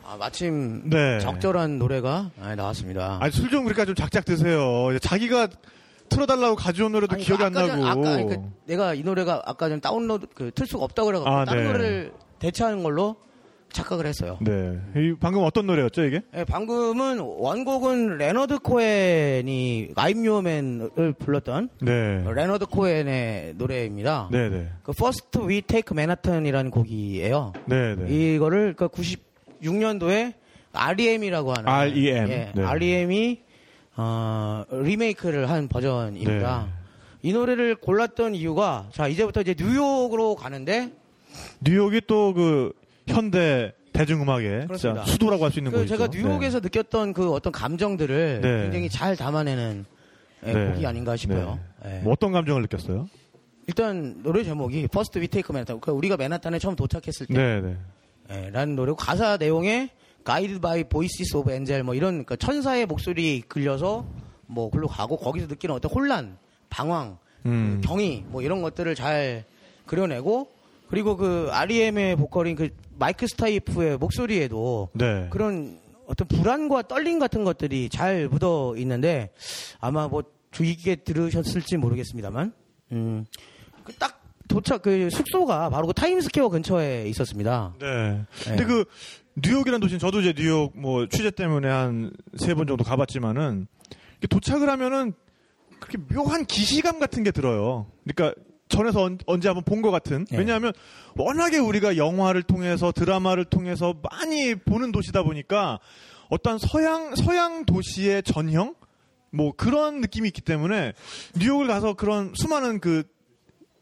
[0.08, 1.20] 아, 마침 네.
[1.20, 3.18] 적절한 노래가 아, 나왔습니다.
[3.22, 4.90] 아니 술 좀 그러니까 좀 작작 드세요.
[5.02, 5.48] 자기가
[6.10, 7.82] 틀어달라고 가져온 노래도 아니, 기억이 그안 아까 나고.
[7.82, 8.38] 전- 아까 아니, 그
[8.68, 11.68] 내가 이 노래가 아까 전 다운로드 그 틀 수가 없다고 그래가지고 아, 다른 네.
[11.72, 13.16] 노래를 대체하는 걸로
[13.72, 14.38] 착각을 했어요.
[14.42, 14.80] 네.
[14.96, 16.22] 이 방금 어떤 노래였죠, 이게?
[16.38, 22.24] 예, 방금은 원곡은 레너드 코엔이 I'm Your Man을 불렀던 네.
[22.34, 24.30] 레너드 코엔의 노래입니다.
[24.32, 24.70] 네, 네.
[24.84, 27.52] 그 First We Take Manhattan이라는 곡이에요.
[27.66, 28.36] 네, 네.
[28.36, 28.88] 이거를 그
[29.66, 30.34] 96년도에
[30.74, 32.30] REM이라고 하는 REM.
[32.30, 32.64] 예, 네.
[32.64, 33.42] REM이
[33.98, 36.68] 어, 리메이크를 한 버전입니다.
[37.22, 40.92] 이 노래를 골랐던 이유가 자 이제부터 이제 뉴욕으로 가는데
[41.62, 42.74] 뉴욕이 또 그
[43.08, 44.68] 현대 대중음악의
[45.06, 45.96] 수도라고 할 수 있는 그 곳이죠.
[45.96, 48.62] 제가 뉴욕에서 느꼈던 그 어떤 감정들을 네.
[48.64, 49.86] 굉장히 잘 담아내는
[50.48, 50.72] 예, 네.
[50.72, 51.60] 곡이 아닌가 싶어요.
[51.84, 51.98] 네.
[51.98, 52.02] 예.
[52.02, 53.08] 뭐 어떤 감정을 느꼈어요?
[53.68, 55.80] 일단 노래 제목이 First We Take Manhattan.
[55.80, 57.70] 그러니까 우리가 맨하탄에 처음 도착했을 때 네, 네.
[57.70, 57.76] 예,
[58.28, 59.90] 라는 노래고 가사 내용에
[60.26, 64.06] Guided by Voices of Angel 뭐 이런 그러니까 천사의 목소리 끌려서
[64.48, 66.38] 뭐 글로 가고 거기서 느끼는 어떤 혼란,
[66.70, 67.82] 방황, 음.
[67.84, 69.46] 경의 뭐 이런 것들을 잘
[69.86, 70.50] 그려내고
[70.90, 75.28] 그리고 그 REM의 보컬인 그 마이크 스타이프의 목소리에도 네.
[75.30, 79.32] 그런 어떤 불안과 떨림 같은 것들이 잘 묻어 있는데
[79.80, 82.54] 아마 뭐 주의 깊게 들으셨을지 모르겠습니다만
[82.92, 83.26] 음,
[83.84, 87.74] 그 딱 도착 그 숙소가 바로 그 타임스퀘어 근처에 있었습니다.
[87.80, 88.24] 네.
[88.44, 88.86] 근데 그
[89.36, 93.68] 뉴욕이라는 도시는 저도 이제 뉴욕 뭐 취재 때문에 한 세 번 정도 가봤지만은
[94.30, 95.14] 도착을 하면은
[95.80, 97.88] 그렇게 묘한 기시감 같은 게 들어요.
[98.06, 98.40] 그러니까
[98.70, 100.26] 전에서 언, 언제 한번 본 것 같은.
[100.32, 100.38] 예.
[100.38, 100.74] 왜냐하면
[101.16, 105.80] 워낙에 우리가 영화를 통해서 드라마를 통해서 많이 보는 도시다 보니까
[106.30, 108.74] 어떤 서양 서양 도시의 전형
[109.32, 110.94] 뭐 그런 느낌이 있기 때문에
[111.38, 113.04] 뉴욕을 가서 그런 수많은 그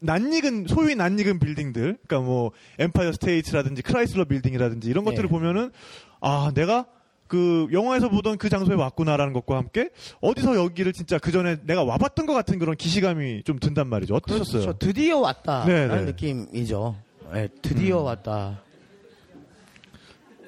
[0.03, 5.29] 낯익은 소위 낯익은 빌딩들, 그러니까 뭐 엠파이어 스테이트라든지 크라이슬러 빌딩이라든지 이런 것들을 예.
[5.29, 5.71] 보면은
[6.19, 6.85] 아 내가
[7.27, 9.89] 그 영화에서 보던 그 장소에 왔구나라는 것과 함께
[10.21, 14.15] 어디서 여기를 진짜 그 전에 내가 와봤던 것 같은 그런 기시감이 좀 든단 말이죠.
[14.15, 14.61] 어떠셨어요?
[14.61, 14.77] 그렇죠.
[14.77, 16.05] 드디어 왔다라는 네, 네.
[16.05, 16.95] 느낌이죠.
[17.35, 18.05] 예, 드디어 음.
[18.05, 18.59] 왔다.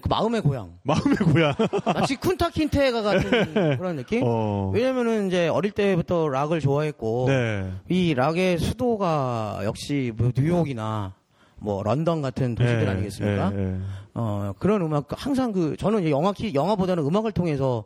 [0.06, 0.78] 그 마음의 고향.
[0.84, 1.54] 마음의 고향.
[1.84, 4.22] 마치 쿤타 킨테가 같은 그런 느낌?
[4.24, 4.72] 어.
[4.72, 7.72] 왜냐면은 이제 어릴 때부터 락을 좋아했고 네.
[7.90, 11.16] 이 락의 수도가 역시 뭐 뉴욕이나
[11.58, 13.52] 뭐 런던 같은 도시들 예, 아니겠습니까?
[13.56, 13.78] 예, 예.
[14.14, 17.86] 어 그런 음악 항상 그 저는 이제 영화 키 영화보다는 음악을 통해서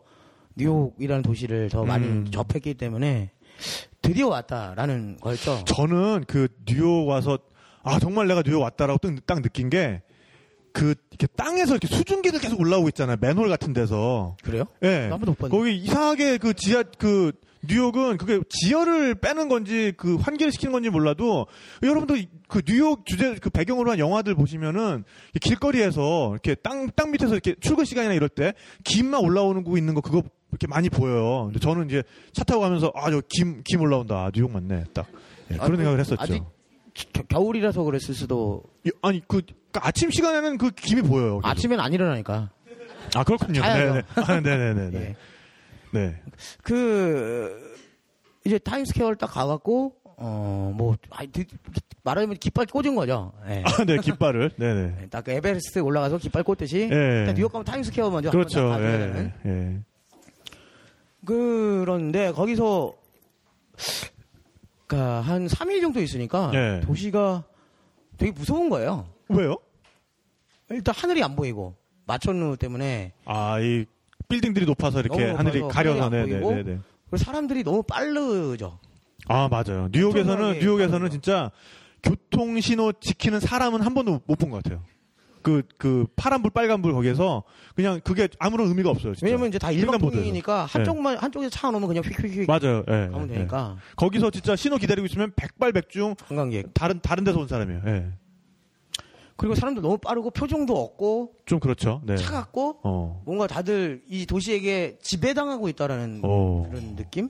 [0.58, 2.28] 뉴욕이라는 도시를 더 많이 음.
[2.30, 3.32] 접했기 때문에
[4.02, 5.64] 드디어 왔다라는 거였죠.
[5.64, 7.40] 저는 그 뉴욕 와서
[7.82, 10.02] 아 정말 내가 뉴욕 왔다라고 딱, 딱 느낀 게
[10.74, 13.18] 그 이렇게 땅에서 이렇게 수증기들 계속 올라오고 있잖아요.
[13.20, 14.36] 맨홀 같은 데서.
[14.44, 14.66] 그래요?
[14.84, 15.08] 예.
[15.10, 15.50] 한 번도 못.
[15.50, 17.32] 거기 이상하게 그 지하 그
[17.68, 21.46] 뉴욕은 그게 지열을 빼는 건지 그 환기를 시키는 건지 몰라도
[21.84, 25.04] 여러분들 그 뉴욕 주제 그 배경으로 한 영화들 보시면은
[25.36, 28.54] 이 길거리에서 이렇게 땅땅 밑에서 이렇게 출근 시간이나 이럴 때
[28.86, 31.46] 김만 올라오는 거 있는 거 그거 이렇게 많이 보여요.
[31.48, 32.02] 근데 저는 이제
[32.32, 34.16] 차 타고 가면서 아 저 김 김 올라온다.
[34.26, 34.86] 아, 뉴욕 맞네.
[34.94, 35.08] 딱
[35.52, 36.22] 예, 아, 그런 그 생각을 했었죠.
[36.22, 36.42] 아직
[37.14, 41.40] 겨- 겨울이라서 그랬을 수도 이- 아니 그, 그 아침 시간에는 그 김이 보여요.
[41.40, 41.48] 계속.
[41.48, 42.50] 아침엔 안 일어나니까.
[43.16, 43.62] 아 그렇군요.
[43.62, 44.02] 네네.
[44.16, 44.92] 아, 네네네.
[45.00, 45.16] 예.
[45.92, 46.22] 네.
[46.64, 47.76] 그
[48.46, 50.98] 이제 타임스퀘어를 딱 가갖고 어뭐
[52.04, 53.32] 말하자면 깃발 꽂은 거죠.
[53.48, 53.64] 예.
[53.66, 54.52] 아, 네 깃발을.
[54.58, 55.08] 네네.
[55.10, 56.96] 딱 그 에베레스트 올라가서 깃발 꽂듯이 예.
[57.22, 58.70] 일단 뉴욕 가면 타임스퀘어 먼저 그렇죠.
[58.70, 59.34] 딱 예.
[59.46, 59.80] 예.
[61.26, 62.94] 그런데 거기서
[64.90, 66.82] 그러니까 한 3일 정도 있으니까 예.
[66.84, 67.44] 도시가
[68.18, 69.08] 되게 무서운 거예요.
[69.30, 69.56] 왜요?
[70.72, 71.76] 일단 하늘이 안 보이고
[72.06, 73.86] 마천루 때문에 아, 이
[74.28, 76.42] 빌딩들이 높아서 이렇게 하늘이 가려서 하늘이 안 네네네.
[76.42, 76.80] 보이고 네.
[77.10, 78.80] 그리고 사람들이 너무 빠르죠.
[79.28, 79.90] 아, 맞아요.
[79.92, 81.10] 뉴욕에서는 뉴욕에서는.
[81.12, 81.52] 진짜
[82.02, 84.84] 교통 신호 지키는 사람은 한 번도 못 본 것 같아요.
[85.42, 87.44] 그, 그, 파란불, 빨간불 거기에서
[87.76, 89.14] 그냥 그게 아무런 의미가 없어요.
[89.16, 89.26] 진짜.
[89.26, 90.06] 왜냐면 이제 다 횡단보도에서.
[90.06, 92.84] 일방통행이니까 한쪽만 한쪽에서 차 놓으면 그냥 휙휙휙 맞아요.
[92.88, 93.10] 예.
[93.12, 93.34] 가면 예.
[93.36, 96.74] 되니까 거기서 진짜 신호 기다리고 있으면 백발백중 관광객.
[96.74, 97.82] 다른, 다른 데서 온 사람이에요.
[97.88, 98.12] 예.
[99.40, 102.02] 그리고 사람도 너무 빠르고 표정도 없고 좀 그렇죠.
[102.04, 102.18] 네.
[102.18, 103.22] 차갑고 어.
[103.26, 106.68] 뭔가 다들 이 도시에게 지배당하고 있다라는 어.
[106.70, 107.30] 그런 느낌?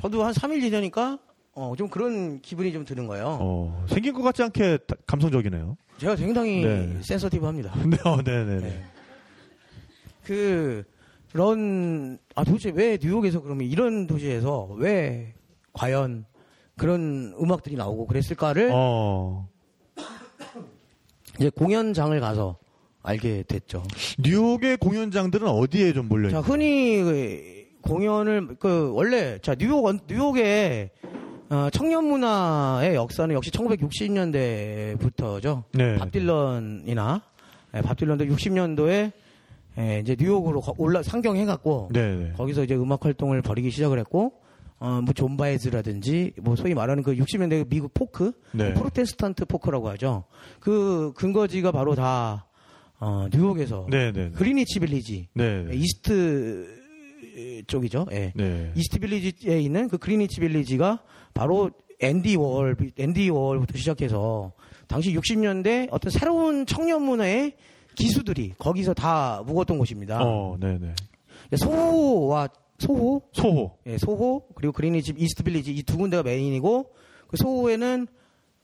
[0.00, 1.18] 저도 한 3일 지나니까
[1.56, 3.38] 어, 좀 그런 기분이 좀 드는 거예요.
[3.40, 3.84] 어.
[3.88, 5.76] 생긴 것 같지 않게 다- 감성적이네요.
[5.98, 6.98] 제가 굉장히 네.
[7.02, 7.72] sensitive 합니다.
[7.86, 8.60] 네, 어, 네네네.
[8.60, 8.84] 네.
[10.24, 10.82] 그,
[11.32, 15.34] 런, 아, 도대체 왜 뉴욕에서 그러면 이런 도시에서 왜
[15.72, 16.24] 과연
[16.76, 19.48] 그런 음악들이 나오고 그랬을까를 어.
[21.38, 22.56] 이제 공연장을 가서
[23.02, 23.82] 알게 됐죠.
[24.18, 26.52] 뉴욕의 공연장들은 어디에 좀 몰려 자, 있나요?
[26.52, 30.90] 흔히 그 공연을, 그, 원래, 자, 뉴욕, 원- 뉴욕의
[31.50, 35.64] 어, 청년 문화의 역사는 역시 1960년대부터죠.
[35.72, 35.96] 네.
[35.98, 37.22] 밥 딜런이나,
[37.76, 39.12] 예, 밥 딜런도 60년도에
[39.76, 42.34] 예, 이제 뉴욕으로 거- 올라, 상경해갖고, 네네.
[42.36, 44.34] 거기서 이제 음악 활동을 벌이기 시작을 했고,
[44.78, 48.72] 어, 뭐, 존 바에즈라든지, 뭐, 소위 말하는 그 60년대 미국 포크, 네.
[48.74, 50.22] 프로테스탄트 포크라고 하죠.
[50.60, 52.46] 그 근거지가 바로 다,
[53.00, 54.30] 어, 뉴욕에서 네, 네.
[54.30, 55.64] 그리니치 빌리지 네.
[55.64, 55.74] 네.
[55.74, 56.68] 이스트
[57.66, 58.06] 쪽이죠.
[58.12, 58.32] 예.
[58.36, 58.70] 네.
[58.76, 61.00] 이스트 빌리지에 있는 그 그리니치 빌리지가
[61.34, 61.70] 바로
[62.00, 64.52] 앤디 워홀, 앤디 워홀부터 시작해서
[64.86, 67.54] 당시 60년대 어떤 새로운 청년 문화의
[67.94, 70.18] 기수들이 거기서 다 묵었던 곳입니다.
[70.22, 70.94] 어, 네, 네.
[71.56, 72.48] 소호와
[72.78, 73.78] 소호, 소호.
[73.86, 76.92] 예, 소호 그리고 그리니치 이스트 빌리지 이 두 군데가 main이고
[77.28, 78.06] 그 소호에는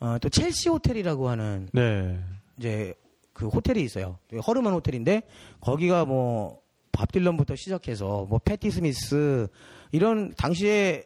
[0.00, 2.18] 어, 또 첼시 호텔이라고 하는 네.
[2.58, 2.94] 이제
[3.32, 4.18] 그 호텔이 있어요.
[4.46, 5.22] 허름한 호텔인데
[5.60, 6.60] 거기가 뭐
[6.92, 9.46] 밥 딜런부터 시작해서 뭐 패티 스미스
[9.92, 11.04] 이런 당시에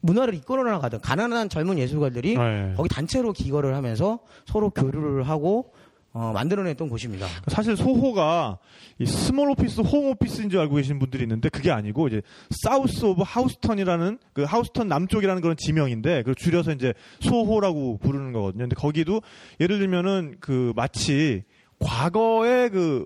[0.00, 2.74] 문화를 이끌어 나가던 가난한 젊은 예술가들이 네.
[2.76, 5.72] 거기 단체로 기거를 하면서 서로 교류를 하고
[6.12, 7.26] 어, 만들어냈던 곳입니다.
[7.48, 8.58] 사실 소호가
[8.98, 13.22] 이 small office, home office인 줄 알고 계신 분들이 있는데 그게 아니고 이제 South of
[13.24, 18.64] 하우스턴이라는 그 하우스턴 남쪽이라는 그런 지명인데 그 줄여서 이제 소호라고 부르는 거거든요.
[18.64, 19.20] 근데 거기도
[19.60, 21.44] 예를 들면은 그 마치
[21.78, 23.04] 과거의 그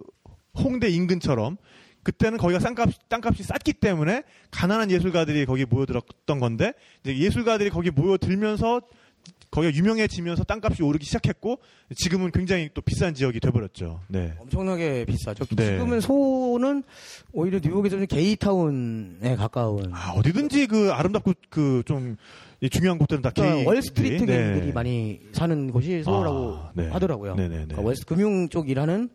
[0.55, 1.56] 홍대 인근처럼
[2.03, 6.73] 그때는 거기가 쌍값, 땅값이 쌌기 때문에 가난한 예술가들이 거기 모여들었던 건데
[7.05, 8.81] 이제 예술가들이 거기 모여들면서
[9.51, 11.59] 거기가 유명해지면서 땅값이 오르기 시작했고
[11.95, 14.01] 지금은 굉장히 또 비싼 지역이 돼버렸죠.
[14.09, 14.33] 네.
[14.39, 15.45] 엄청나게 비싸죠.
[15.55, 15.73] 네.
[15.73, 16.83] 지금은 소는
[17.33, 22.16] 오히려 뉴욕에서 는 게이타운에 가까운 아, 어디든지 그 아름답고 그 좀
[22.70, 24.73] 중요한 곳들은 다 그러니까 게이 월스트리트 네.
[24.73, 26.89] 많이 사는 곳이 소라고 아, 네.
[26.89, 27.35] 하더라고요.
[27.35, 27.55] 네네네.
[27.65, 29.09] 그러니까 월스 금융 쪽 일하는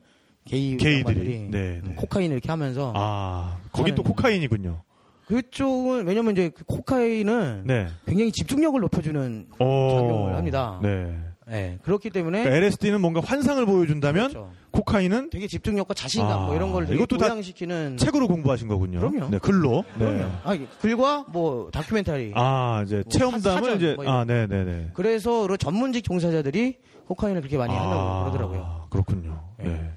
[0.48, 1.50] 게이 게이들이.
[1.52, 1.94] 네, 네.
[1.96, 4.82] 코카인을 이렇게 하면서 아, 거긴 또 코카인이군요.
[5.28, 7.88] 그쪽은 왜냐면 이제 그 코카인은 네.
[8.06, 9.90] 굉장히 집중력을 높여주는 어.
[9.92, 10.80] 작용을 합니다.
[10.82, 11.18] 네.
[11.50, 14.52] 예, 그렇기 때문에 그러니까 LSD는 뭔가 환상을 보여준다면 그렇죠.
[14.72, 19.00] 코카인은 되게 집중력과 자신감 아, 뭐 이런 걸 이것도 다 보양시키는 책으로 공부하신 거군요.
[19.00, 19.30] 그럼요.
[19.30, 19.86] 네, 글로.
[19.98, 20.18] 그럼요.
[20.18, 20.26] 네.
[20.44, 24.92] 아, 글과 뭐 다큐멘터리 아, 이제 뭐 체험담을 이제 뭐 아, 네, 네, 네.
[24.94, 28.88] 그래서 그 전문직 종사자들이 코카인을 그렇게 많이 한다고 아, 그러더라고요.
[28.90, 29.42] 그렇군요.
[29.60, 29.94] 네.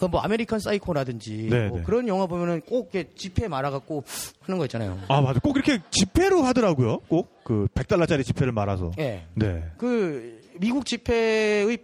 [0.00, 0.06] 네.
[0.08, 1.84] 그 뭐 American Psycho라든지 네, 뭐 네.
[1.84, 4.04] 그런 영화 보면은 꼭 이렇게 지폐 말아갖고
[4.42, 4.98] 하는 거 있잖아요.
[5.08, 5.40] 아, 맞아.
[5.40, 6.98] 꼭 이렇게 지폐로 하더라고요.
[7.08, 8.90] 꼭 그 100달러짜리 지폐를 말아서.
[8.98, 9.24] 예.
[9.34, 9.70] 네.
[9.78, 11.78] 그 미국 지폐의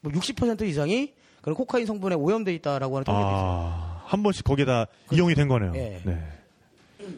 [0.00, 3.40] 뭐 60% 이상이 그런 코카인 성분에 오염돼 있다라고 하는 통계도 있어요.
[3.44, 5.72] 아, 한 번씩 거기에다 이용이 된 거네요.
[5.74, 6.00] 예.
[6.04, 6.22] 네.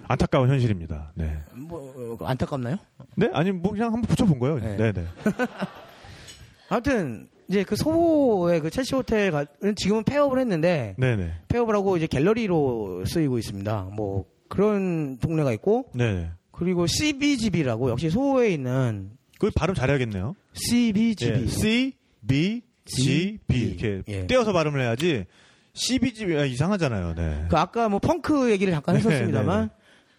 [0.06, 1.12] 안타까운 현실입니다.
[1.14, 1.36] 네.
[1.52, 2.78] 뭐 어, 안타깝나요?
[3.16, 3.28] 네?
[3.34, 4.58] 아니, 뭐 그냥 한번 붙여본 거예요.
[4.58, 4.76] 네.
[4.78, 5.04] 네, 네.
[6.70, 9.46] 아무튼 이제 그 소호의 그 첼시 호텔은
[9.76, 11.32] 지금은 폐업을 했는데 네, 네.
[11.48, 13.88] 폐업을 하고 이제 갤러리로 쓰이고 있습니다.
[13.92, 16.30] 뭐 그런 동네가 있고 네, 네.
[16.52, 20.34] 그리고 CBGB라고 역시 소호에 있는 그 발음 잘해야겠네요.
[20.52, 21.92] CBGB 예, C,
[22.26, 23.60] B, G, B.
[23.60, 24.26] 이렇게 예.
[24.26, 25.24] 떼어서 발음을 해야지.
[25.72, 27.14] CBGB가 이상하잖아요.
[27.14, 27.46] 네.
[27.48, 29.72] 그 아까 뭐 펑크 얘기를 잠깐 네, 했었습니다만 네, 네.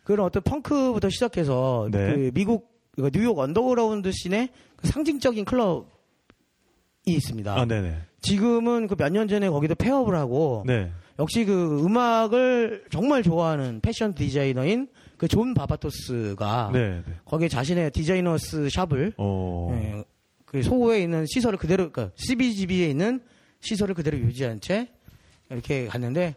[0.03, 2.15] 그런 어떤 펑크부터 시작해서 네.
[2.15, 5.98] 그 미국 그 뉴욕 언더그라운드 scene의 그 상징적인 클럽이
[7.13, 7.53] 있습니다.
[7.53, 7.65] 아.
[8.21, 10.91] 지금은 그 몇 년 전에 거기도 폐업을 하고 네.
[11.19, 14.87] 역시 그 음악을 정말 좋아하는 패션 디자이너인
[15.17, 16.89] 그 존 바바토스가 네.
[16.89, 17.03] 네.
[17.25, 19.69] 거기에 자신의 designer's shop을 어.
[19.73, 20.03] 예,
[20.45, 23.21] 그 소호에 있는 시설을 그대로 그러니까 CBGB에 있는
[23.61, 24.87] 시설을 그대로 유지한 채
[25.49, 26.35] 이렇게 갔는데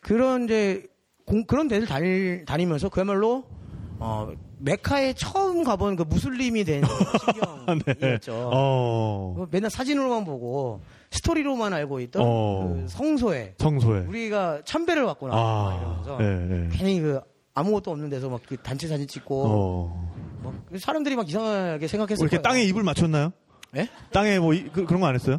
[0.00, 0.84] 그런 이제
[1.24, 3.44] 공- 그런 데를 다니, 다니면서 그야말로
[3.98, 4.32] 어
[4.64, 6.82] 메카에 처음 가본 그 무슬림이 된
[7.84, 8.32] 신경이었죠.
[8.32, 8.38] 네.
[8.40, 9.32] 어.
[9.36, 10.80] 뭐 맨날 사진으로만 보고
[11.10, 12.72] 스토리로만 알고 있던 어.
[12.74, 14.00] 그 성소에 성소에.
[14.06, 15.78] 우리가 참배를 왔구나 막 아.
[15.78, 16.68] 이러면서 네, 네.
[16.72, 17.20] 괜히 그
[17.52, 20.12] 아무것도 없는 데서 막 그 단체 사진 찍고 어.
[20.42, 22.40] 뭐 사람들이 막 이상하게 생각했을 뭐 이렇게.
[22.42, 23.32] 땅에 입을 맞췄나요?
[23.76, 23.88] 예?
[24.12, 25.38] 땅에 뭐 이- 그, 런 거 안 했어요?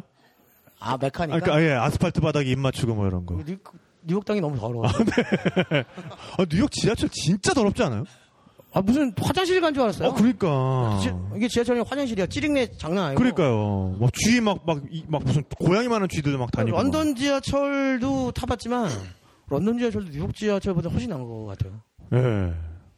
[0.78, 3.34] 아 아, 메카니까 그러니까 예, 아스팔트 바닥에 입 맞추고 뭐 이런 거.
[3.44, 3.56] 뉴,
[4.04, 4.84] 뉴욕 땅이 너무 더러워.
[6.38, 8.04] 아, 뉴욕 지하철 진짜 더럽지 않아요?
[8.76, 10.10] 아 무슨 화장실 간 줄 알았어요.
[10.10, 10.98] 아, 그러니까.
[11.02, 12.26] 지- 이게 지하철이 화장실이야.
[12.26, 13.18] 찌릉내 장난 아니고.
[13.18, 13.96] 그러니까요.
[13.98, 16.76] 막 쥐 막 막막 무슨 고양이 많은 쥐들 막 다니고.
[16.76, 18.90] 런던 지하철도 타봤지만
[19.48, 21.72] 런던 지하철도 뉴욕 지하철보다 훨씬 나은 것 같아요.
[22.10, 22.18] 막.
[22.20, 22.52] 예.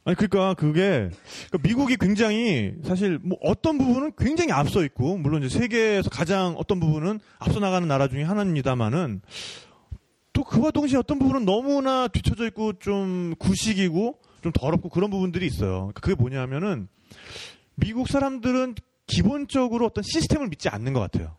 [0.04, 1.10] 아니 그러니까 그게
[1.50, 6.80] 그러니까 미국이 굉장히 사실 뭐 어떤 부분은 굉장히 앞서 있고 물론 이제 세계에서 가장 어떤
[6.80, 9.20] 부분은 앞서 나가는 나라 중에 하나입니다만은
[10.32, 15.78] 또 그와 동시에 어떤 부분은 너무나 뒤쳐져 있고 좀 구식이고 좀 더럽고 그런 부분들이 있어요.
[15.78, 16.88] 그러니까 그게 뭐냐면은
[17.74, 18.74] 미국 사람들은
[19.06, 21.36] 기본적으로 어떤 시스템을 믿지 않는 것 같아요.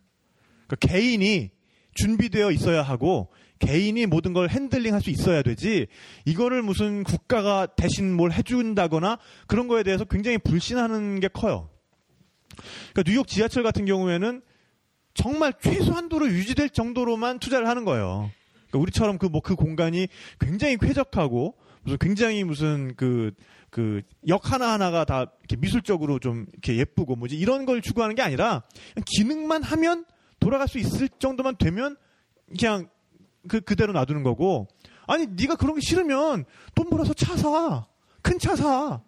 [0.67, 1.51] 그러니까 개인이
[1.95, 5.87] 준비되어 있어야 하고 개인이 모든 걸 handling 할 수 있어야 되지
[6.25, 11.69] 이거를 무슨 국가가 대신 뭘 해준다거나 그런 거에 대해서 굉장히 불신하는 게 커요.
[12.93, 14.41] 그러니까 뉴욕 지하철 같은 경우에는
[15.13, 18.31] 정말 최소한도로 유지될 정도로만 투자를 하는 거예요.
[18.69, 20.07] 그러니까 우리처럼 그 뭐 그 공간이
[20.39, 23.31] 굉장히 쾌적하고 무슨 굉장히 무슨 그
[23.69, 28.21] 그 역 하나 하나가 다 이렇게 미술적으로 좀 이렇게 예쁘고 뭐지 이런 걸 추구하는 게
[28.21, 28.63] 아니라
[29.05, 30.05] 기능만 하면
[30.39, 31.95] 돌아갈 수 있을 정도만 되면
[32.57, 32.89] 그냥
[33.47, 34.67] 그 그대로 놔두는 거고
[35.07, 36.45] 아니 네가 그런 게 싫으면
[36.75, 37.85] 돈 벌어서 차 사.
[38.21, 39.01] 큰 차 사.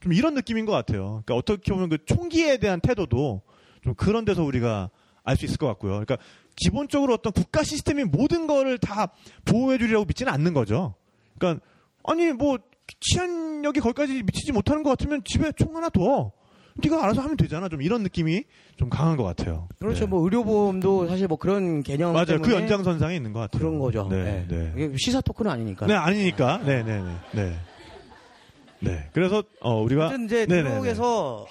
[0.00, 1.22] 좀 이런 느낌인 것 같아요.
[1.24, 3.42] 그러니까 어떻게 보면 그 총기에 대한 태도도
[3.82, 4.90] 좀 그런 데서 우리가
[5.24, 5.92] 알 수 있을 것 같고요.
[5.92, 6.16] 그러니까
[6.56, 9.12] 기본적으로 어떤 국가 시스템이 모든 거를 다
[9.44, 10.94] 보호해 주리라고 믿지는 않는 거죠.
[11.38, 11.64] 그러니까
[12.08, 12.58] 아니 뭐
[13.00, 16.32] 치안력이 거기까지 미치지 못하는 것 같으면 집에 총 하나 둬.
[16.80, 17.68] 네가 알아서 하면 되잖아.
[17.68, 18.44] 좀 이런 느낌이
[18.76, 19.68] 좀 강한 것 같아요.
[19.80, 20.04] 그렇죠.
[20.04, 20.06] 네.
[20.06, 22.40] 뭐 의료보험도 사실 뭐 그런 개념 맞아요.
[22.40, 23.58] 그 연장선상에 있는 것 같아요.
[23.58, 24.06] 그런 거죠.
[24.08, 24.72] 네, 네.
[24.74, 24.96] 네.
[24.96, 25.86] 시사 토크는 아니니까.
[25.86, 26.58] 네, 아니니까.
[26.58, 27.14] 네, 네, 네.
[27.32, 27.58] 네.
[28.80, 29.10] 네.
[29.12, 30.70] 그래서 어 우리가 이제 네, 네, 네.
[30.70, 31.46] 뉴욕에서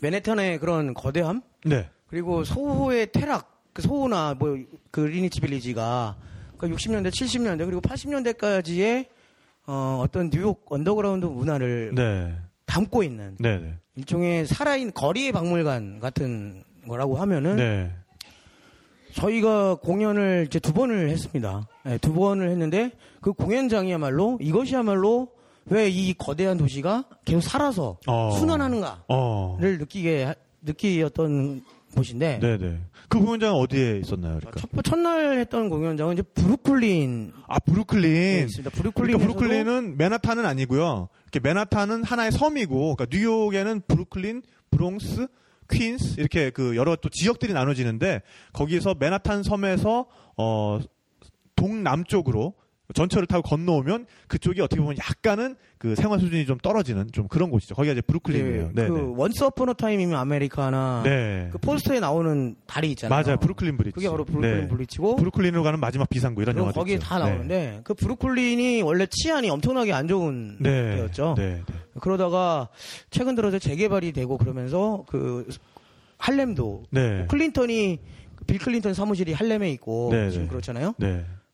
[0.00, 1.88] 맨해튼의 그런 거대함 네.
[2.08, 4.56] 그리고 소호의 퇴락, 그 소호나 뭐
[4.90, 6.16] 그 리니치 빌리지가
[6.58, 9.06] 그 60년대, 70년대 그리고 80년대까지의
[9.66, 12.34] 어, 어떤 뉴욕 언더그라운드 문화를 네.
[12.66, 13.74] 담고 있는 네, 네.
[13.96, 17.90] 일종의 살아있는 거리의 박물관 같은 거라고 하면은 네.
[19.14, 21.66] 저희가 공연을 이제 두 번을 했습니다.
[21.84, 25.28] 네, 두 번을 했는데 그 공연장이야말로 이것이야말로
[25.70, 28.30] 왜 이 거대한 도시가 계속 살아서 어.
[28.38, 29.58] 순환하는가를 어.
[29.60, 31.62] 느끼게 하- 느끼었던
[31.94, 32.80] 곳인데 네, 네.
[33.08, 34.38] 그 공연장은 어디에 있었나요?
[34.38, 34.60] 그러니까?
[34.60, 38.14] 첫, 첫날 했던 공연장은 이제 브루클린 아, 브루클린.
[38.14, 38.70] 에 있습니다.
[38.70, 41.08] 브루클린 그러니까 브루클린은 맨하탄은 아니고요.
[41.24, 45.28] 이렇게 맨하탄은 하나의 섬이고, 그러니까 뉴욕에는 브루클린, 브롱스,
[45.70, 50.06] 퀸스 이렇게 그 여러 또 지역들이 나눠지는데 거기서 맨하탄 섬에서
[50.36, 50.80] 어
[51.56, 52.54] 동남쪽으로
[52.94, 57.74] 전철을 타고 건너오면 그쪽이 어떻게 보면 약간은 그 생활 수준이 좀 떨어지는 좀 그런 곳이죠.
[57.74, 58.70] 거기가 이제 브루클린이에요.
[58.72, 59.12] 네, 그 네.
[59.16, 61.48] Once Upon a Time in America나 네.
[61.52, 63.22] 그 포스터에 나오는 다리 있잖아요.
[63.22, 63.36] 맞아요.
[63.38, 63.94] 브루클린 브릿지.
[63.94, 64.68] 그게 바로 브루클린 네.
[64.68, 67.06] 브릿지고 브루클린으로 가는 마지막 비상구 이런 거기에 있죠.
[67.06, 67.24] 다 네.
[67.26, 70.96] 나오는데 그 브루클린이 원래 치안이 엄청나게 안 좋은 네.
[70.96, 71.34] 데였죠.
[71.36, 71.62] 네.
[71.66, 71.74] 네.
[72.00, 72.68] 그러다가
[73.10, 75.46] 최근 들어서 재개발이 되고 그러면서 그
[76.16, 77.26] 할렘도 네.
[77.28, 77.98] 클린턴이
[78.46, 80.48] 빌 클린턴 사무실이 할렘에 있고 네, 지금 네.
[80.48, 80.94] 그렇잖아요.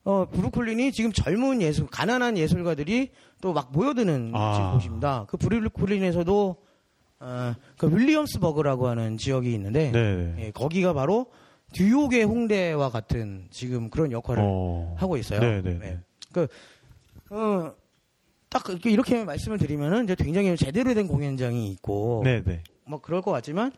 [0.05, 0.11] 네.
[0.11, 3.11] 어 브루클린이 지금 젊은 예술 가난한 예술가들이
[3.41, 4.55] 또 막 모여드는 아.
[4.55, 5.25] 지금 곳입니다.
[5.29, 6.57] 그 브루클린에서도
[7.21, 10.15] 어, 그 윌리엄스 버그라고 하는 지역이 있는데 네.
[10.17, 10.47] 네.
[10.47, 11.27] 예, 거기가 바로
[11.77, 14.95] 뉴욕의 홍대와 같은 지금 그런 역할을 어.
[14.99, 15.41] 하고 있어요.
[15.41, 15.75] 네, 네, 예.
[15.79, 15.99] 네.
[16.33, 16.47] 그,
[17.31, 17.73] 어,
[18.49, 22.63] 딱 이렇게, 이렇게 말씀을 드리면은 이제 굉장히 제대로 된 공연장이 있고, 네, 네.
[22.87, 23.73] 뭐 그럴 것 같지만,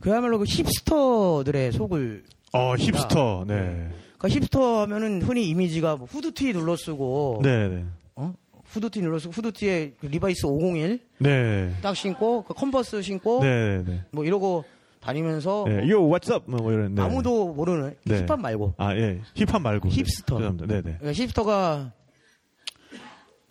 [0.00, 3.44] 그야말로 그 hipster들의 소굴, 어, 힙스터.
[3.48, 3.90] 네.
[4.22, 7.84] 그러니까 힙스터 하면은 흔히 이미지가 뭐 후드티 눌러 쓰고, 네, 네.
[8.14, 8.32] 어?
[8.66, 11.74] 후드티 눌러 쓰고, 후드티에 그 리바이스 501 네.
[11.82, 14.04] 딱 신고, 그 컨버스 신고, 네, 네.
[14.12, 14.64] 뭐 이러고
[15.00, 15.90] 다니면서, 네.
[15.90, 16.48] Yo, what's up?
[16.48, 16.94] 뭐 이런.
[16.94, 17.02] 네.
[17.02, 18.20] 아무도 모르는 네.
[18.20, 19.20] 힙합 말고, 아, 예.
[19.34, 19.88] 힙합 말고.
[19.88, 20.36] 힙스터.
[20.36, 20.40] 네.
[20.42, 20.66] 죄송합니다.
[20.66, 20.96] 네, 네.
[21.00, 21.92] 그러니까 hipster가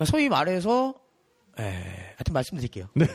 [0.02, 0.95] 그러니까 소위 말해서
[1.60, 2.88] 에, 하여튼 말씀드릴게요.
[2.95, 3.07] 네.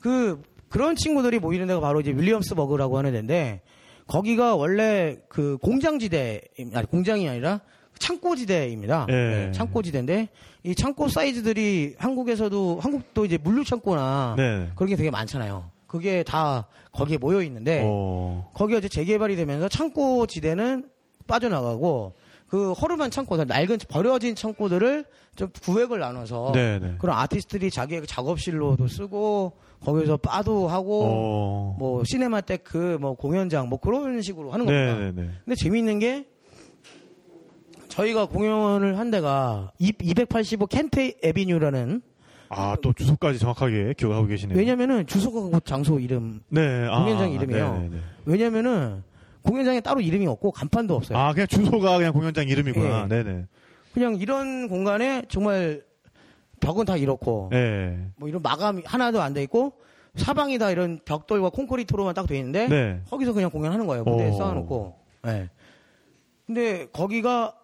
[0.00, 0.40] 그
[0.70, 3.60] 그런 친구들이 모이는 데가 바로 이제 윌리엄스 버그라고 하는 데인데
[4.08, 6.40] 거기가 원래 그 공장지대
[6.74, 7.60] 아니 공장이 아니라
[7.98, 9.06] 창고지대입니다.
[9.08, 9.12] 예.
[9.12, 10.28] 네, 창고지대인데
[10.64, 14.70] 이 창고 사이즈들이 한국에서도 한국도 이제 물류 창고나 네.
[14.74, 15.70] 그런 게 되게 많잖아요.
[15.86, 18.50] 그게 다 거기에 모여 있는데 어.
[18.54, 20.88] 거기가 이제 재개발이 되면서 창고 지대는
[21.26, 22.14] 빠져나가고
[22.48, 25.04] 그 허름한 창고들, 낡은 버려진 창고들을
[25.36, 26.94] 좀 구획을 나눠서 네, 네.
[26.98, 29.52] 그런 아티스트들이 자기의 그 작업실로도 쓰고
[29.84, 31.76] 거기서 바도 하고 어.
[31.78, 34.98] 뭐 시네마테크 뭐 공연장 뭐 그런 식으로 하는 네, 겁니다.
[34.98, 35.30] 네, 네.
[35.44, 36.26] 근데 재미있는 게
[37.88, 42.02] 저희가 공연을 한 데가 285 켄트 에비뉴라는
[42.50, 44.56] 아, 또 주소까지 정확하게 기억하고 계시네요.
[44.56, 46.86] 왜냐면은 주소가 그 장소 이름 네.
[46.90, 47.72] 아, 공연장 이름이에요.
[47.72, 47.96] 네, 네, 네.
[48.24, 49.02] 왜냐면은
[49.42, 51.18] 공연장에 따로 이름이 없고 간판도 없어요.
[51.18, 53.04] 아, 그냥 주소가 그냥 공연장 이름이구나.
[53.04, 53.08] 예.
[53.08, 53.44] 네, 네.
[53.92, 55.82] 그냥 이런 공간에 정말
[56.60, 58.08] 벽은 다 이렇고 네.
[58.16, 59.72] 뭐 이런 마감이 하나도 안 돼 있고
[60.16, 63.00] 사방이 다 이런 벽돌과 콘크리트로만 딱 돼 있는데 네.
[63.10, 64.04] 거기서 그냥 공연하는 거예요.
[64.04, 64.32] 무대에 어.
[64.32, 64.96] 쌓아놓고.
[65.28, 65.48] 예.
[66.46, 67.54] 근데 거기가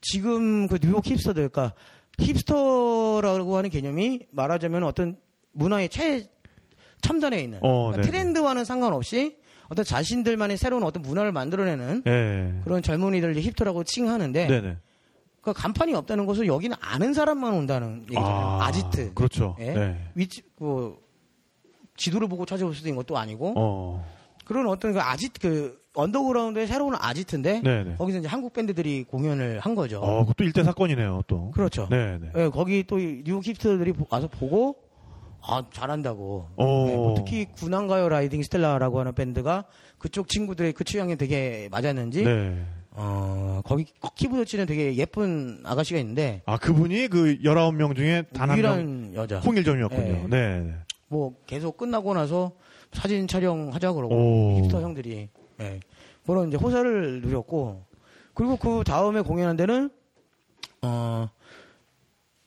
[0.00, 1.74] 지금 그 뉴욕 hipster들, 그러니까
[2.18, 5.16] hipster라고 하는 개념이 말하자면 어떤
[5.52, 8.10] 문화의 최첨단에 있는 어, 그러니까 네.
[8.10, 9.38] 트렌드와는 상관없이
[9.68, 12.60] 어떤 자신들만의 새로운 어떤 문화를 만들어내는 네.
[12.64, 14.46] 그런 젊은이들 이제 hipster라고 칭하는데
[15.40, 18.58] 그 간판이 없다는 것은 여기는 아는 사람만 온다는 얘기잖아요.
[18.60, 19.56] 아지트 그렇죠.
[19.60, 19.72] 예?
[19.72, 19.96] 네.
[20.14, 20.96] 위치 그
[21.96, 24.04] 지도를 보고 찾아올 수도 있는 것도 아니고 어.
[24.44, 27.94] 그런 어떤 그 아지트 그 언더그라운드의 새로운 아지트인데 네, 네.
[27.96, 30.00] 거기서 이제 한국 밴드들이 공연을 한 거죠.
[30.00, 31.50] 어, 그것도 일대 사건이네요, 또.
[31.52, 31.88] 그렇죠.
[31.90, 32.30] 네, 네.
[32.36, 34.76] 예, 거기 또 뉴욕 hipster들이 보- 와서 보고
[35.42, 36.48] 아 잘한다고.
[36.56, 36.84] 어.
[36.86, 39.64] 네, 뭐 특히 구남과여 라이딩 스텔라라고 하는 밴드가
[39.98, 42.64] 그쪽 친구들의 그 취향에 되게 맞았는지 네.
[42.92, 43.86] 어 거기
[44.16, 49.38] 키보드 치는 되게 예쁜 아가씨가 있는데 아, 그분이 그 19명 중에 단 한명 유일한 여자.
[49.40, 50.02] 홍일점이었군요.
[50.02, 50.26] 예.
[50.28, 50.60] 네.
[50.60, 50.74] 네.
[51.08, 52.52] 뭐 계속 끝나고 나서
[52.92, 54.58] 사진 촬영하자 그러고 오.
[54.60, 55.28] 힙스터 형들이
[55.60, 55.80] 예.
[56.26, 57.84] 그런 이제 호사를 누렸고
[58.34, 59.90] 그리고 그 다음에 공연한 데는
[60.82, 61.28] 어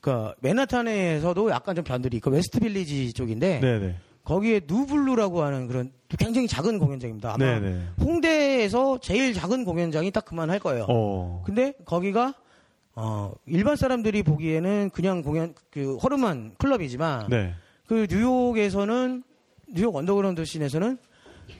[0.00, 3.96] 그니까 맨하탄에서도 약간 좀 변들이 있고 웨스트 빌리지 쪽인데 네네.
[4.24, 7.34] 거기에 누블루라고 하는 그런 굉장히 작은 공연장입니다.
[7.34, 7.82] 아마 네네.
[8.00, 10.86] 홍대에서 제일 작은 공연장이 딱 그만 할 거예요.
[10.88, 11.42] 어.
[11.46, 12.34] 근데 거기가
[12.96, 17.54] 어 일반 사람들이 보기에는 그냥 공연 그 허름한 클럽이지만 네.
[17.86, 19.22] 그 뉴욕에서는
[19.68, 20.98] 뉴욕 underground scene에서는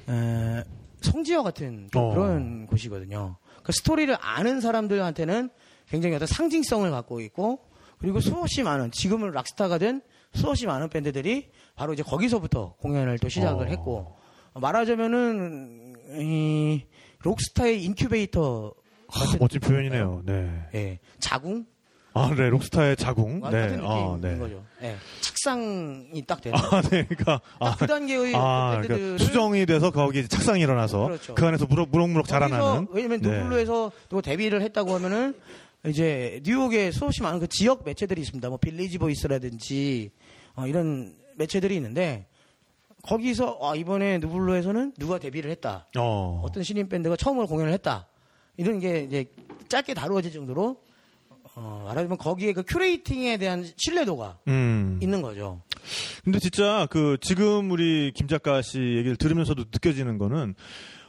[0.08, 0.64] 에,
[1.00, 2.10] 성지와 같은 좀 어.
[2.14, 3.36] 그런 곳이거든요.
[3.62, 5.50] 그 스토리를 아는 사람들한테는
[5.88, 7.60] 굉장히 어떤 상징성을 갖고 있고
[7.98, 10.02] 그리고 수없이 많은 지금은 락스타가 된
[10.34, 13.70] 수없이 많은 밴드들이 바로 이제 거기서부터 공연을 또 시작을 어.
[13.70, 14.13] 했고
[14.54, 16.82] 말하자면은 이
[17.20, 18.72] 록스타의 인큐베이터
[19.08, 20.22] 아, 멋진 표현이네요.
[20.24, 20.50] 네.
[20.74, 21.66] 예, 자궁
[22.16, 22.48] 아, 네.
[22.48, 23.40] 록스타의 자궁.
[23.40, 23.82] 같은 네.
[23.82, 24.38] 아, 네.
[24.38, 24.64] 거죠.
[24.82, 27.04] 예, 착상이 딱 되는 아, 네.
[27.04, 31.34] 그러니까 아, 딱그 단계의 아, 밴드들을 그러니까 수정이 돼서 거기 착상이 일어나서 그렇죠.
[31.34, 32.86] 그 안에서 무럭, 무럭무럭 자라나는.
[32.92, 33.30] 왜냐면 네.
[33.30, 35.34] 누블루에서 또 데뷔를 했다고 하면은
[35.86, 38.48] 이제 뉴욕에 수없이 많은 그 지역 매체들이 있습니다.
[38.48, 40.10] 뭐 빌리지 보이스라든지
[40.54, 42.26] 어, 이런 매체들이 있는데
[43.04, 45.86] 거기서 아, 이번에 누블루에서는 누가 데뷔를 했다.
[45.96, 46.42] 어.
[46.44, 48.08] 어떤 신인 밴드가 처음으로 공연을 했다.
[48.56, 49.26] 이런 게 이제
[49.68, 50.80] 짧게 다루어질 정도로
[51.56, 54.98] 어, 말하자면 거기에 그 curating에 대한 신뢰도가 음.
[55.02, 55.62] 있는 거죠.
[56.24, 60.54] 근데 진짜 그 지금 우리 김 작가 씨 얘기를 들으면서도 느껴지는 거는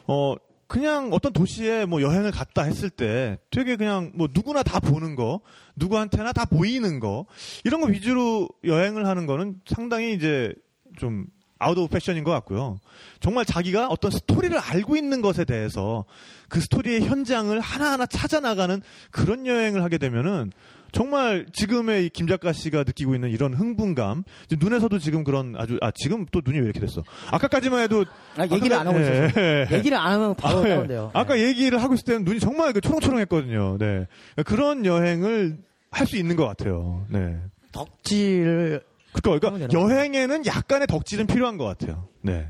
[0.07, 0.35] 어
[0.67, 5.41] 그냥 어떤 도시에 뭐 여행을 갔다 했을 때 되게 그냥 뭐 누구나 다 보는 거,
[5.75, 7.25] 누구한테나 다 보이는 거
[7.63, 10.53] 이런 거 위주로 여행을 하는 거는 상당히 이제
[10.97, 11.27] 좀
[11.57, 12.79] out of fashion인 것 같고요.
[13.19, 16.05] 정말 자기가 어떤 스토리를 알고 있는 것에 대해서
[16.49, 20.51] 그 스토리의 현장을 하나하나 찾아 나가는 그런 여행을 하게 되면은
[20.91, 24.23] 정말 지금의 이김 작가 씨가 느끼고 있는 이런 흥분감,
[24.57, 27.03] 눈에서도 지금 그런 아주 아 지금 또 눈이 왜 이렇게 됐어?
[27.31, 28.05] 아까까지만 해도
[28.37, 29.67] 아, 얘기를 안 하고 예, 있어서 예.
[29.73, 30.75] 얘기를 안 하면 바로 아, 예.
[30.75, 31.11] 다운돼요.
[31.13, 33.77] 아까 얘기를 하고 있을 때는 눈이 정말 그 초롱초롱했거든요.
[33.77, 34.07] 네.
[34.45, 35.57] 그런 여행을
[35.91, 37.05] 할 수 있는 것 같아요.
[37.09, 37.39] 네.
[37.71, 38.81] 덕질을
[39.21, 39.79] 그러니까, 그러니까?
[39.79, 42.07] 여행에는 약간의 덕질은 필요한 것 같아요.
[42.21, 42.49] 네.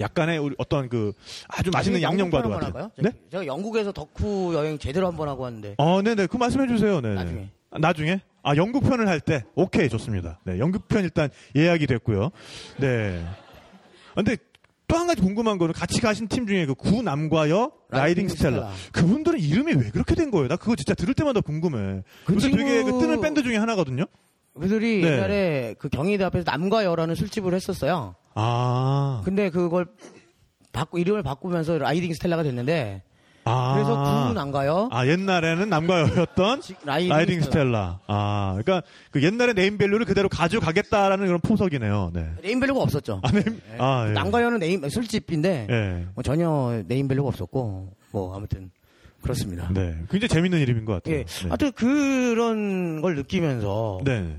[0.00, 1.12] 약간의 우리 어떤 그
[1.48, 2.90] 아주 맛있는 나중에 양념과도 같아요.
[2.96, 3.02] 네?
[3.04, 3.12] 할까요?
[3.30, 6.26] 제가 영국에서 덕후 여행 제대로 한번 하고 왔는데 어, 네네.
[6.26, 7.00] 그 말씀해 주세요.
[7.00, 7.14] 네.
[7.14, 7.50] 나중에.
[7.78, 8.20] 나중에?
[8.42, 9.44] 아, 영국 편을 할 때?
[9.54, 10.38] 오케이, 좋습니다.
[10.44, 12.30] 네, 영국 편 일단 예약이 됐고요.
[12.78, 13.24] 네.
[14.10, 14.36] 아, 근데
[14.86, 18.70] 또 한 가지 궁금한 거는 같이 가신 팀 중에 그 구남과여 라이딩 스텔라.
[18.92, 20.46] 그분들은 이름이 왜 그렇게 된 거예요?
[20.48, 22.02] 나 그거 진짜 들을 때마다 궁금해.
[22.26, 24.04] 그 요새 되게 친구- 그 뜨는 밴드 중에 하나거든요?
[24.60, 25.08] 그들이 네.
[25.12, 28.14] 옛날에 그 경희대 앞에서 남과 여라는 술집을 했었어요.
[28.34, 29.22] 아.
[29.24, 29.86] 근데 그걸
[30.72, 33.02] 바꾸 이름을 바꾸면서 라이딩 스텔라가 됐는데
[33.46, 33.74] 아.
[33.74, 33.94] 그래서
[34.24, 34.88] 구남과여요.
[34.90, 38.00] 아, 옛날에는 남과여였던 지- 라이딩, 라이딩 스텔라.
[38.06, 42.12] 아, 그러니까 그 옛날의 name value를 그대로 가져가겠다라는 그런 포석이네요.
[42.14, 42.26] 네.
[42.42, 43.20] name value가 없었죠.
[43.22, 44.12] 아, name, 아, 예.
[44.12, 46.06] 남과여는 name 술집인데 예.
[46.14, 48.70] 뭐 전혀 name value가 없었고 뭐 아무튼
[49.24, 49.68] 그렇습니다.
[49.72, 49.96] 네.
[50.10, 51.16] 굉장히 재밌는 이름인 것 같아요.
[51.16, 51.24] 예.
[51.24, 51.48] 네.
[51.48, 54.38] 하여튼 그런 걸 느끼면서 네.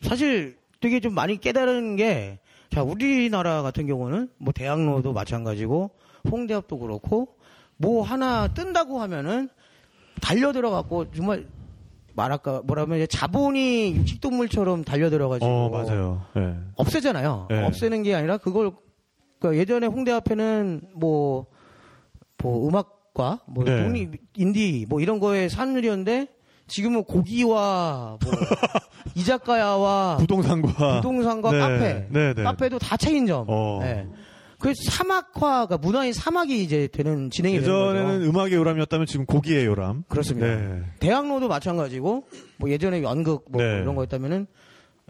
[0.00, 2.40] 사실 되게 좀 많이 깨달은 게,
[2.70, 5.90] 자, 우리나라 같은 경우는 뭐 대학로도 마찬가지고,
[6.30, 7.36] 홍대 앞도 그렇고,
[7.76, 9.48] 뭐 하나 뜬다고 하면은
[10.20, 11.46] 달려들어갖고 정말
[12.14, 15.50] 말할까, 뭐라면 이제 자본이 육식동물처럼 달려들어가지고.
[15.50, 16.24] 어, 맞아요.
[16.36, 16.56] 예.
[16.76, 17.48] 없애잖아요.
[17.50, 17.64] 네.
[17.64, 18.72] 없애는 게 아니라 그걸,
[19.38, 21.46] 그러니까 예전에 홍대 앞에는 뭐,
[22.38, 23.82] 뭐 음악 과, 뭐 네.
[23.82, 26.28] 독립, 인디, 뭐 이런 거에 산물이었는데,
[26.68, 28.32] 지금은 고기와 뭐
[29.14, 31.58] 이자카야와 부동산과 부동산과 네.
[31.58, 32.42] 카페, 네, 네.
[32.42, 33.44] 카페도 다 체인점.
[33.48, 33.80] 어.
[33.82, 34.06] 네.
[34.58, 38.22] 그 사막화가 문화의 사막이 이제 되는 진행이 예전에는.
[38.22, 40.04] 음악의 요람이었다면 지금 고기의 요람.
[40.08, 40.46] 그렇습니다.
[40.46, 40.82] 네.
[41.00, 42.26] 대학로도 마찬가지고
[42.58, 43.80] 뭐 예전에 연극 뭐 네.
[43.82, 44.46] 이런 거였다면은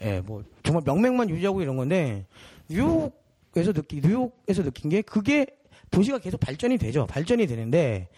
[0.03, 2.25] 예, 뭐 정말 명맥만 유지하고 이런 건데
[2.71, 5.47] 뉴욕에서 느끼 뉴욕에서 느낀 게 그게
[5.93, 7.07] 도시가 계속 발전이 되죠.
[7.07, 8.09] 발전이 되는데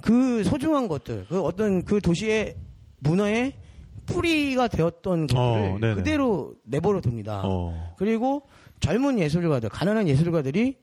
[0.00, 2.56] 그 소중한 것들, 그 어떤 그 도시의
[3.00, 3.52] 문화의
[4.06, 5.94] 뿌리가 되었던 것들을 어.
[5.94, 7.42] 그대로 내버려 둡니다.
[7.44, 7.94] 어.
[7.98, 8.42] 그리고
[8.80, 10.76] 젊은 예술가들, 가난한 예술가들이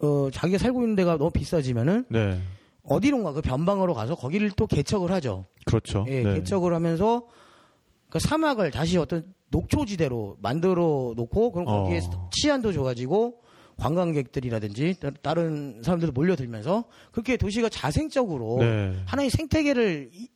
[0.00, 2.38] 어, 자기가 살고 있는 데가 너무 비싸지면은 네.
[2.84, 5.44] 어디론가 그 변방으로 가서 거기를 또 개척을 하죠.
[5.64, 6.04] 그렇죠.
[6.08, 6.34] 예, 네.
[6.34, 7.26] 개척을 하면서
[8.08, 12.30] 그 사막을 다시 어떤 녹초지대로 만들어 놓고 그럼 거기에 어.
[12.32, 13.42] 치안도 좋아지고
[13.80, 18.94] 관광객들이라든지 따- 다른 사람들도 몰려들면서 그렇게 도시가 자생적으로 네.
[19.06, 20.28] 하나의 생태계를 이-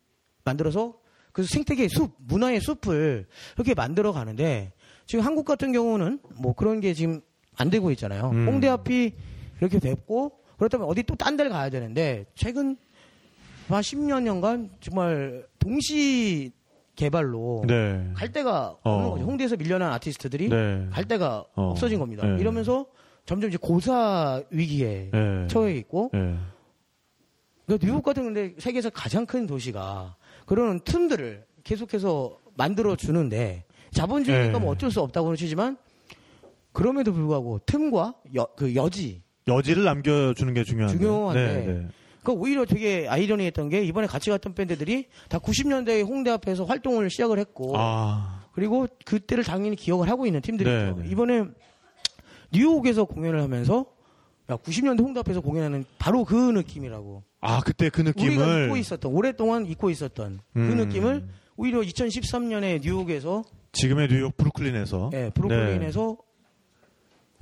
[0.45, 0.95] 만들어서
[1.33, 4.73] 그 생태계 숲, 문화의 숲을 그렇게 만들어 가는데
[5.07, 7.21] 지금 한국 같은 경우는 뭐 그런 게 지금
[7.57, 8.31] 안 되고 있잖아요.
[8.33, 8.47] 음.
[8.49, 9.13] 홍대 앞이
[9.61, 12.77] 이렇게 됐고 그렇다면 어디 또 딴 데를 가야 되는데 최근
[13.69, 16.53] 한 10년 년간 정말 동시
[16.97, 18.09] 개발로 네.
[18.15, 19.11] 갈 데가 없는 어.
[19.13, 19.25] 거죠.
[19.25, 20.87] 홍대에서 밀려난 아티스트들이 네.
[20.91, 21.71] 갈 데가 어.
[21.71, 22.27] 없어진 겁니다.
[22.27, 22.39] 네.
[22.41, 22.87] 이러면서
[23.27, 25.47] 점점 이제 고사 위기에 예.
[25.49, 26.37] 처해 있고 예.
[27.67, 34.59] 그 뉴욕 같은 근데 세계에서 가장 큰 도시가 그런 틈들을 계속해서 만들어 주는데 자본주의니까 네.
[34.59, 35.79] 뭐 어쩔 수 없다고는 치지만
[36.73, 40.99] 그럼에도 불구하고 틈과 여, 그 여지 여지를 남겨주는 게 중요한데.
[40.99, 41.47] 중요한데.
[41.47, 41.89] 네, 네.
[42.23, 47.39] 그러니까 오히려 되게 아이러니했던 게 이번에 같이 갔던 밴드들이 다 90년대에 홍대 앞에서 활동을 시작을
[47.39, 50.97] 했고 아, 그리고 그때를 당연히 기억을 하고 있는 팀들이죠.
[50.97, 51.11] 네, 네.
[51.11, 51.45] 이번에
[52.55, 53.87] 뉴욕에서 공연을 하면서
[54.51, 57.23] 야 90년대 홍대 앞에서 공연하는 바로 그 느낌이라고.
[57.41, 60.77] 아 그때 그 우리가 느낌을 잊고 있었던 오랫동안 잊고 있었던 그 음.
[60.77, 66.17] 느낌을 오히려 2013년에 뉴욕에서 지금의 뉴욕 브루클린에서 예, 브루클린에서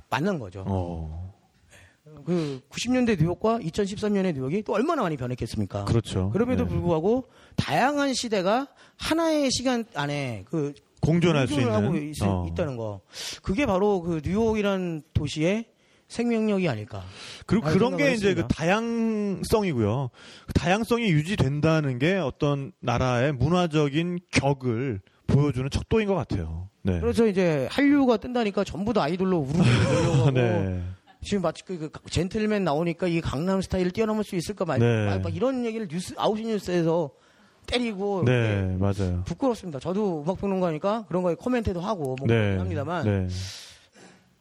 [0.09, 0.63] 만난 거죠.
[0.67, 1.33] 어,
[2.25, 5.85] 그 90년대 뉴욕과 2013년의 뉴욕이 또 얼마나 많이 변했겠습니까?
[5.85, 6.29] 그렇죠.
[6.31, 6.69] 그럼에도 네.
[6.69, 8.67] 불구하고 다양한 시대가
[8.97, 10.73] 하나의 시간 안에 그
[11.03, 12.47] 공존할 수 있는 하고 있, 어.
[12.55, 13.01] 다는 거.
[13.41, 15.65] 그게 바로 그 뉴욕이란 도시의
[16.07, 17.03] 생명력이 아닐까.
[17.45, 18.47] 그리고 그런 게 생각을 이제 그 했습니다.
[18.47, 20.09] 다양성이고요.
[20.47, 26.69] 그 다양성이 유지된다는 게 어떤 나라의 문화적인 격을 보여주는 척도인 것 같아요.
[26.83, 26.99] 네.
[26.99, 30.83] 그래서 이제 한류가 뜬다니까 전부 다 아이돌로 우르르 네.
[31.23, 35.21] 지금 마치 그, 그 젠틀맨 나오니까 이 강남 스타일 뛰어넘을 수 있을까 말, 네.
[35.31, 37.11] 이런 얘기를 뉴스 아웃시 뉴스에서
[37.65, 39.23] 때리고 네, 맞아요.
[39.25, 39.79] 부끄럽습니다.
[39.79, 42.57] 저도 음악 평론가니까 그런 거에 코멘트도 하고 뭐 네.
[42.57, 43.27] 합니다만 네.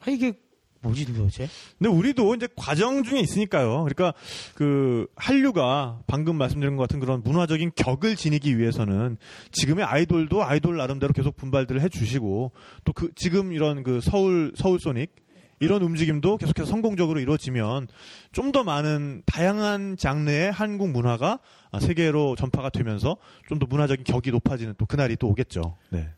[0.01, 0.33] 아, 이게
[0.81, 1.49] 뭐지 도대체?
[1.79, 3.85] 근데 우리도 이제 과정 중에 있으니까요.
[3.85, 4.15] 그러니까
[4.57, 9.17] 그 한류가 방금 말씀드린 것 같은 그런 문화적인 격을 지니기 위해서는
[9.53, 12.51] 지금의 아이돌도 아이돌 나름대로 계속 분발들을 해주시고
[12.85, 15.15] 또 그 지금 이런 그 서울 서울 소닉
[15.63, 17.87] 이런 움직임도 계속해서 성공적으로 이루어지면
[18.33, 21.39] 좀 더 많은 다양한 장르의 한국 문화가
[21.71, 23.17] 아, 세계로 전파가 되면서
[23.49, 25.77] 좀 더 문화적인 격이 높아지는 또 그날이 또 오겠죠.
[25.91, 26.09] 네.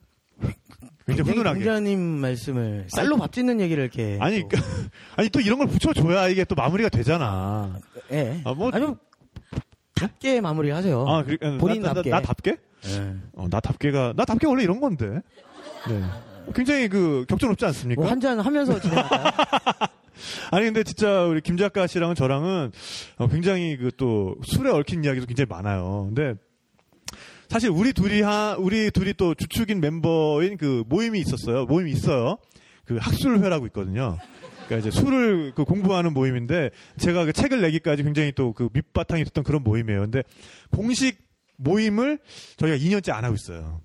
[1.06, 1.58] 굉장히 훈훈하게.
[1.60, 4.56] 공자님 말씀을 쌀로 밥 짓는 얘기를 이렇게 아니, 또, 그-
[5.16, 7.78] 아니 또 이런 걸 붙여줘야 이게 또 마무리가 되잖아.
[8.10, 8.40] 예.
[8.44, 8.96] 아, 뭐- 아주
[9.94, 11.06] 답게 마무리하세요.
[11.06, 12.10] 아, 그러니까 나- 본인답게.
[12.10, 12.56] 나, 나, 답게?
[12.86, 13.14] 예.
[13.34, 15.20] 어, 나 답게가 나 답게 원래 이런 건데.
[15.88, 16.00] 네.
[16.54, 18.02] 굉장히 그 격조 높지 않습니까?
[18.02, 19.24] 뭐 한잔 하면서 진행할까요?
[20.52, 22.70] 아니 근데 진짜 우리 김 작가 씨랑은 저랑은
[23.18, 26.10] 어, 굉장히 그 또 술에 얽힌 이야기도 굉장히 많아요.
[26.14, 26.34] 근데
[27.48, 31.66] 사실 우리 둘이 하 우리 둘이 또 주축인 멤버인 그 모임이 있었어요.
[31.66, 32.38] 모임이 있어요.
[32.84, 34.18] 그 학술회라고 있거든요.
[34.66, 39.44] 그러니까 이제 술을 그 공부하는 모임인데 제가 그 책을 내기까지 굉장히 또 그 밑바탕이 됐던
[39.44, 40.00] 그런 모임이에요.
[40.02, 40.22] 근데
[40.70, 41.18] 공식
[41.56, 42.18] 모임을
[42.56, 43.80] 저희가 2년째 안 하고 있어요.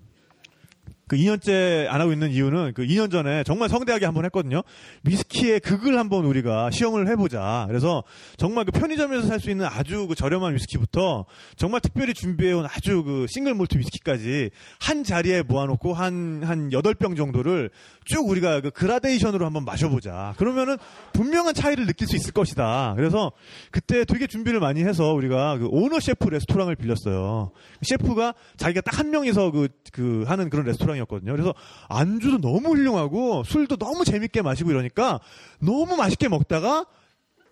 [1.10, 4.62] 그 2년째 안 하고 있는 이유는 그 2년 전에 정말 성대하게 한번 했거든요.
[5.02, 7.64] 위스키의 극을 한번 우리가 시험을 해보자.
[7.66, 8.04] 그래서
[8.36, 11.24] 정말 그 편의점에서 살 수 있는 아주 그 저렴한 위스키부터
[11.56, 17.70] 정말 특별히 준비해온 아주 그 싱글 몰트 위스키까지 한 자리에 모아놓고 한, 한 8병 정도를
[18.10, 20.34] 쭉 우리가 그 그라데이션으로 한번 마셔보자.
[20.36, 20.76] 그러면은
[21.12, 22.94] 분명한 차이를 느낄 수 있을 것이다.
[22.96, 23.30] 그래서
[23.70, 27.52] 그때 되게 준비를 많이 해서 우리가 그 owner chef 레스토랑을 빌렸어요.
[27.82, 31.32] 셰프가 자기가 딱 한 명이서 그, 그 하는 그런 레스토랑이었거든요.
[31.32, 31.54] 그래서
[31.88, 35.20] 안주도 너무 훌륭하고 술도 너무 재밌게 마시고 이러니까
[35.60, 36.84] 너무 맛있게 먹다가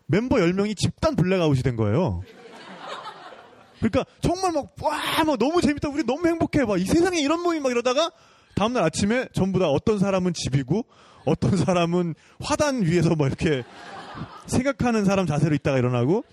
[0.06, 2.22] 멤버 10명이 집단 blackout이 된 거예요.
[3.78, 5.88] 그러니까 정말 막, 와, 막 너무 재밌다.
[5.88, 6.64] 우리 너무 행복해.
[6.64, 8.10] 막 이 세상에 이런 모임 막 이러다가
[8.58, 10.84] 다음날 아침에 전부 다 어떤 사람은 집이고
[11.24, 13.62] 어떤 사람은 화단 위에서 뭐 이렇게
[14.46, 16.24] 생각하는 사람 자세로 있다가 일어나고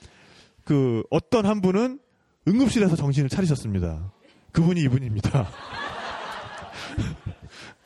[0.64, 1.99] 그 어떤 한 분은
[2.47, 4.11] 응급실에서 정신을 차리셨습니다.
[4.52, 5.47] 그분이 이분입니다.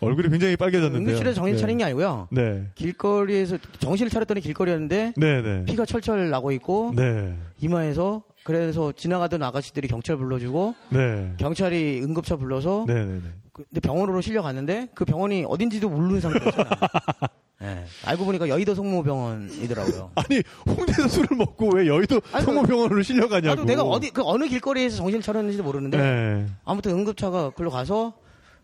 [0.01, 1.09] 얼굴이 굉장히 빨개졌는데요.
[1.09, 1.59] 응급실에서 정신 네.
[1.61, 2.29] 차린 게 아니고요.
[2.31, 2.69] 네.
[2.75, 5.65] 길거리에서 정신을 차렸더니 길거리였는데 네, 네.
[5.65, 7.35] 피가 철철 나고 있고 네.
[7.59, 11.33] 이마에서 그래서 지나가던 아가씨들이 경찰 불러주고 네.
[11.37, 13.19] 경찰이 응급차 불러서 네, 네, 네.
[13.21, 16.65] 그- 근데 병원으로 실려갔는데 그 병원이 어딘지도 모르는 상태였어요.
[17.61, 17.83] 예.
[18.05, 20.11] 알고 보니까 여의도 성모병원이더라고요.
[20.15, 23.47] 아니 홍대에서 술을 먹고 왜 여의도 아니, 성모병원으로 실려가냐고.
[23.47, 26.45] 나도 내가 어디 그 어느 길거리에서 정신을 차렸는지도 모르는데 네.
[26.63, 28.13] 아무튼 응급차가 글로 가서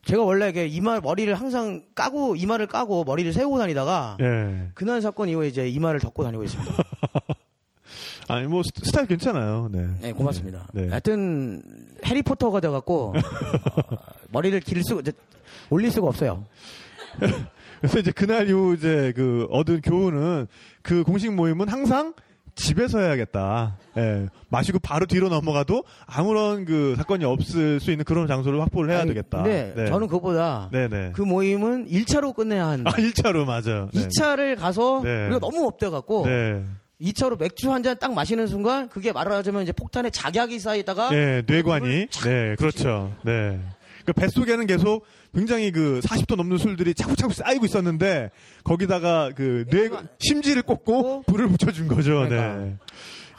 [0.06, 4.70] 제가 원래 이게 이마 머리를 항상 까고 이마를 까고 머리를 세우고 다니다가 예.
[4.76, 6.72] 그날 사건 이후에 이제 이마를 덮고 다니고 있습니다.
[8.28, 9.70] 아니 뭐 스- 스타일 괜찮아요.
[9.72, 9.88] 네.
[10.02, 10.68] 네, 고맙습니다.
[10.74, 10.90] 네.
[10.90, 11.62] 하여튼
[12.06, 13.98] 해리포터가 돼갖고 어,
[14.32, 15.12] 머리를 길 수, 이제
[15.70, 16.46] 올릴 수가 없어요.
[17.80, 20.48] 그래서 이제 그날 이후 이제 그 얻은 교훈은
[20.82, 22.14] 그 공식 모임은 항상
[22.56, 23.78] 집에서 해야겠다.
[23.98, 24.28] 예.
[24.48, 29.10] 마시고 바로 뒤로 넘어가도 아무런 그 사건이 없을 수 있는 그런 장소를 확보를 해야 아니,
[29.10, 29.44] 되겠다.
[29.44, 29.74] 네.
[29.88, 31.12] 저는 그거보다 네네.
[31.14, 32.92] 그 모임은 1차로 끝내야 한다.
[32.92, 33.90] 아, 1차로 맞아요.
[33.94, 34.08] 네.
[34.08, 35.26] 2차를 가서 네.
[35.26, 36.64] 우리가 너무 up돼 갖고 네.
[37.02, 42.08] 2차로 맥주 한 잔 딱 마시는 순간 그게 말하자면 이제 폭탄에 작약이 쌓이다가 네, 뇌관이.
[42.08, 43.14] 네, 그렇죠.
[43.24, 43.60] 네.
[44.06, 48.30] 그 뱃속에는 계속 굉장히 그 40도 넘는 술들이 차곡차곡 쌓이고 있었는데
[48.64, 49.90] 거기다가 그 뇌,
[50.20, 52.28] 심지를 꽂고 불을 붙여준 거죠.
[52.30, 52.76] 네.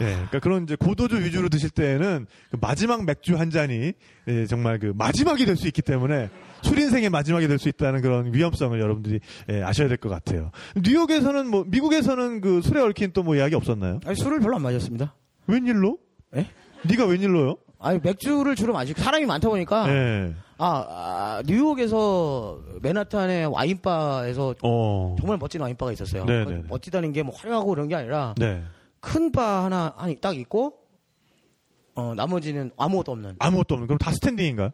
[0.00, 3.92] 예, 그러니까 그런 이제 고도주 위주로 드실 때는 그 마지막 맥주 한 잔이
[4.28, 6.28] 예, 정말 그 마지막이 될 수 있기 때문에
[6.62, 9.20] 술 인생의 마지막이 될 수 있다는 그런 위험성을 여러분들이
[9.50, 10.50] 예, 아셔야 될 것 같아요.
[10.76, 14.00] 뉴욕에서는 뭐 미국에서는 그 술에 얽힌 또 뭐 이야기 없었나요?
[14.04, 15.14] 아니, 술을 별로 안 마셨습니다.
[15.46, 15.98] 웬일로?
[16.36, 16.46] 예?
[16.82, 17.56] 네가 웬일로요?
[17.78, 20.34] 아니 맥주를 주로 마시고 사람이 많다 보니까 예.
[20.58, 25.16] 아, 아, 뉴욕에서 맨하탄의 와인바에서 어.
[25.20, 26.24] 정말 멋진 와인바가 있었어요.
[26.24, 26.62] 네, 그 네, 네.
[26.68, 28.62] 멋지다는 게 뭐 화려하고 그런 게 아니라 네.
[29.06, 30.74] 큰 바 하나 아니 딱 있고
[31.94, 33.86] 어 나머지는 아무것도 없는 아무것도 없는.
[33.86, 34.70] 그럼 다 스탠딩인가요?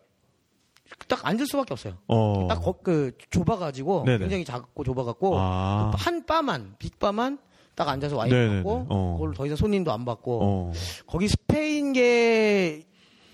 [1.09, 1.95] 딱 앉을 수밖에 없어요.
[2.09, 2.47] 어.
[2.49, 4.19] 딱그 좁아가지고 네네.
[4.19, 5.91] 굉장히 작고 좁아갖고 아.
[5.95, 7.39] 그한 바만 빅바만
[7.75, 8.57] 딱 앉아서 와인.
[8.63, 9.15] 먹고 어.
[9.19, 10.73] 그걸 더 이상 손님도 안 받고 어.
[11.07, 12.85] 거기 스페인계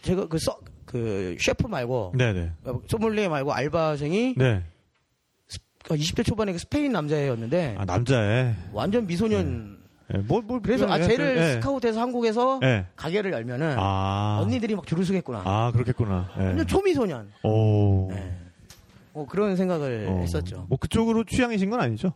[0.02, 2.52] 제가 그, 서, 그 셰프 말고 네네.
[2.64, 4.62] 어, 소믈리에 말고 알바생이 네.
[5.84, 8.54] 20대 초반에 그 스페인 남자애였는데 아, 남자애.
[8.72, 9.74] 완전 미소년.
[9.74, 9.77] 예,
[10.26, 11.52] 뭐, 뭐, 그래서 아 예, 쟤를 예.
[11.52, 12.86] 스카우트해서 한국에서 예.
[12.96, 14.38] 가게를 열면은 아.
[14.42, 15.42] 언니들이 막 줄을 서겠구나.
[15.44, 16.30] 아, 그렇겠구나.
[16.38, 16.44] 예.
[16.46, 17.30] 완전 초미소년.
[17.42, 18.10] 오.
[19.12, 20.18] 뭐 그런 생각을 어.
[20.20, 20.66] 했었죠.
[20.68, 22.12] 뭐 그쪽으로 취향이신 건 아니죠?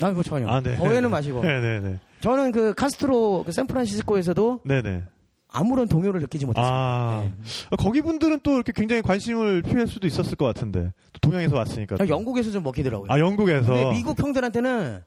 [0.00, 0.48] 아, 그 전혀.
[0.48, 0.76] 아, 네.
[0.78, 1.42] 오해는 마시고.
[1.42, 1.98] 네네네.
[2.20, 5.04] 저는 그 카스트로 그 샌프란시스코에서도 네네.
[5.50, 6.70] 아무런 동요를 느끼지 못했어요.
[6.70, 7.32] 아, 네.
[7.70, 10.92] 아, 거기 분들은 또 이렇게 굉장히 관심을 표할 수도 있었을 것 같은데.
[11.12, 11.96] 또 동양에서 왔으니까.
[11.96, 12.04] 또.
[12.04, 13.10] 아, 영국에서 좀 먹히더라고요.
[13.10, 13.90] 아, 영국에서.
[13.92, 15.02] 미국 형들한테는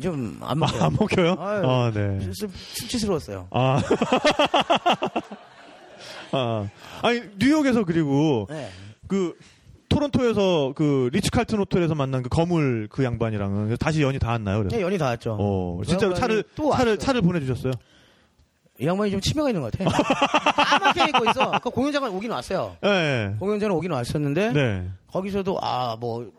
[0.00, 0.82] 좀 안 먹혀요.
[0.82, 1.36] 아, 안 먹혀요?
[1.38, 2.20] 아유, 아, 네.
[2.32, 3.48] 수- 수치스러웠어요.
[3.50, 3.80] 아.
[6.32, 6.68] 아.
[7.02, 8.68] 아니, 뉴욕에서 그리고 네.
[9.08, 9.36] 그
[9.88, 14.58] 토론토에서 그 리츠 칼튼 호텔에서 만난 그 거물 그 양반이랑은 다시 연이 닿았나요?
[14.58, 14.76] 그래서?
[14.76, 15.36] 네, 연이 닿았죠.
[15.38, 16.96] 어, 진짜로 그 차를 양반이 또 차를 왔어요.
[16.98, 17.72] 차를 보내주셨어요.
[18.78, 19.88] 이 양반이 좀 치매가 있는 것 같아.
[20.64, 21.42] 까맣게 입고 있어.
[21.52, 22.76] 아까 공연장을 오긴 왔어요.
[22.82, 23.34] 네.
[23.38, 24.88] 공연장을 오긴 왔었는데 네.
[25.06, 26.30] 거기서도 아 뭐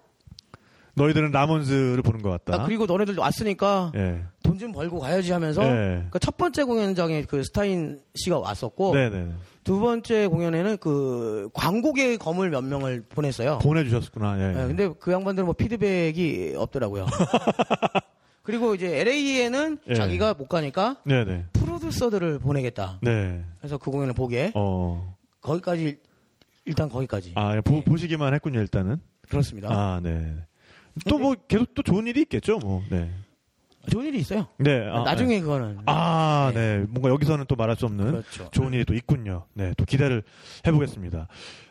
[0.98, 2.62] 너희들은 라몬즈를 보는 것 같다.
[2.62, 4.24] 아, 그리고 너네들도 왔으니까 예.
[4.44, 6.08] 돈좀 벌고 가야지 하면서 네.
[6.10, 9.30] 그첫 번째 공연장에 그 스타인 씨가 왔었고 네네.
[9.64, 13.60] 두 번째 공연에는 그 광고계 검을 몇 명을 보냈어요.
[13.60, 14.40] 보내주셨구나.
[14.42, 14.54] 예.
[14.54, 17.06] 네, 근데 그 양반들은 뭐 피드백이 없더라고요.
[18.42, 19.94] 그리고 이제 LA에는 예.
[19.94, 21.46] 자기가 못 가니까 네네.
[21.54, 23.00] 프로듀서들을 보내겠다.
[23.02, 23.44] 네.
[23.60, 25.16] 그래서 그 공연을 보게 어.
[25.42, 26.00] 거기까지
[26.66, 28.98] 일단 거기까지 아, 예, 보, 보시기만 했군요, 일단은.
[29.30, 29.70] 그렇습니다.
[29.70, 30.34] 아, 네.
[31.06, 32.82] 또 뭐 계속 또 좋은 일이 있겠죠, 뭐.
[32.90, 33.10] 네.
[33.90, 34.48] 좋은 일이 있어요.
[34.58, 34.86] 네.
[34.92, 35.42] 아, 나중에 네.
[35.42, 36.84] 그거는 아, 네.
[36.90, 38.50] 뭔가 여기서는 또 말할 수 없는 그렇죠.
[38.52, 39.46] 좋은 일이 또 있군요.
[39.54, 39.74] 네.
[39.78, 40.24] 또 기대를
[40.68, 41.28] 해보겠습니다.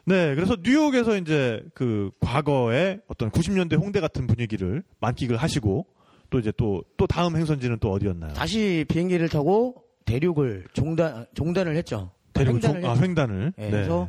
[0.07, 0.35] 네.
[0.35, 5.85] 그래서 뉴욕에서 이제 그 과거의 어떤 90년대 홍대 같은 분위기를 만끽을 하시고
[6.31, 8.32] 또 이제 또, 또 다음 행선지는 또 어디였나요?
[8.32, 9.74] 다시 비행기를 타고
[10.07, 12.11] 대륙을 종단 종단을 했죠.
[12.32, 13.05] 대륙 횡단을 종, 아, 했죠.
[13.05, 13.53] 횡단을.
[13.59, 14.09] 네, 그래서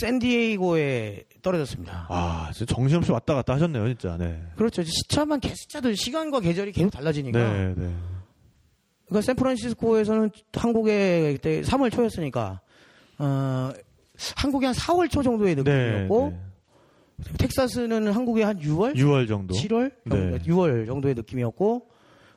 [0.00, 2.06] 샌디에이고에 떨어졌습니다.
[2.08, 4.16] 아, 진짜 정신없이 왔다 갔다 하셨네요, 진짜.
[4.16, 4.42] 네.
[4.56, 4.82] 그렇죠.
[4.82, 7.38] 시차만 계- 시차도 시간과 계절이 계속 달라지니까.
[7.38, 7.94] 네, 네.
[9.06, 12.60] 그러니까 샌프란시스코에서는 한국에 그때 3월 초였으니까
[13.18, 13.70] 어
[14.36, 15.62] 한국에 한 4월 초 정도의 네.
[15.62, 17.32] 느낌이었고 네.
[17.38, 19.54] 텍사스는 한국에 한 6월, 6월 정도.
[19.54, 20.38] 7월, 네.
[20.46, 21.88] 6월 정도의 느낌이었고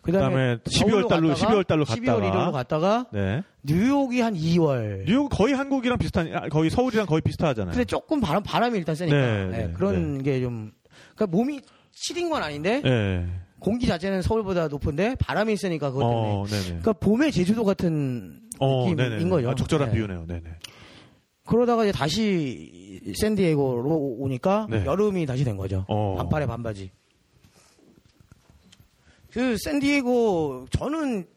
[0.06, 3.44] 그다음에 그다음에 12월 달로 12월 달로 12월 갔다가 1월로 갔다가 네.
[3.64, 5.06] 뉴욕이 한 2월.
[5.06, 7.72] 뉴욕 거의 한국이랑 비슷한 아, 거의 서울이랑 거의 비슷하잖아요.
[7.72, 10.72] 근데 조금 바람 바람이 일단 세니까 네, 네, 네, 그런 게 좀
[11.15, 11.60] 그러니까 몸이
[11.91, 13.26] 시린 건 아닌데 네.
[13.60, 16.45] 공기 자체는 서울보다 높은데 바람이 세니까 그것 때문에 어.
[16.49, 19.30] 그러니까 봄의 제주도 같은 어, 느낌인 네네.
[19.30, 19.49] 거죠.
[19.49, 19.95] 아, 적절한 네.
[19.95, 20.26] 비유네요.
[20.27, 20.44] 네네.
[21.48, 24.84] 그러다가 이제 다시 샌디에고로 오니까 네.
[24.86, 25.86] 여름이 다시 된 거죠.
[25.88, 26.15] 어.
[26.18, 26.91] 반팔에 반바지.
[29.36, 31.28] 그 샌디에고 저는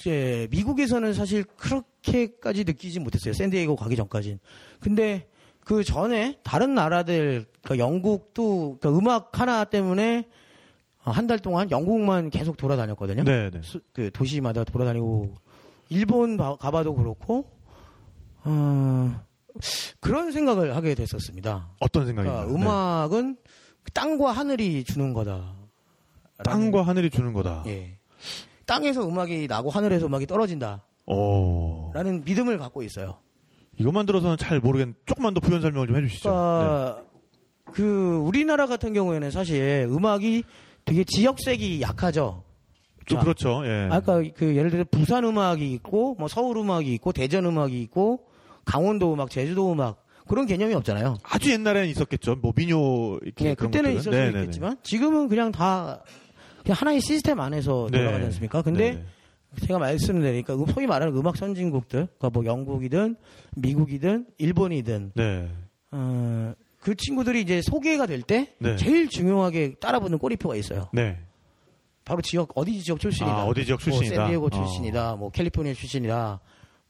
[0.00, 3.34] 이제 미국에서는 사실 그렇게까지 느끼지 못했어요.
[3.34, 4.38] 샌디에고 가기 전까진.
[4.80, 5.28] 근데
[5.60, 10.26] 그 전에 다른 나라들 그러니까 영국도 그러니까 음악 하나 때문에
[11.00, 13.24] 한 달 동안 영국만 계속 돌아다녔거든요.
[13.24, 13.60] 네네.
[13.62, 15.34] 수- 그 도시마다 돌아다니고
[15.90, 17.44] 일본 바- 가봐도 그렇고
[18.44, 19.20] 어,
[20.00, 21.72] 그런 생각을 하게 됐었습니다.
[21.78, 22.46] 어떤 생각인가요?
[22.46, 22.66] 그러니까
[23.06, 23.36] 음악은
[23.92, 25.54] 땅과 하늘이 주는 거다.
[26.38, 26.42] 네.
[26.44, 27.64] 땅과 하늘이 주는 거다.
[27.66, 27.98] 예.
[28.66, 31.92] 땅에서 음악이 나고 하늘에서 음악이 떨어진다라는 오.
[32.24, 33.18] 믿음을 갖고 있어요.
[33.78, 34.94] 이것만 들어서는 잘 모르겠.
[35.06, 36.30] 조금만 더 부연 설명을 좀 해주시죠.
[36.30, 37.02] 그러니까
[37.72, 40.44] 그 우리나라 같은 경우에는 사실 음악이
[40.84, 42.44] 되게 지역색이 약하죠.
[43.06, 43.62] 좀 자, 그렇죠.
[43.66, 43.88] 예.
[43.90, 48.26] 아까 그 예를 들어 부산 음악이 있고 뭐 서울 음악이 있고 대전 음악이 있고
[48.64, 51.18] 강원도 음악, 제주도 음악 그런 개념이 없잖아요.
[51.22, 52.36] 아주 옛날에는 있었겠죠.
[52.36, 54.40] 뭐 민요 이렇게 예, 그때는 수 네네네.
[54.40, 56.02] 있겠지만 지금은 그냥 다
[56.72, 57.98] 하나의 시스템 안에서 네.
[57.98, 58.62] 돌아가지 않습니까?
[58.62, 59.04] 근데 네네.
[59.66, 63.16] 제가 말씀드리니까 음- 소위 말하는 음악 선진국들, 그러니까 뭐 영국이든
[63.56, 65.48] 미국이든 일본이든 네.
[65.92, 68.76] 어, 그 친구들이 이제 소개가 될때 네.
[68.76, 70.88] 제일 중요하게 따라붙는 꼬리표가 있어요.
[70.92, 71.18] 네.
[72.04, 73.34] 바로 지역 어디 지역 출신이다.
[73.34, 74.16] 아, 어디 지역 출신이다.
[74.16, 74.50] 뭐 샌디에고 어.
[74.50, 75.16] 출신이다.
[75.16, 76.40] 뭐 캘리포니아 출신이다.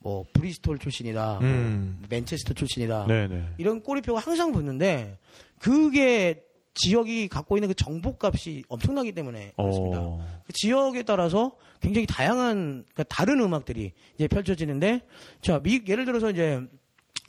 [0.00, 1.38] 뭐 브리스톨 출신이다.
[1.42, 1.96] 음.
[2.00, 3.06] 뭐 맨체스터 출신이다.
[3.06, 3.44] 네네.
[3.58, 5.18] 이런 꼬리표가 항상 붙는데
[5.58, 6.42] 그게
[6.74, 10.00] 지역이 갖고 있는 그 정보값이 엄청나기 때문에 그렇습니다.
[10.00, 10.24] 어.
[10.46, 15.02] 그 지역에 따라서 굉장히 다양한 그러니까 다른 음악들이 이제 펼쳐지는데
[15.40, 16.60] 자 미, 예를 들어서 이제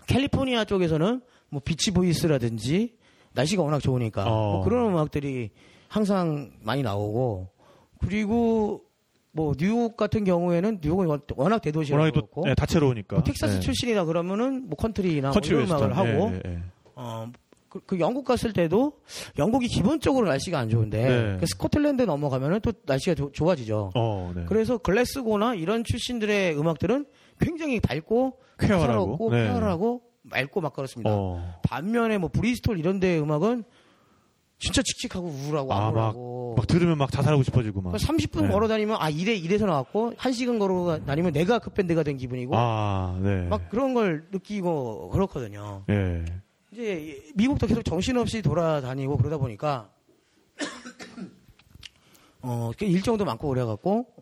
[0.07, 2.95] 캘리포니아 쪽에서는 뭐 비치 보이스라든지
[3.33, 4.51] 날씨가 워낙 좋으니까 어.
[4.53, 5.51] 뭐 그런 음악들이
[5.87, 7.49] 항상 많이 나오고
[7.99, 8.83] 그리고
[9.31, 13.17] 뭐 뉴욕 같은 경우에는 뉴욕은 워- 워낙 대도시라고 워낙에 또 그렇고 네, 다채로우니까.
[13.17, 13.59] 뭐 텍사스 네.
[13.59, 15.97] 출신이다 그러면은 뭐 컨트리나 뭐 컨트리 이런 음악을.
[15.97, 16.59] 하고 예.
[16.95, 17.29] 어,
[17.75, 18.93] 그, 그 영국 갔을 때도
[19.37, 21.37] 영국이 기본적으로 날씨가 안 좋은데 네.
[21.39, 23.91] 그 스코틀랜드 넘어가면은 또 날씨가 조- 좋아지죠.
[23.95, 24.45] 어, 네.
[24.47, 27.05] 그래서 글래스고나 이런 출신들의 음악들은
[27.39, 29.43] 굉장히 밝고 쾌활하고, 네.
[29.47, 31.09] 쾌활하고 맑고 막 그렇습니다.
[31.13, 31.59] 어.
[31.63, 33.65] 반면에 뭐 브리스톨 이런 데 음악은
[34.57, 37.95] 진짜 칙칙하고 우울하고 아, 막, 암울하고 막 들으면 막 자살하고 싶어지고 막.
[37.95, 38.47] 30분 네.
[38.47, 43.19] 걸어 다니면 아 이래 이래서 나왔고 1시간 걸어 다니면 내가 그 밴드가 된 기분이고 아,
[43.21, 43.41] 네.
[43.49, 45.83] 막 그런 걸 느끼고 그렇거든요.
[45.89, 46.23] 예.
[46.75, 49.89] 이제 미국도 계속 정신없이 돌아다니고 그러다 보니까
[52.41, 54.13] 어 일정도 많고 그래갖고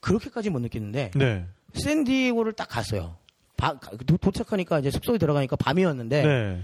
[0.00, 1.46] 그렇게까지 못 느끼는데 네.
[1.74, 3.16] 샌디에고를 딱 갔어요.
[3.56, 3.78] 바-
[4.20, 6.62] 도착하니까 이제 숙소에 들어가니까 밤이었는데 네.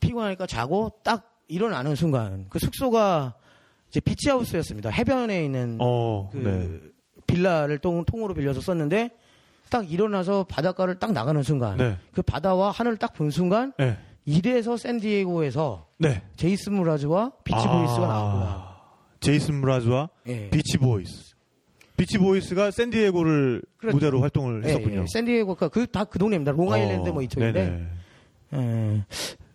[0.00, 3.34] 피곤하니까 자고 딱 일어나는 순간 그 숙소가
[3.88, 4.90] 이제 beach house였습니다.
[4.90, 6.90] 해변에 있는 어, 그 네.
[7.26, 9.10] 빌라를 통, 통으로 빌려서 썼는데
[9.70, 11.96] 딱 일어나서 바닷가를 딱 나가는 순간 네.
[12.12, 13.96] 그 바다와 하늘을 딱 본 순간 네.
[14.24, 16.22] 이래서 샌디에고에서 네.
[16.36, 17.72] 제이슨 므라즈와 비치 아.
[17.78, 18.76] 보이스가 나왔구나.
[19.20, 20.50] 제이슨 므라즈와 예.
[20.50, 21.34] 비치 보이스.
[21.96, 23.96] 비치 보이스가 샌디에고를 그렇죠.
[23.96, 25.02] 무대로 활동을 예, 했었군요.
[25.02, 25.06] 예.
[25.06, 26.52] 샌디에고가 그 다 그 동네입니다.
[26.52, 27.88] 롱아일랜드 어, 뭐 이쪽인데.
[28.52, 29.02] 예.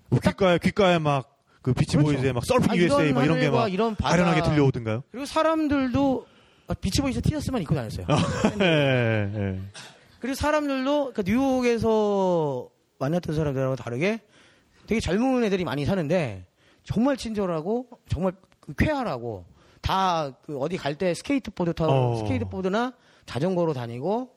[0.10, 1.30] 뭐 귓가에 귓가에 막
[1.62, 2.08] 그 비치 그렇죠.
[2.14, 4.16] 보이스의 막 서핑 아, USA 막 이런 게 하늘과 막 이런 바다.
[4.16, 5.04] 아련하게 들려오던가요?
[5.12, 6.26] 그리고 사람들도
[6.70, 8.08] 아, 비치 보이스 티셔츠만 입고 다녔어요.
[8.62, 9.60] 예, 예.
[10.22, 12.70] 그리고 사람들도 그 뉴욕에서
[13.00, 14.22] 만났던 사람들하고 다르게
[14.88, 16.46] 되게 젊은 애들이 많이 사는데
[16.84, 19.46] 정말 친절하고 정말 그 쾌활하고
[19.82, 22.16] 다 그 어디 갈 때 스케이트보드 타고 어.
[22.18, 22.94] 스케이트보드나
[23.26, 24.30] 자전거로 다니고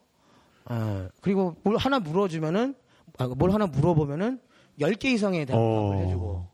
[0.67, 2.75] 어, 그리고 뭘 하나 물어주면은
[3.19, 4.41] 아, 뭘 하나 물어보면은
[4.81, 5.93] 10개 이상의 대답을 어.
[6.03, 6.47] 해주고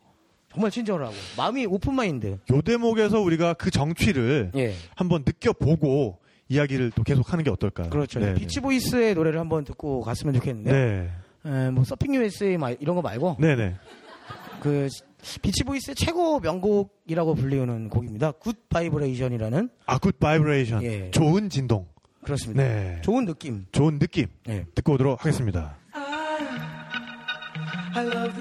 [0.52, 6.18] 정말 친절하고 마음이 open mind 요 대목에서 우리가 그 정취를 예 한번 느껴보고
[6.50, 7.88] 이야기를 또 계속 하는 게 어떨까요?
[7.90, 11.10] 그렇죠 네, 비치 보이스의 노래를 한번 듣고 갔으면 좋겠는데 네.
[11.46, 13.76] 에, 뭐 Surfin' USA 막 이런 거 말고 네, 네.
[14.60, 14.88] 그
[15.40, 18.32] 비치 보이스의 최고 명곡이라고 불리우는 곡입니다.
[18.32, 20.82] Good Vibration이라는 아, Good Vibration.
[20.82, 21.10] 예.
[21.10, 21.86] 좋은 진동.
[22.24, 22.62] 그렇습니다.
[22.62, 23.00] 네.
[23.02, 23.66] 좋은 느낌.
[23.72, 24.26] 좋은 느낌.
[24.48, 24.66] 예.
[24.74, 25.76] 듣고 오도록 하겠습니다.
[27.92, 28.40] I love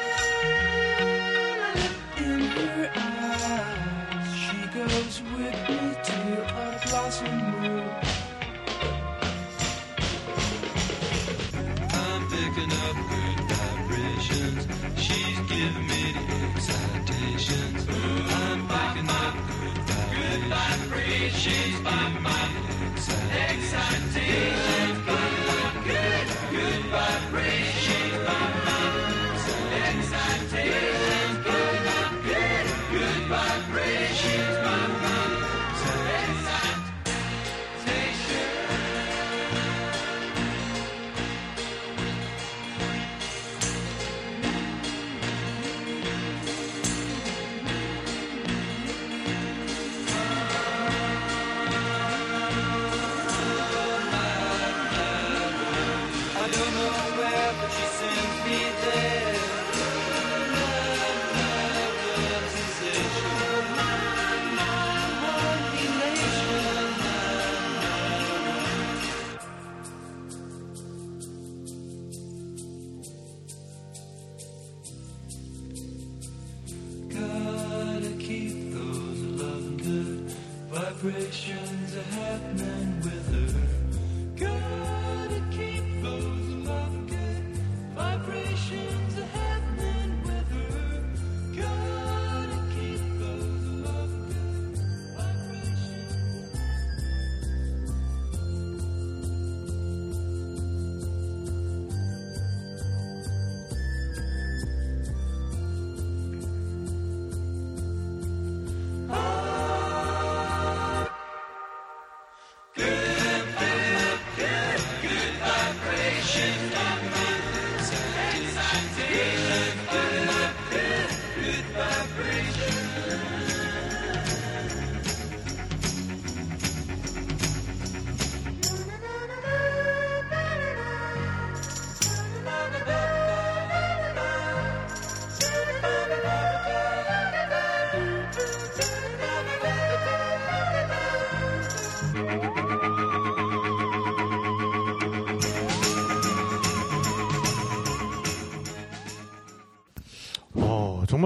[5.33, 7.89] with me to a blossom room.
[11.93, 14.61] I'm picking up good vibrations.
[14.95, 17.87] She's giving me the excitations.
[17.89, 19.35] I'm picking up
[20.15, 21.41] good vibrations.
[21.41, 22.20] She's giving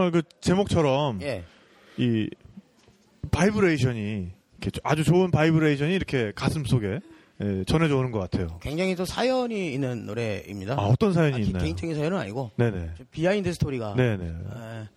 [0.06, 1.44] 정말 그 제목처럼 예.
[1.98, 2.30] 이
[3.32, 4.30] 바이브레이션이
[4.62, 7.00] 이렇게 아주 좋은 바이브레이션이 이렇게 가슴 속에
[7.42, 8.60] 예, 전해져 오는 것 같아요.
[8.62, 10.76] 굉장히 또 사연이 있는 노래입니다.
[10.80, 11.64] 아, 어떤 사연이 아, 기- 있나요?
[11.64, 12.92] 개인적인 사연은 아니고 네네.
[12.98, 13.96] 좀 비하인드 스토리가.
[13.96, 14.24] 네네.
[14.26, 14.88] 예.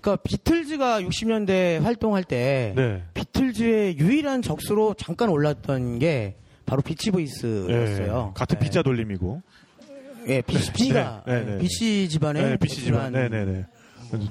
[0.00, 3.02] 그러니까 비틀즈가 60년대 활동할 때 네.
[3.14, 6.36] 비틀즈의 유일한 적수로 잠깐 올랐던 게
[6.66, 8.32] 바로 비치 보이스였어요.
[8.34, 8.64] 예, 같은 예.
[8.64, 9.42] B자 돌림이고.
[10.26, 11.58] 예, B씨, B가 네, 네, 네.
[11.58, 13.12] B씨 집안의 네, B씨 집안.
[13.12, 13.66] 독수란 네네 네.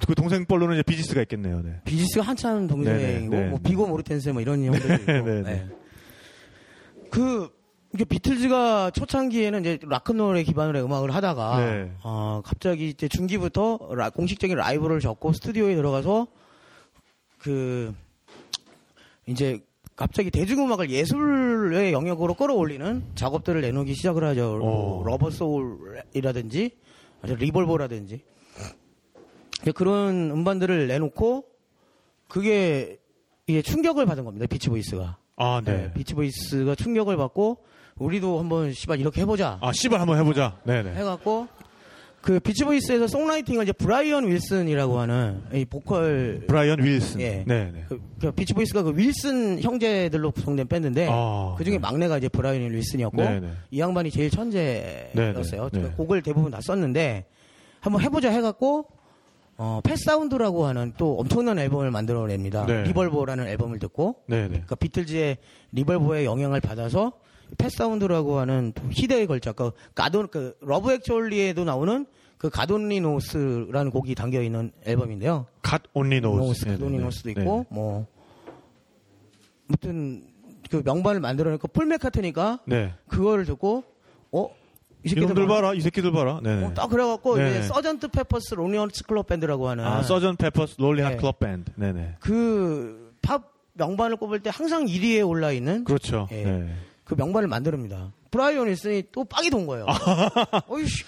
[0.07, 1.61] 그 동생 뻘로는 이제 비지스가 있겠네요.
[1.61, 1.81] 네.
[1.85, 3.49] 비지스가 한참 동생이고 네, 네, 네.
[3.49, 5.83] 뭐 비고 모르텐세 뭐 이런 형들도 있고.
[7.09, 7.49] 그
[7.93, 11.91] 이게 비틀즈가 초창기에는 이제 락큰롤에 기반으로 해 음악을 하다가 네.
[12.03, 16.25] 어, 갑자기 이제 중기부터 라- 공식적인 라이브를 적고 스튜디오에 들어가서
[17.37, 17.93] 그
[19.27, 19.59] 이제
[19.95, 24.57] 갑자기 대중음악을 예술의 영역으로 끌어올리는 작업들을 내놓기 시작을 하죠.
[24.57, 25.03] 뭐 오.
[25.03, 26.71] Rubber Soul이라든지
[27.23, 27.35] 이제
[29.71, 31.45] 그런 음반들을 내놓고
[32.27, 32.97] 그게
[33.47, 34.45] 이게 충격을 받은 겁니다.
[34.47, 35.17] 비치 보이스가.
[35.35, 35.73] 아, 네.
[35.73, 37.57] 네, 비치 보이스가 충격을 받고
[37.97, 39.59] 우리도 한번 씨발 이렇게 해보자.
[39.61, 40.57] 아, 씨발 한번 해보자.
[40.63, 40.93] 네네.
[40.95, 41.47] 해갖고
[42.21, 47.19] 그 비치 보이스에서 songwriting을 이제 브라이언 윌슨이라고 하는 이 보컬 브라이언 윌슨.
[47.19, 47.43] 예.
[47.45, 47.85] 네네.
[47.89, 52.71] 그, 그 비치 보이스가 그 윌슨 형제들로 구성된 밴드인데 아, 그 중에 막내가 이제 브라이언
[52.71, 53.49] 윌슨이었고 네네.
[53.71, 55.69] 이 양반이 제일 천재였어요.
[55.69, 55.89] 네네.
[55.89, 55.93] 네.
[55.97, 57.25] 곡을 대부분 다 썼는데
[57.81, 58.87] 한번 해보자 해갖고
[59.57, 62.65] 어, Pet Sounds라고 하는 또 엄청난 앨범을 만들어냅니다.
[62.65, 62.83] 네.
[62.83, 64.47] Revolver라는 앨범을 듣고 네 네.
[64.49, 65.37] 그러니까 비틀즈의
[65.71, 67.13] Revolver의 영향을 받아서
[67.57, 72.05] Pet Sounds라고 하는 또 희대의 걸작, 그 God On 그 Love Actually에도 나오는
[72.37, 75.45] 그 God Only Knows라는 곡이 담겨 있는 앨범인데요.
[75.61, 76.39] God Only Knows.
[76.39, 78.07] Knows, God Only Knows도 있고 뭐
[79.69, 80.23] 아무튼
[80.69, 81.21] 그 명반을
[81.71, 82.93] 폴 맥카트니가 네.
[83.07, 83.83] 그거를 듣고
[84.31, 84.49] 어?
[85.03, 85.55] 이 새끼들 봐.
[85.55, 85.73] 봐라.
[85.73, 86.39] 이 새끼들 봐라.
[86.43, 86.65] 네네.
[86.65, 87.49] 어, 딱 그래갖고 네.
[87.49, 88.07] 이제 Sgt.
[88.09, 90.35] Pepper's Lonely Hearts Club Band라고 하는 아, Sgt.
[90.37, 91.15] Pepper's Lonely Hearts 네.
[91.17, 91.71] Club Band.
[91.75, 92.15] 네네.
[92.19, 96.27] 그 팝 명반을 꼽을 때 항상 1위에 올라 있는 그렇죠.
[96.31, 96.43] 예.
[96.43, 96.75] 네.
[97.05, 98.11] 그 명반을 만듭니다.
[98.31, 99.85] 브라이언 윌슨이 또 빡이 돈 거예요.
[100.67, 101.03] 어이씨,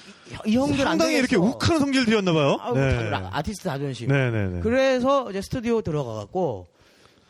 [0.45, 1.35] 이 형들 안 상당히 이렇게.
[1.35, 2.57] 욱하는 성질을 들였나 봐요.
[2.61, 4.07] 아우, 다- 아티스트 자존심.
[4.09, 4.59] 네네네.
[4.61, 6.67] 그래서 이제 스튜디오 들어가갖고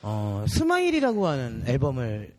[0.03, 2.33] 어, Smile이라고 하는 앨범을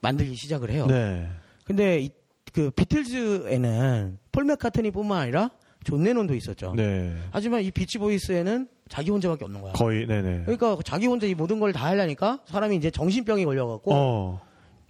[0.00, 0.86] 만들기 시작을 해요.
[0.88, 1.28] 네.
[1.64, 2.10] 근데 이,
[2.56, 5.50] 그 비틀즈에는 폴 맥카트니뿐만 아니라
[5.84, 6.72] 존 레논도 있었죠.
[6.74, 7.14] 네.
[7.30, 9.74] 하지만 이 비치 보이스에는 자기 혼자밖에 없는 거야.
[9.74, 10.44] 거의, 네네.
[10.46, 14.40] 그러니까 자기 혼자 이 모든 걸 다 하려니까 사람이 이제 정신병이 걸려갖고 어.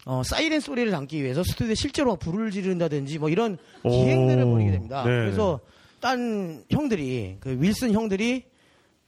[0.04, 3.90] 어, 사이렌 소리를 담기 위해서 스튜디오에 실제로 막 불을 지른다든지 뭐 이런 오.
[3.90, 5.02] 기행들을 벌이게 됩니다.
[5.02, 5.10] 네.
[5.10, 5.58] 그래서
[6.00, 8.44] 딴 형들이 그 윌슨 형들이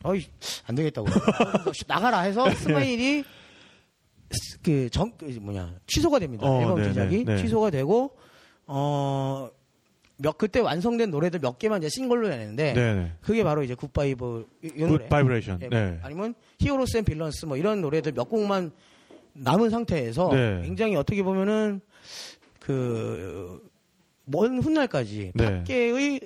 [0.02, 0.24] 어이
[0.66, 3.22] 안 되겠다고 너 나가라 해서 Smile이
[4.64, 6.44] 그 정 그 뭐냐 취소가 됩니다.
[6.46, 7.36] 어, 앨범 네네, 제작이 네.
[7.38, 8.16] 취소가 되고
[8.68, 9.50] 어.
[10.20, 13.12] 몇 그때 완성된 노래들 몇 개만 이제 싱글로 내는데 네네.
[13.20, 15.60] 그게 바로 이제 Good Vib 이, 이 노래 Good Vibration.
[15.62, 16.00] 예, 네.
[16.02, 18.72] 아니면 Heroes and Villains 뭐 이런 노래들 몇 곡만
[19.34, 20.62] 남은 상태에서 네.
[20.64, 21.80] 굉장히 어떻게 보면은
[22.58, 23.60] 그
[24.28, 25.44] 먼 훗날까지 네.
[25.58, 26.20] 팝계의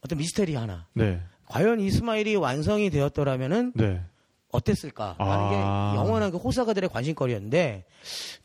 [0.00, 1.20] 어떤 미스테리 하나 네.
[1.46, 4.00] 과연 이 Smile이 완성이 되었더라면은 네.
[4.52, 5.92] 어땠을까 하는 아.
[5.92, 7.84] 게 영원한 그 호사가들의 관심거리였는데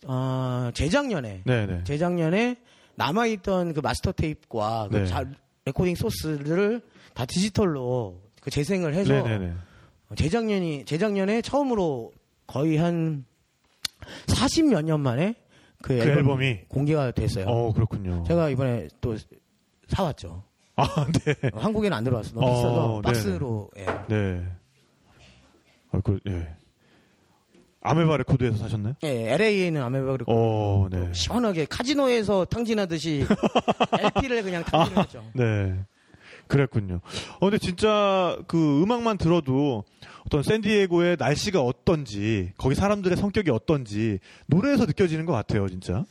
[0.05, 1.83] 어, 재작년에 네네.
[1.83, 2.57] 재작년에
[2.95, 5.05] 남아있던 그 마스터 테이프와 그 네.
[5.07, 5.25] 자-
[5.65, 6.81] 레코딩 소스들을
[7.13, 9.53] 다 디지털로 그 재생을 해서 네네네.
[10.15, 12.11] 재작년이 재작년에 처음으로
[12.45, 13.25] 거의 한
[14.27, 15.35] 40몇 년 만에
[15.81, 16.59] 그, 그 앨범이, 앨범 이?
[16.67, 17.45] 공개가 됐어요.
[17.47, 18.23] 어, 그렇군요.
[18.27, 19.17] 제가 이번에 또
[19.87, 20.43] 사왔죠.
[20.75, 21.35] 아, 네.
[21.53, 22.33] 한국에는 안 들어왔어.
[22.33, 23.01] 너무 어, 비싸서.
[23.01, 23.69] 박스로.
[23.77, 23.85] 예.
[24.07, 24.45] 네.
[25.91, 26.55] 아, 그, 예.
[27.83, 28.95] 아메바 레코드에서 사셨나요?
[29.03, 31.09] 예, LA에 있는 아메바 그리고 어, 네.
[31.13, 33.25] 시원하게 카지노에서 탕진하듯이
[33.99, 35.23] LP를 그냥 탕진했죠.
[35.33, 35.75] 네.
[36.47, 36.99] 그랬군요.
[37.39, 39.83] 어, 근데 진짜 그 음악만 들어도
[40.25, 46.03] 어떤 샌디에고의 날씨가 어떤지, 거기 사람들의 성격이 어떤지 노래에서 느껴지는 것 같아요, 진짜.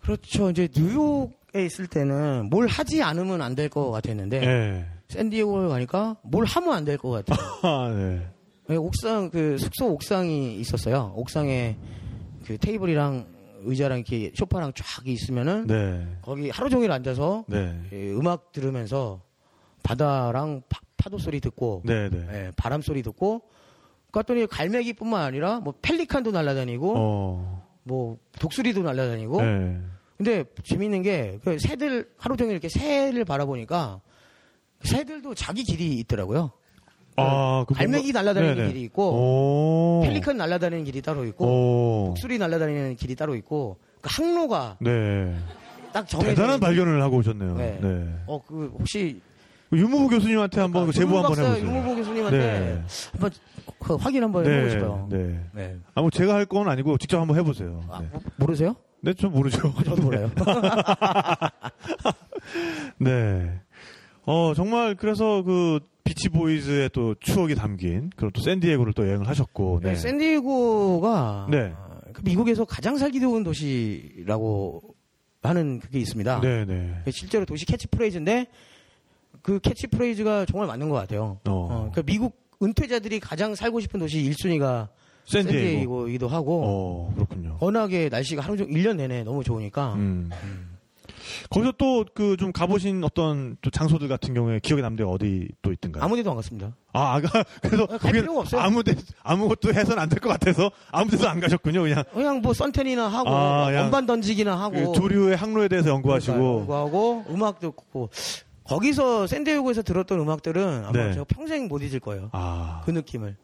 [0.00, 0.50] 그렇죠.
[0.50, 4.86] 이제 뉴욕에 있을 때는 뭘 하지 않으면 안 될 것 같았는데 네.
[5.08, 7.46] 샌디에고에 가니까 뭘 하면 안 될 것 같아요.
[7.62, 8.26] 아, 네.
[8.66, 11.12] 네, 옥상 그 숙소 옥상이 있었어요.
[11.16, 11.76] 옥상에
[12.44, 13.26] 그 테이블이랑
[13.64, 16.06] 의자랑 이렇게 소파랑 쫙 있으면은 네.
[16.22, 17.78] 거기 하루 종일 앉아서 네.
[17.92, 19.22] 예, 음악 들으면서
[19.82, 20.80] 바다랑 파,
[21.10, 22.26] 도 소리 듣고 네, 네.
[22.32, 23.42] 예, 바람 소리 듣고
[24.10, 27.66] 그랬더니 갈매기뿐만 아니라 뭐 펠리칸도 날아다니고 어.
[27.82, 29.80] 뭐 독수리도 날아다니고 네.
[30.16, 34.00] 근데 재밌는 게 그 새들 하루 종일 이렇게 새를 바라보니까
[34.82, 36.52] 새들도 자기 길이 있더라고요.
[37.16, 38.68] 아, 그 갈매기 뭔가- 날아다니는 네네.
[38.68, 40.02] 길이 있고 오.
[40.04, 42.04] 펠리칸 날아다니는 길이 따로 있고 오.
[42.08, 45.34] 독수리 날아다니는 길이 따로 있고 그 항로가 네.
[45.92, 47.54] 딱 정해져 대단한 발견을 하고 오셨네요.
[47.56, 47.78] 네.
[47.80, 48.14] 네.
[48.26, 49.20] 어, 그 혹시
[49.72, 51.66] 유무부 교수님한테 한번 그 제보 한번 해보세요.
[51.66, 52.82] 유무보 교수님한테 네.
[53.12, 53.30] 한번
[53.78, 55.08] 그 확인 한번 해보고 싶어요.
[55.10, 55.40] 네.
[55.52, 55.76] 네.
[55.94, 57.82] 아, 뭐 제가 할 건 아니고 직접 한번 해보세요.
[57.90, 58.08] 아, 네.
[58.12, 58.74] 모- 모르세요?
[59.00, 59.72] 네, 좀 모르죠.
[59.84, 60.30] 저도 몰라요.
[62.98, 63.60] 네.
[64.26, 69.80] 어, 정말 그래서 그 비치 보이즈의 또 추억이 담긴 그런 또 샌디에고를 또 여행을 하셨고.
[69.82, 69.94] 네.
[69.94, 71.72] 샌디에고가 네.
[72.12, 74.82] 그 미국에서 가장 살기 좋은 도시라고
[75.42, 76.40] 하는 그게 있습니다.
[76.40, 77.02] 네, 네.
[77.10, 78.46] 실제로 도시 캐치프레이즈인데
[79.42, 81.38] 그 캐치프레이즈가 정말 맞는 것 같아요.
[81.46, 81.68] 어.
[81.70, 84.88] 어, 그 미국 은퇴자들이 가장 살고 싶은 도시 1순위가
[85.26, 85.58] 샌디에고.
[85.58, 87.58] 샌디에고이기도 하고 어, 그렇군요.
[87.60, 90.30] 워낙에 날씨가 하루 종일 1년 내내 너무 좋으니까 음.
[91.50, 95.72] 거기서 또 그 좀 가보신 어떤 또 장소들 같은 경우에 기억에 남는 데가 어디 또
[95.72, 96.02] 있던가요?
[96.04, 96.74] 아무 데도 안 갔습니다.
[96.92, 98.60] 아, 아가 그래서 갈 필요가 없어요.
[98.60, 101.82] 아무 데 아무것도 해서는 안될 것 같아서 아무 데도 안 가셨군요.
[101.82, 105.90] 그냥 그냥 뭐 썬텐이나 하고 아, 뭐 그냥 건반 던지기나 하고 그 조류의 항로에 대해서
[105.90, 106.58] 연구하시고 그러니까요.
[106.60, 108.10] 연구하고 음악 듣고
[108.64, 111.12] 거기서 샌디에고에서 들었던 음악들은 아마 네.
[111.12, 112.30] 제가 평생 못 잊을 거예요.
[112.32, 113.36] 아, 그 느낌을.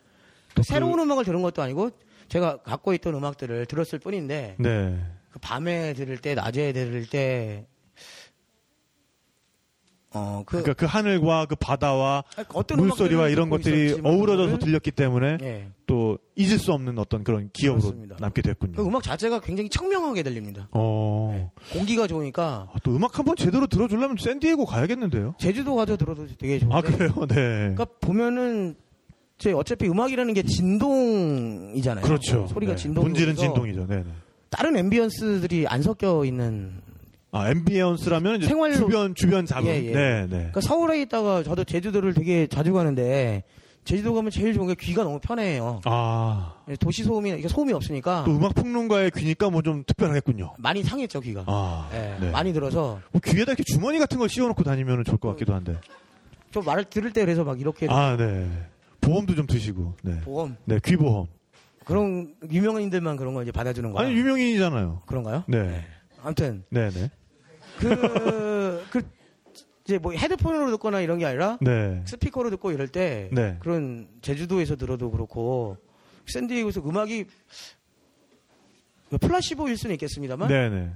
[0.55, 1.91] 또 새로운 그- 음악을 들은 것도 아니고
[2.29, 4.99] 제가 갖고 있던 음악들을 들었을 뿐인데 네.
[5.31, 7.67] 그 밤에 들을 때 낮에 들을 때
[10.13, 15.39] 어, 그, 그러니까 그 하늘과 그 바다와 어떤 물소리와 음악들을 이런 것들이 어우러져서 들렸기 때문에
[15.41, 15.69] 예.
[15.87, 18.17] 또 잊을 수 없는 어떤 그런 기억으로 그렇습니다.
[18.19, 18.73] 남게 됐군요.
[18.73, 20.69] 그 음악 자체가 굉장히 청명하게 들립니다.
[20.73, 21.53] 어.
[21.73, 25.35] 공기가 좋으니까 아, 또 음악 한번 제대로 들어주려면 샌디에고 가야겠는데요.
[25.39, 26.77] 제주도 가서 들어도 되게 좋은데.
[26.77, 27.13] 아 그래요?
[27.29, 27.35] 네.
[27.35, 28.75] 그러니까 보면은
[29.39, 32.05] 제 어차피 음악이라는 게 진동이잖아요.
[32.05, 32.49] 그렇죠.
[32.49, 32.77] 소리가 네.
[32.77, 33.05] 진동.
[33.05, 33.87] 본질은 진동이죠.
[33.87, 33.97] 네.
[33.99, 34.05] 네.
[34.51, 36.90] 다른 앰비언스들이 안 섞여 있는.
[37.33, 39.69] 아 앰비언스라면 이제 생활로- 주변 주변 자극.
[39.69, 39.93] 예, 예.
[39.93, 40.27] 네, 네.
[40.29, 43.45] 그러니까 서울에 있다가 저도 제주도를 되게 자주 가는데
[43.85, 45.81] 제주도 가면 제일 좋은 게 귀가 너무 편해요.
[45.85, 46.55] 아.
[46.81, 50.55] 도시 소음이 이게 소음이 없으니까 또 음악 평론가의 귀니까 뭐 좀 특별하겠군요.
[50.59, 51.45] 많이 상했죠 귀가.
[51.47, 51.89] 아.
[51.95, 52.31] 예, 네.
[52.31, 55.77] 많이 들어서 뭐 귀에다 이렇게 주머니 같은 걸 씌워놓고 다니면 좋을 것 같기도 한데.
[56.53, 58.49] 저 말을 들을 때 그래서 막 이렇게 아, 네.
[59.01, 59.95] 보험도 좀 드시고.
[60.03, 60.21] 네.
[60.21, 61.27] 보험 네, 귀보험.
[61.85, 64.05] 그런 유명인들만 그런 거 이제 받아주는 거야.
[64.07, 65.03] 아니 유명인이잖아요.
[65.07, 65.45] 그런가요?
[65.47, 65.85] 네.
[66.23, 67.11] 아무튼 네, 네.
[67.81, 69.03] 그, 그,
[69.85, 72.03] 이제 뭐 헤드폰으로 듣거나 이런 게 아니라 네.
[72.07, 73.57] 스피커로 듣고 이럴 때 네.
[73.61, 75.77] 그런 제주도에서 들어도 그렇고
[76.27, 77.25] 샌디에고에서 음악이
[79.11, 80.91] 그 플라시보일 수는 있겠습니다만 네, 네.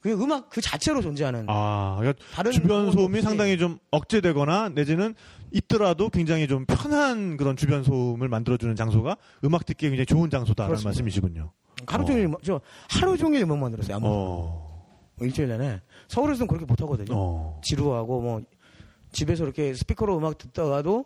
[0.00, 3.20] 그 음악 그 자체로 존재하는 아, 그러니까 다른 주변 뭐 소음이.
[3.20, 5.14] 상당히 좀 억제되거나 내지는
[5.50, 10.88] 있더라도 굉장히 좀 편한 그런 주변 소음을 만들어주는 장소가 음악 듣기에 굉장히 좋은 장소다라는 그렇습니다.
[10.90, 11.50] 말씀이시군요.
[11.86, 13.96] 하루 종일 음악- 저 하루 종일 음악만 들었어요.
[13.96, 14.67] 아무 어,
[15.20, 17.14] 일주일 내내 서울에서는 그렇게 못 하거든요.
[17.14, 18.42] 어, 지루하고 뭐
[19.12, 21.04] 집에서 이렇게 스피커로 음악 듣다가도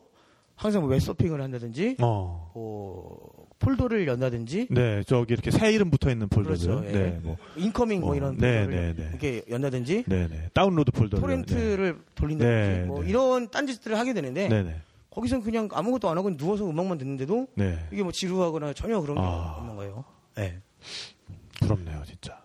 [0.56, 2.50] 항상 뭐 웹서핑을 한다든지 어.
[2.54, 6.66] 뭐 폴더를 연다든지 네, 저기 이렇게 새 이름 붙어 있는 폴더들.
[6.66, 6.92] 그렇죠, 예.
[6.92, 9.08] 네, 뭐, incoming 뭐 어, 이런 네, 폴더를 네, 네.
[9.08, 10.50] 이렇게 연다든지 네, 네.
[10.52, 11.20] 다운로드 폴더.
[11.20, 13.08] 토렌트를 돌린다든지 네, 뭐 네.
[13.08, 14.76] 이런 딴짓들을 하게 되는데 네, 네.
[15.10, 17.78] 거기서는 그냥 아무것도 안 하고 누워서 음악만 듣는데도 네.
[17.92, 19.56] 이게 뭐 지루하거나 전혀 그런 게 아.
[19.58, 20.04] 없는 거예요.
[20.34, 20.58] 네.
[21.60, 22.41] 부럽네요, 진짜.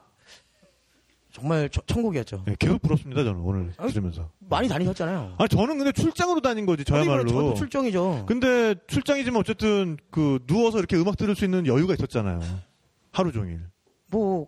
[1.37, 2.43] 정말 저- 천국이었죠.
[2.47, 4.29] 네, 계속 부럽습니다, 저는 오늘 아니, 들으면서.
[4.39, 5.35] 많이 다니셨잖아요.
[5.37, 7.27] 아, 저는 근데 출장으로 다닌 거지, 저야말로.
[7.27, 8.25] 저도 출정이죠.
[8.27, 12.39] 근데 출장이지만 어쨌든 그 누워서 이렇게 음악 들을 수 있는 여유가 있었잖아요.
[13.11, 13.61] 하루 종일.
[14.07, 14.47] 뭐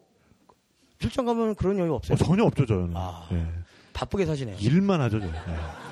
[0.97, 2.15] 출장 가면 그런 여유 없어요.
[2.15, 2.91] 어, 전혀 없죠, 저는.
[2.95, 3.27] 아.
[3.33, 3.45] 예.
[3.93, 4.57] 바쁘게 사시네요.
[4.59, 5.27] 일만 하죠, 저.
[5.27, 5.31] 예.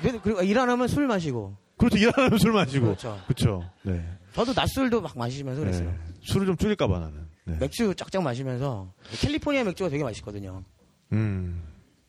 [0.00, 1.56] 그래도 그리고 일 안 하면 술 마시고.
[1.76, 2.86] 그렇죠, 일 안 하면 술 마시고.
[2.86, 3.18] 그렇죠.
[3.26, 3.70] 그렇죠.
[3.82, 4.04] 네.
[4.32, 5.90] 저도 낮술도 막 마시면서 그랬어요.
[5.90, 5.96] 네.
[6.22, 7.28] 술을 좀 줄일까 봐 나는.
[7.44, 7.56] 네.
[7.60, 10.64] 맥주 쫙쫙 마시면서 캘리포니아 맥주가 되게 맛있거든요.
[11.12, 11.62] 음.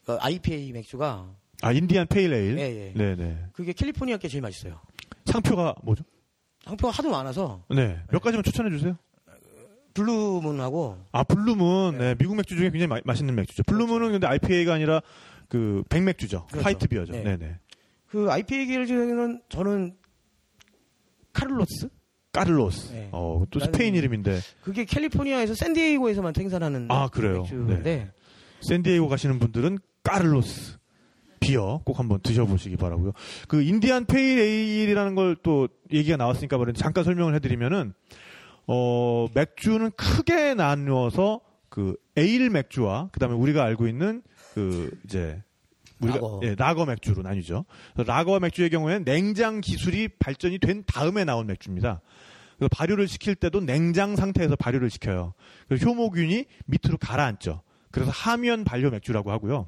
[0.06, 1.30] 그 IPA 맥주가
[1.62, 2.58] 아, 인디안 페일에일?
[2.58, 2.94] 예, 예.
[2.94, 3.48] 네네.
[3.54, 4.80] 그게 캘리포니아 게 제일 맛있어요.
[5.26, 6.04] 상표가 뭐죠?
[6.66, 8.00] 상표가 하도 많아서 네.
[8.12, 8.98] 몇 가지만 추천해 주세요.
[9.94, 13.64] 블루문하고 아 블루문 네, 미국 맥주 중에 굉장히 마- 맛있는 맥주죠.
[13.64, 15.02] 블루문은 근데 IPA가 아니라
[15.50, 16.46] 그 백맥주죠.
[16.48, 16.64] 그렇죠.
[16.66, 17.12] white beer죠.
[17.14, 17.24] 네.
[17.24, 17.60] 네, 네.
[18.08, 19.96] 그 IPA 중에는 저는
[21.34, 21.90] 카를로스
[22.32, 22.94] 까를로스.
[22.94, 23.10] 네.
[23.12, 24.40] 어, 또 스페인 이름인데.
[24.62, 27.42] 그게 캘리포니아에서 샌디에이고에서만 생산하는 아, 그래요?
[27.42, 28.12] 맥주인데
[28.62, 30.78] 샌디에이고 가시는 분들은 까를로스
[31.40, 33.14] beer 꼭 한번 드셔보시기 바라고요.
[33.48, 37.94] 그 Indian pale ale이라는 걸 또 얘기가 나왔으니까 말인데 잠깐 설명을 해드리면은
[38.68, 44.22] 어 맥주는 크게 나누어서 그 에일 맥주와 그다음에 우리가 알고 있는
[44.54, 45.42] 그 이제
[46.02, 46.40] 우리가 라거.
[46.44, 47.66] 예, 라거 맥주로 나뉘죠.
[47.96, 52.02] 라거 맥주의 경우에는 냉장 기술이 발전이 된 다음에 나온 맥주입니다.
[52.58, 55.34] 그래서 발효를 시킬 때도 냉장 상태에서 발효를 시켜요.
[55.68, 57.62] 그래서 효모균이 밑으로 가라앉죠.
[57.92, 59.68] 그래서 하면 발효 맥주라고 하고요.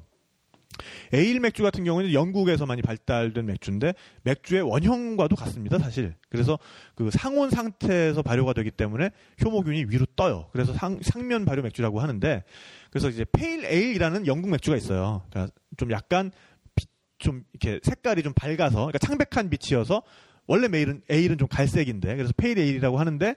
[1.12, 3.92] 에일 맥주 같은 경우는 영국에서 많이 발달된 맥주인데
[4.22, 6.14] 맥주의 원형과도 같습니다, 사실.
[6.30, 6.58] 그래서
[6.94, 9.10] 그 상온 상태에서 발효가 되기 때문에
[9.44, 10.48] 효모균이 위로 떠요.
[10.52, 12.42] 그래서 상, 상면 발효 맥주라고 하는데
[12.90, 15.22] 그래서 이제 pale ale이라는 영국 맥주가 있어요.
[15.30, 16.32] 그러니까 좀 약간
[16.74, 16.88] 빛-
[17.18, 20.02] 좀 이렇게 색깔이 좀 밝아서 그러니까 창백한 빛이어서
[20.46, 23.34] 원래 메일은 에일은 좀 갈색인데 그래서 pale ale이라고 하는데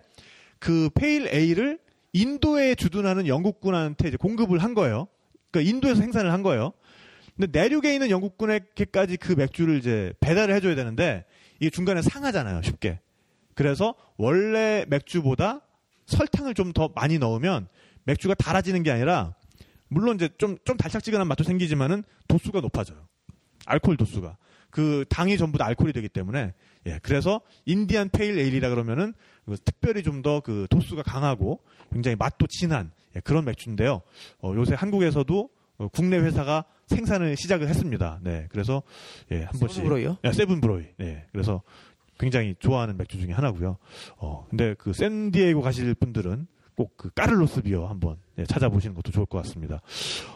[0.59, 1.79] 그 pale ale을
[2.15, 5.07] 인도에 주둔하는 영국군한테 이제 공급을 한 거예요.
[5.51, 6.71] 그러니까 인도에서 생산을 한 거예요.
[7.35, 11.25] 근데 내륙에 있는 영국군에게까지 그 맥주를 이제 배달을 해줘야 되는데
[11.59, 13.01] 이게 중간에 상하잖아요, 쉽게.
[13.53, 15.61] 그래서 원래 맥주보다
[16.05, 17.67] 설탕을 좀 더 많이 넣으면
[18.05, 19.35] 맥주가 달아지는 게 아니라
[19.89, 23.07] 물론 이제 좀, 좀 달짝지근한 맛도 생기지만은 도수가 높아져요.
[23.65, 24.37] 알코올 도수가.
[24.69, 26.53] 그 당이 전부 다 알코올이 되기 때문에
[26.87, 29.13] 예, 그래서 인디안 페일 에일이라 그러면은
[29.45, 34.01] 그 특별히 좀 더 그 도수가 강하고 굉장히 맛도 진한 예, 그런 맥주인데요.
[34.41, 38.19] 어, 요새 한국에서도 어, 국내 회사가 생산을 시작을 했습니다.
[38.23, 38.81] 네, 그래서
[39.31, 40.17] 예, 한 번씩 세븐브로이요?
[40.23, 40.85] 예, 세븐브로이.
[40.97, 41.61] 네, 그래서
[42.17, 43.77] 굉장히 좋아하는 맥주 중에 하나고요.
[44.17, 49.25] 어, 근데 그 샌디에이고 가실 분들은 꼭 그 까를로스 비어 한번 예, 찾아보시는 것도 좋을
[49.25, 49.81] 것 같습니다.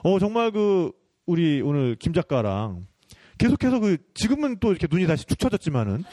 [0.04, 0.92] 어, 정말 그
[1.26, 2.88] 우리 오늘 김 작가랑
[3.40, 6.04] 계속해서 그 지금은 또 이렇게 눈이 다시 축 처졌지만은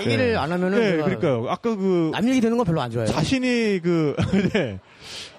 [0.00, 0.34] 얘기를 예.
[0.36, 1.46] 안 하면은 네, 그러니까요.
[1.48, 3.12] 아까 그 남 얘기 듣는 건 별로 안 좋아해요.
[3.12, 4.16] 자신이 그,
[4.52, 4.80] 네.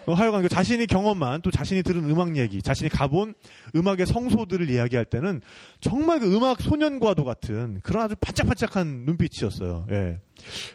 [0.05, 3.33] 어, 하여간 그 자신이 경험한 또 자신이 들은 음악 얘기, 자신이 가본
[3.75, 5.41] 음악의 성소들을 이야기할 때는
[5.79, 9.87] 정말 그 음악 소년과도 같은 그런 아주 반짝반짝한 눈빛이었어요.
[9.91, 10.19] 예.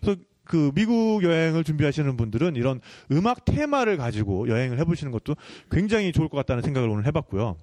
[0.01, 2.81] 그래서 그 미국 여행을 준비하시는 분들은 이런
[3.11, 5.35] 음악 테마를 가지고 여행을 해보시는 것도
[5.71, 7.57] 굉장히 좋을 것 같다는 생각을 오늘 해봤고요.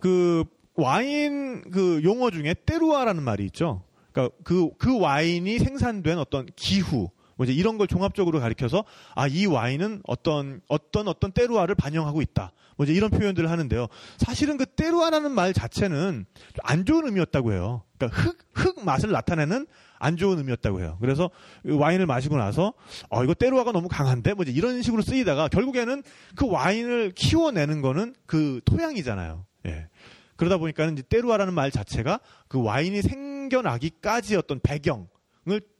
[0.00, 0.44] 그
[0.74, 3.82] 와인 그 용어 중에 때루아라는 말이 있죠.
[4.12, 8.84] 그러니까 그, 그 와인이 생산된 어떤 기후, 뭐 이제 이런 걸 종합적으로 가리켜서
[9.14, 12.52] 아, 이 와인은 어떤, 어떤 어떤 때루아를 반영하고 있다.
[12.76, 13.86] 뭐 이제 이런 표현들을 하는데요.
[14.18, 16.26] 사실은 그 때루아라는 말 자체는
[16.62, 17.82] 안 좋은 의미였다고 해요.
[17.96, 19.66] 그러니까 흙, 흙 맛을 나타내는
[19.98, 20.98] 안 좋은 의미였다고 해요.
[21.00, 21.30] 그래서
[21.64, 22.72] 이 와인을 마시고 나서
[23.10, 24.34] 어, 이거 때루아가 너무 강한데?
[24.34, 26.02] 뭐 이제 이런 식으로 쓰이다가 결국에는
[26.34, 29.46] 그 와인을 키워내는 거는 그 토양이잖아요.
[29.66, 29.88] 예.
[30.36, 35.06] 그러다 보니까는 때루아라는 말 자체가 그 와인이 생겨나기까지 어떤 배경을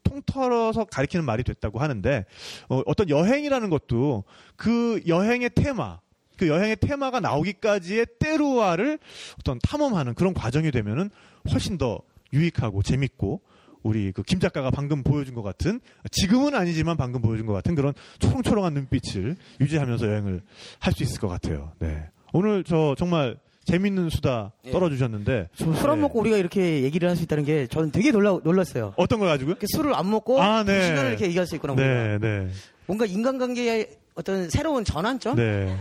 [0.02, 2.24] 통틀어서 가리키는 말이 됐다고 하는데
[2.68, 4.24] 어, 어떤 여행이라는 것도
[4.56, 6.01] 그 여행의 테마
[6.36, 8.98] 그 여행의 테마가 나오기까지의 때루아를
[9.39, 11.10] 어떤 탐험하는 그런 과정이 되면은
[11.51, 12.01] 훨씬 더
[12.32, 13.40] 유익하고 재밌고
[13.85, 15.78] 우리 그 김 작가가 방금 보여준 것 같은
[16.10, 20.43] 지금은 아니지만 방금 보여준 것 같은 그런 초롱초롱한 눈빛을 유지하면서 여행을
[20.81, 21.72] 할 수 있을 것 같아요.
[21.78, 22.09] 네.
[22.32, 24.70] 오늘 저 정말 재밌는 수다 예.
[24.70, 26.02] 떨어주셨는데 술안 네.
[26.02, 28.92] 먹고 우리가 이렇게 얘기를 할 수 있다는 게 저는 되게 놀라, 놀랐어요.
[28.96, 29.52] 어떤 걸 가지고요?
[29.52, 30.78] 이렇게 술을 안 먹고 아, 네.
[30.80, 31.74] 두 시간을 이렇게 얘기할 수 있구나.
[31.74, 32.48] 네, 네,
[32.86, 35.36] 뭔가 인간관계의 어떤 새로운 전환점?
[35.36, 35.76] 네,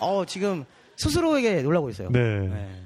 [0.00, 0.64] 어, 지금
[0.96, 2.10] 스스로에게 놀라고 있어요.
[2.10, 2.20] 네.
[2.48, 2.83] 네.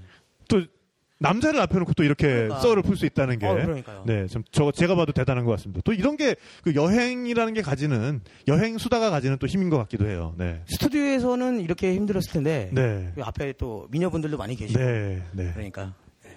[1.21, 2.61] 또 남자를 앞에 놓고 또 이렇게 그러니까.
[2.61, 4.05] 썰을 풀 수 있다는 게, 어, 그러니까요.
[4.07, 5.81] 네, 좀 저 제가 봐도 대단한 것 같습니다.
[5.85, 10.35] 또 이런 게 그 여행이라는 게 가지는 여행 수다가 가지는 또 힘인 것 같기도 해요.
[10.39, 15.51] 네, 스튜디오에서는 이렇게 힘들었을 텐데 네, 그 앞에 또 미녀분들도 많이 계시고 네, 네.
[15.53, 16.31] 그러니까 네.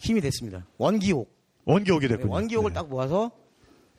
[0.00, 0.66] 힘이 됐습니다.
[0.78, 1.36] 원기옥.
[1.64, 2.32] 원기옥이 네, 됐군요.
[2.32, 2.74] 원기옥을 네.
[2.74, 3.30] 딱 모아서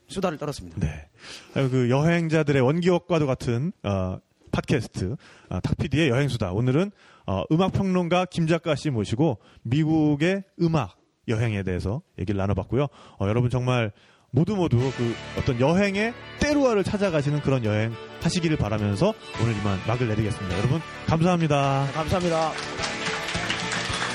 [0.07, 0.80] 수다를 떨었습니다.
[0.80, 1.07] 네.
[1.53, 4.18] 그 여행자들의 원기옥과도 같은 어,
[4.52, 5.16] 팟캐스트
[5.49, 6.52] 어, 탁피디의 여행수다.
[6.52, 6.91] 오늘은
[7.30, 10.97] 어, 음악 평론가 김 작가 씨 모시고 미국의 음악
[11.27, 12.85] 여행에 대해서 얘기를 나눠봤고요.
[13.19, 13.91] 어, 여러분 정말
[14.31, 17.93] 모두 모두 그 어떤 여행의 때루아를 찾아가시는 그런 여행
[18.23, 20.57] 하시기를 바라면서 오늘 이만 막을 내리겠습니다.
[20.57, 21.89] 여러분 감사합니다.
[21.93, 22.51] 감사합니다.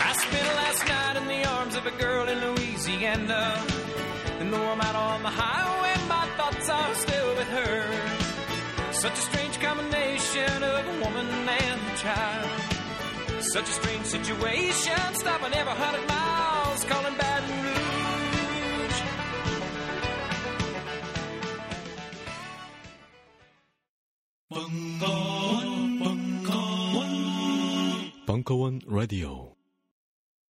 [0.00, 3.54] I spent last night in the arms of a girl in Louisiana.
[4.40, 8.90] And though I'm out on the highway, my thoughts are still with her.
[8.90, 12.63] Such a strange combination of a woman and a child.
[13.52, 19.00] Such a strange situation, stopping every hundred miles, calling Baton Rouge.
[24.50, 28.80] 벙커원, 벙커원, 벙커원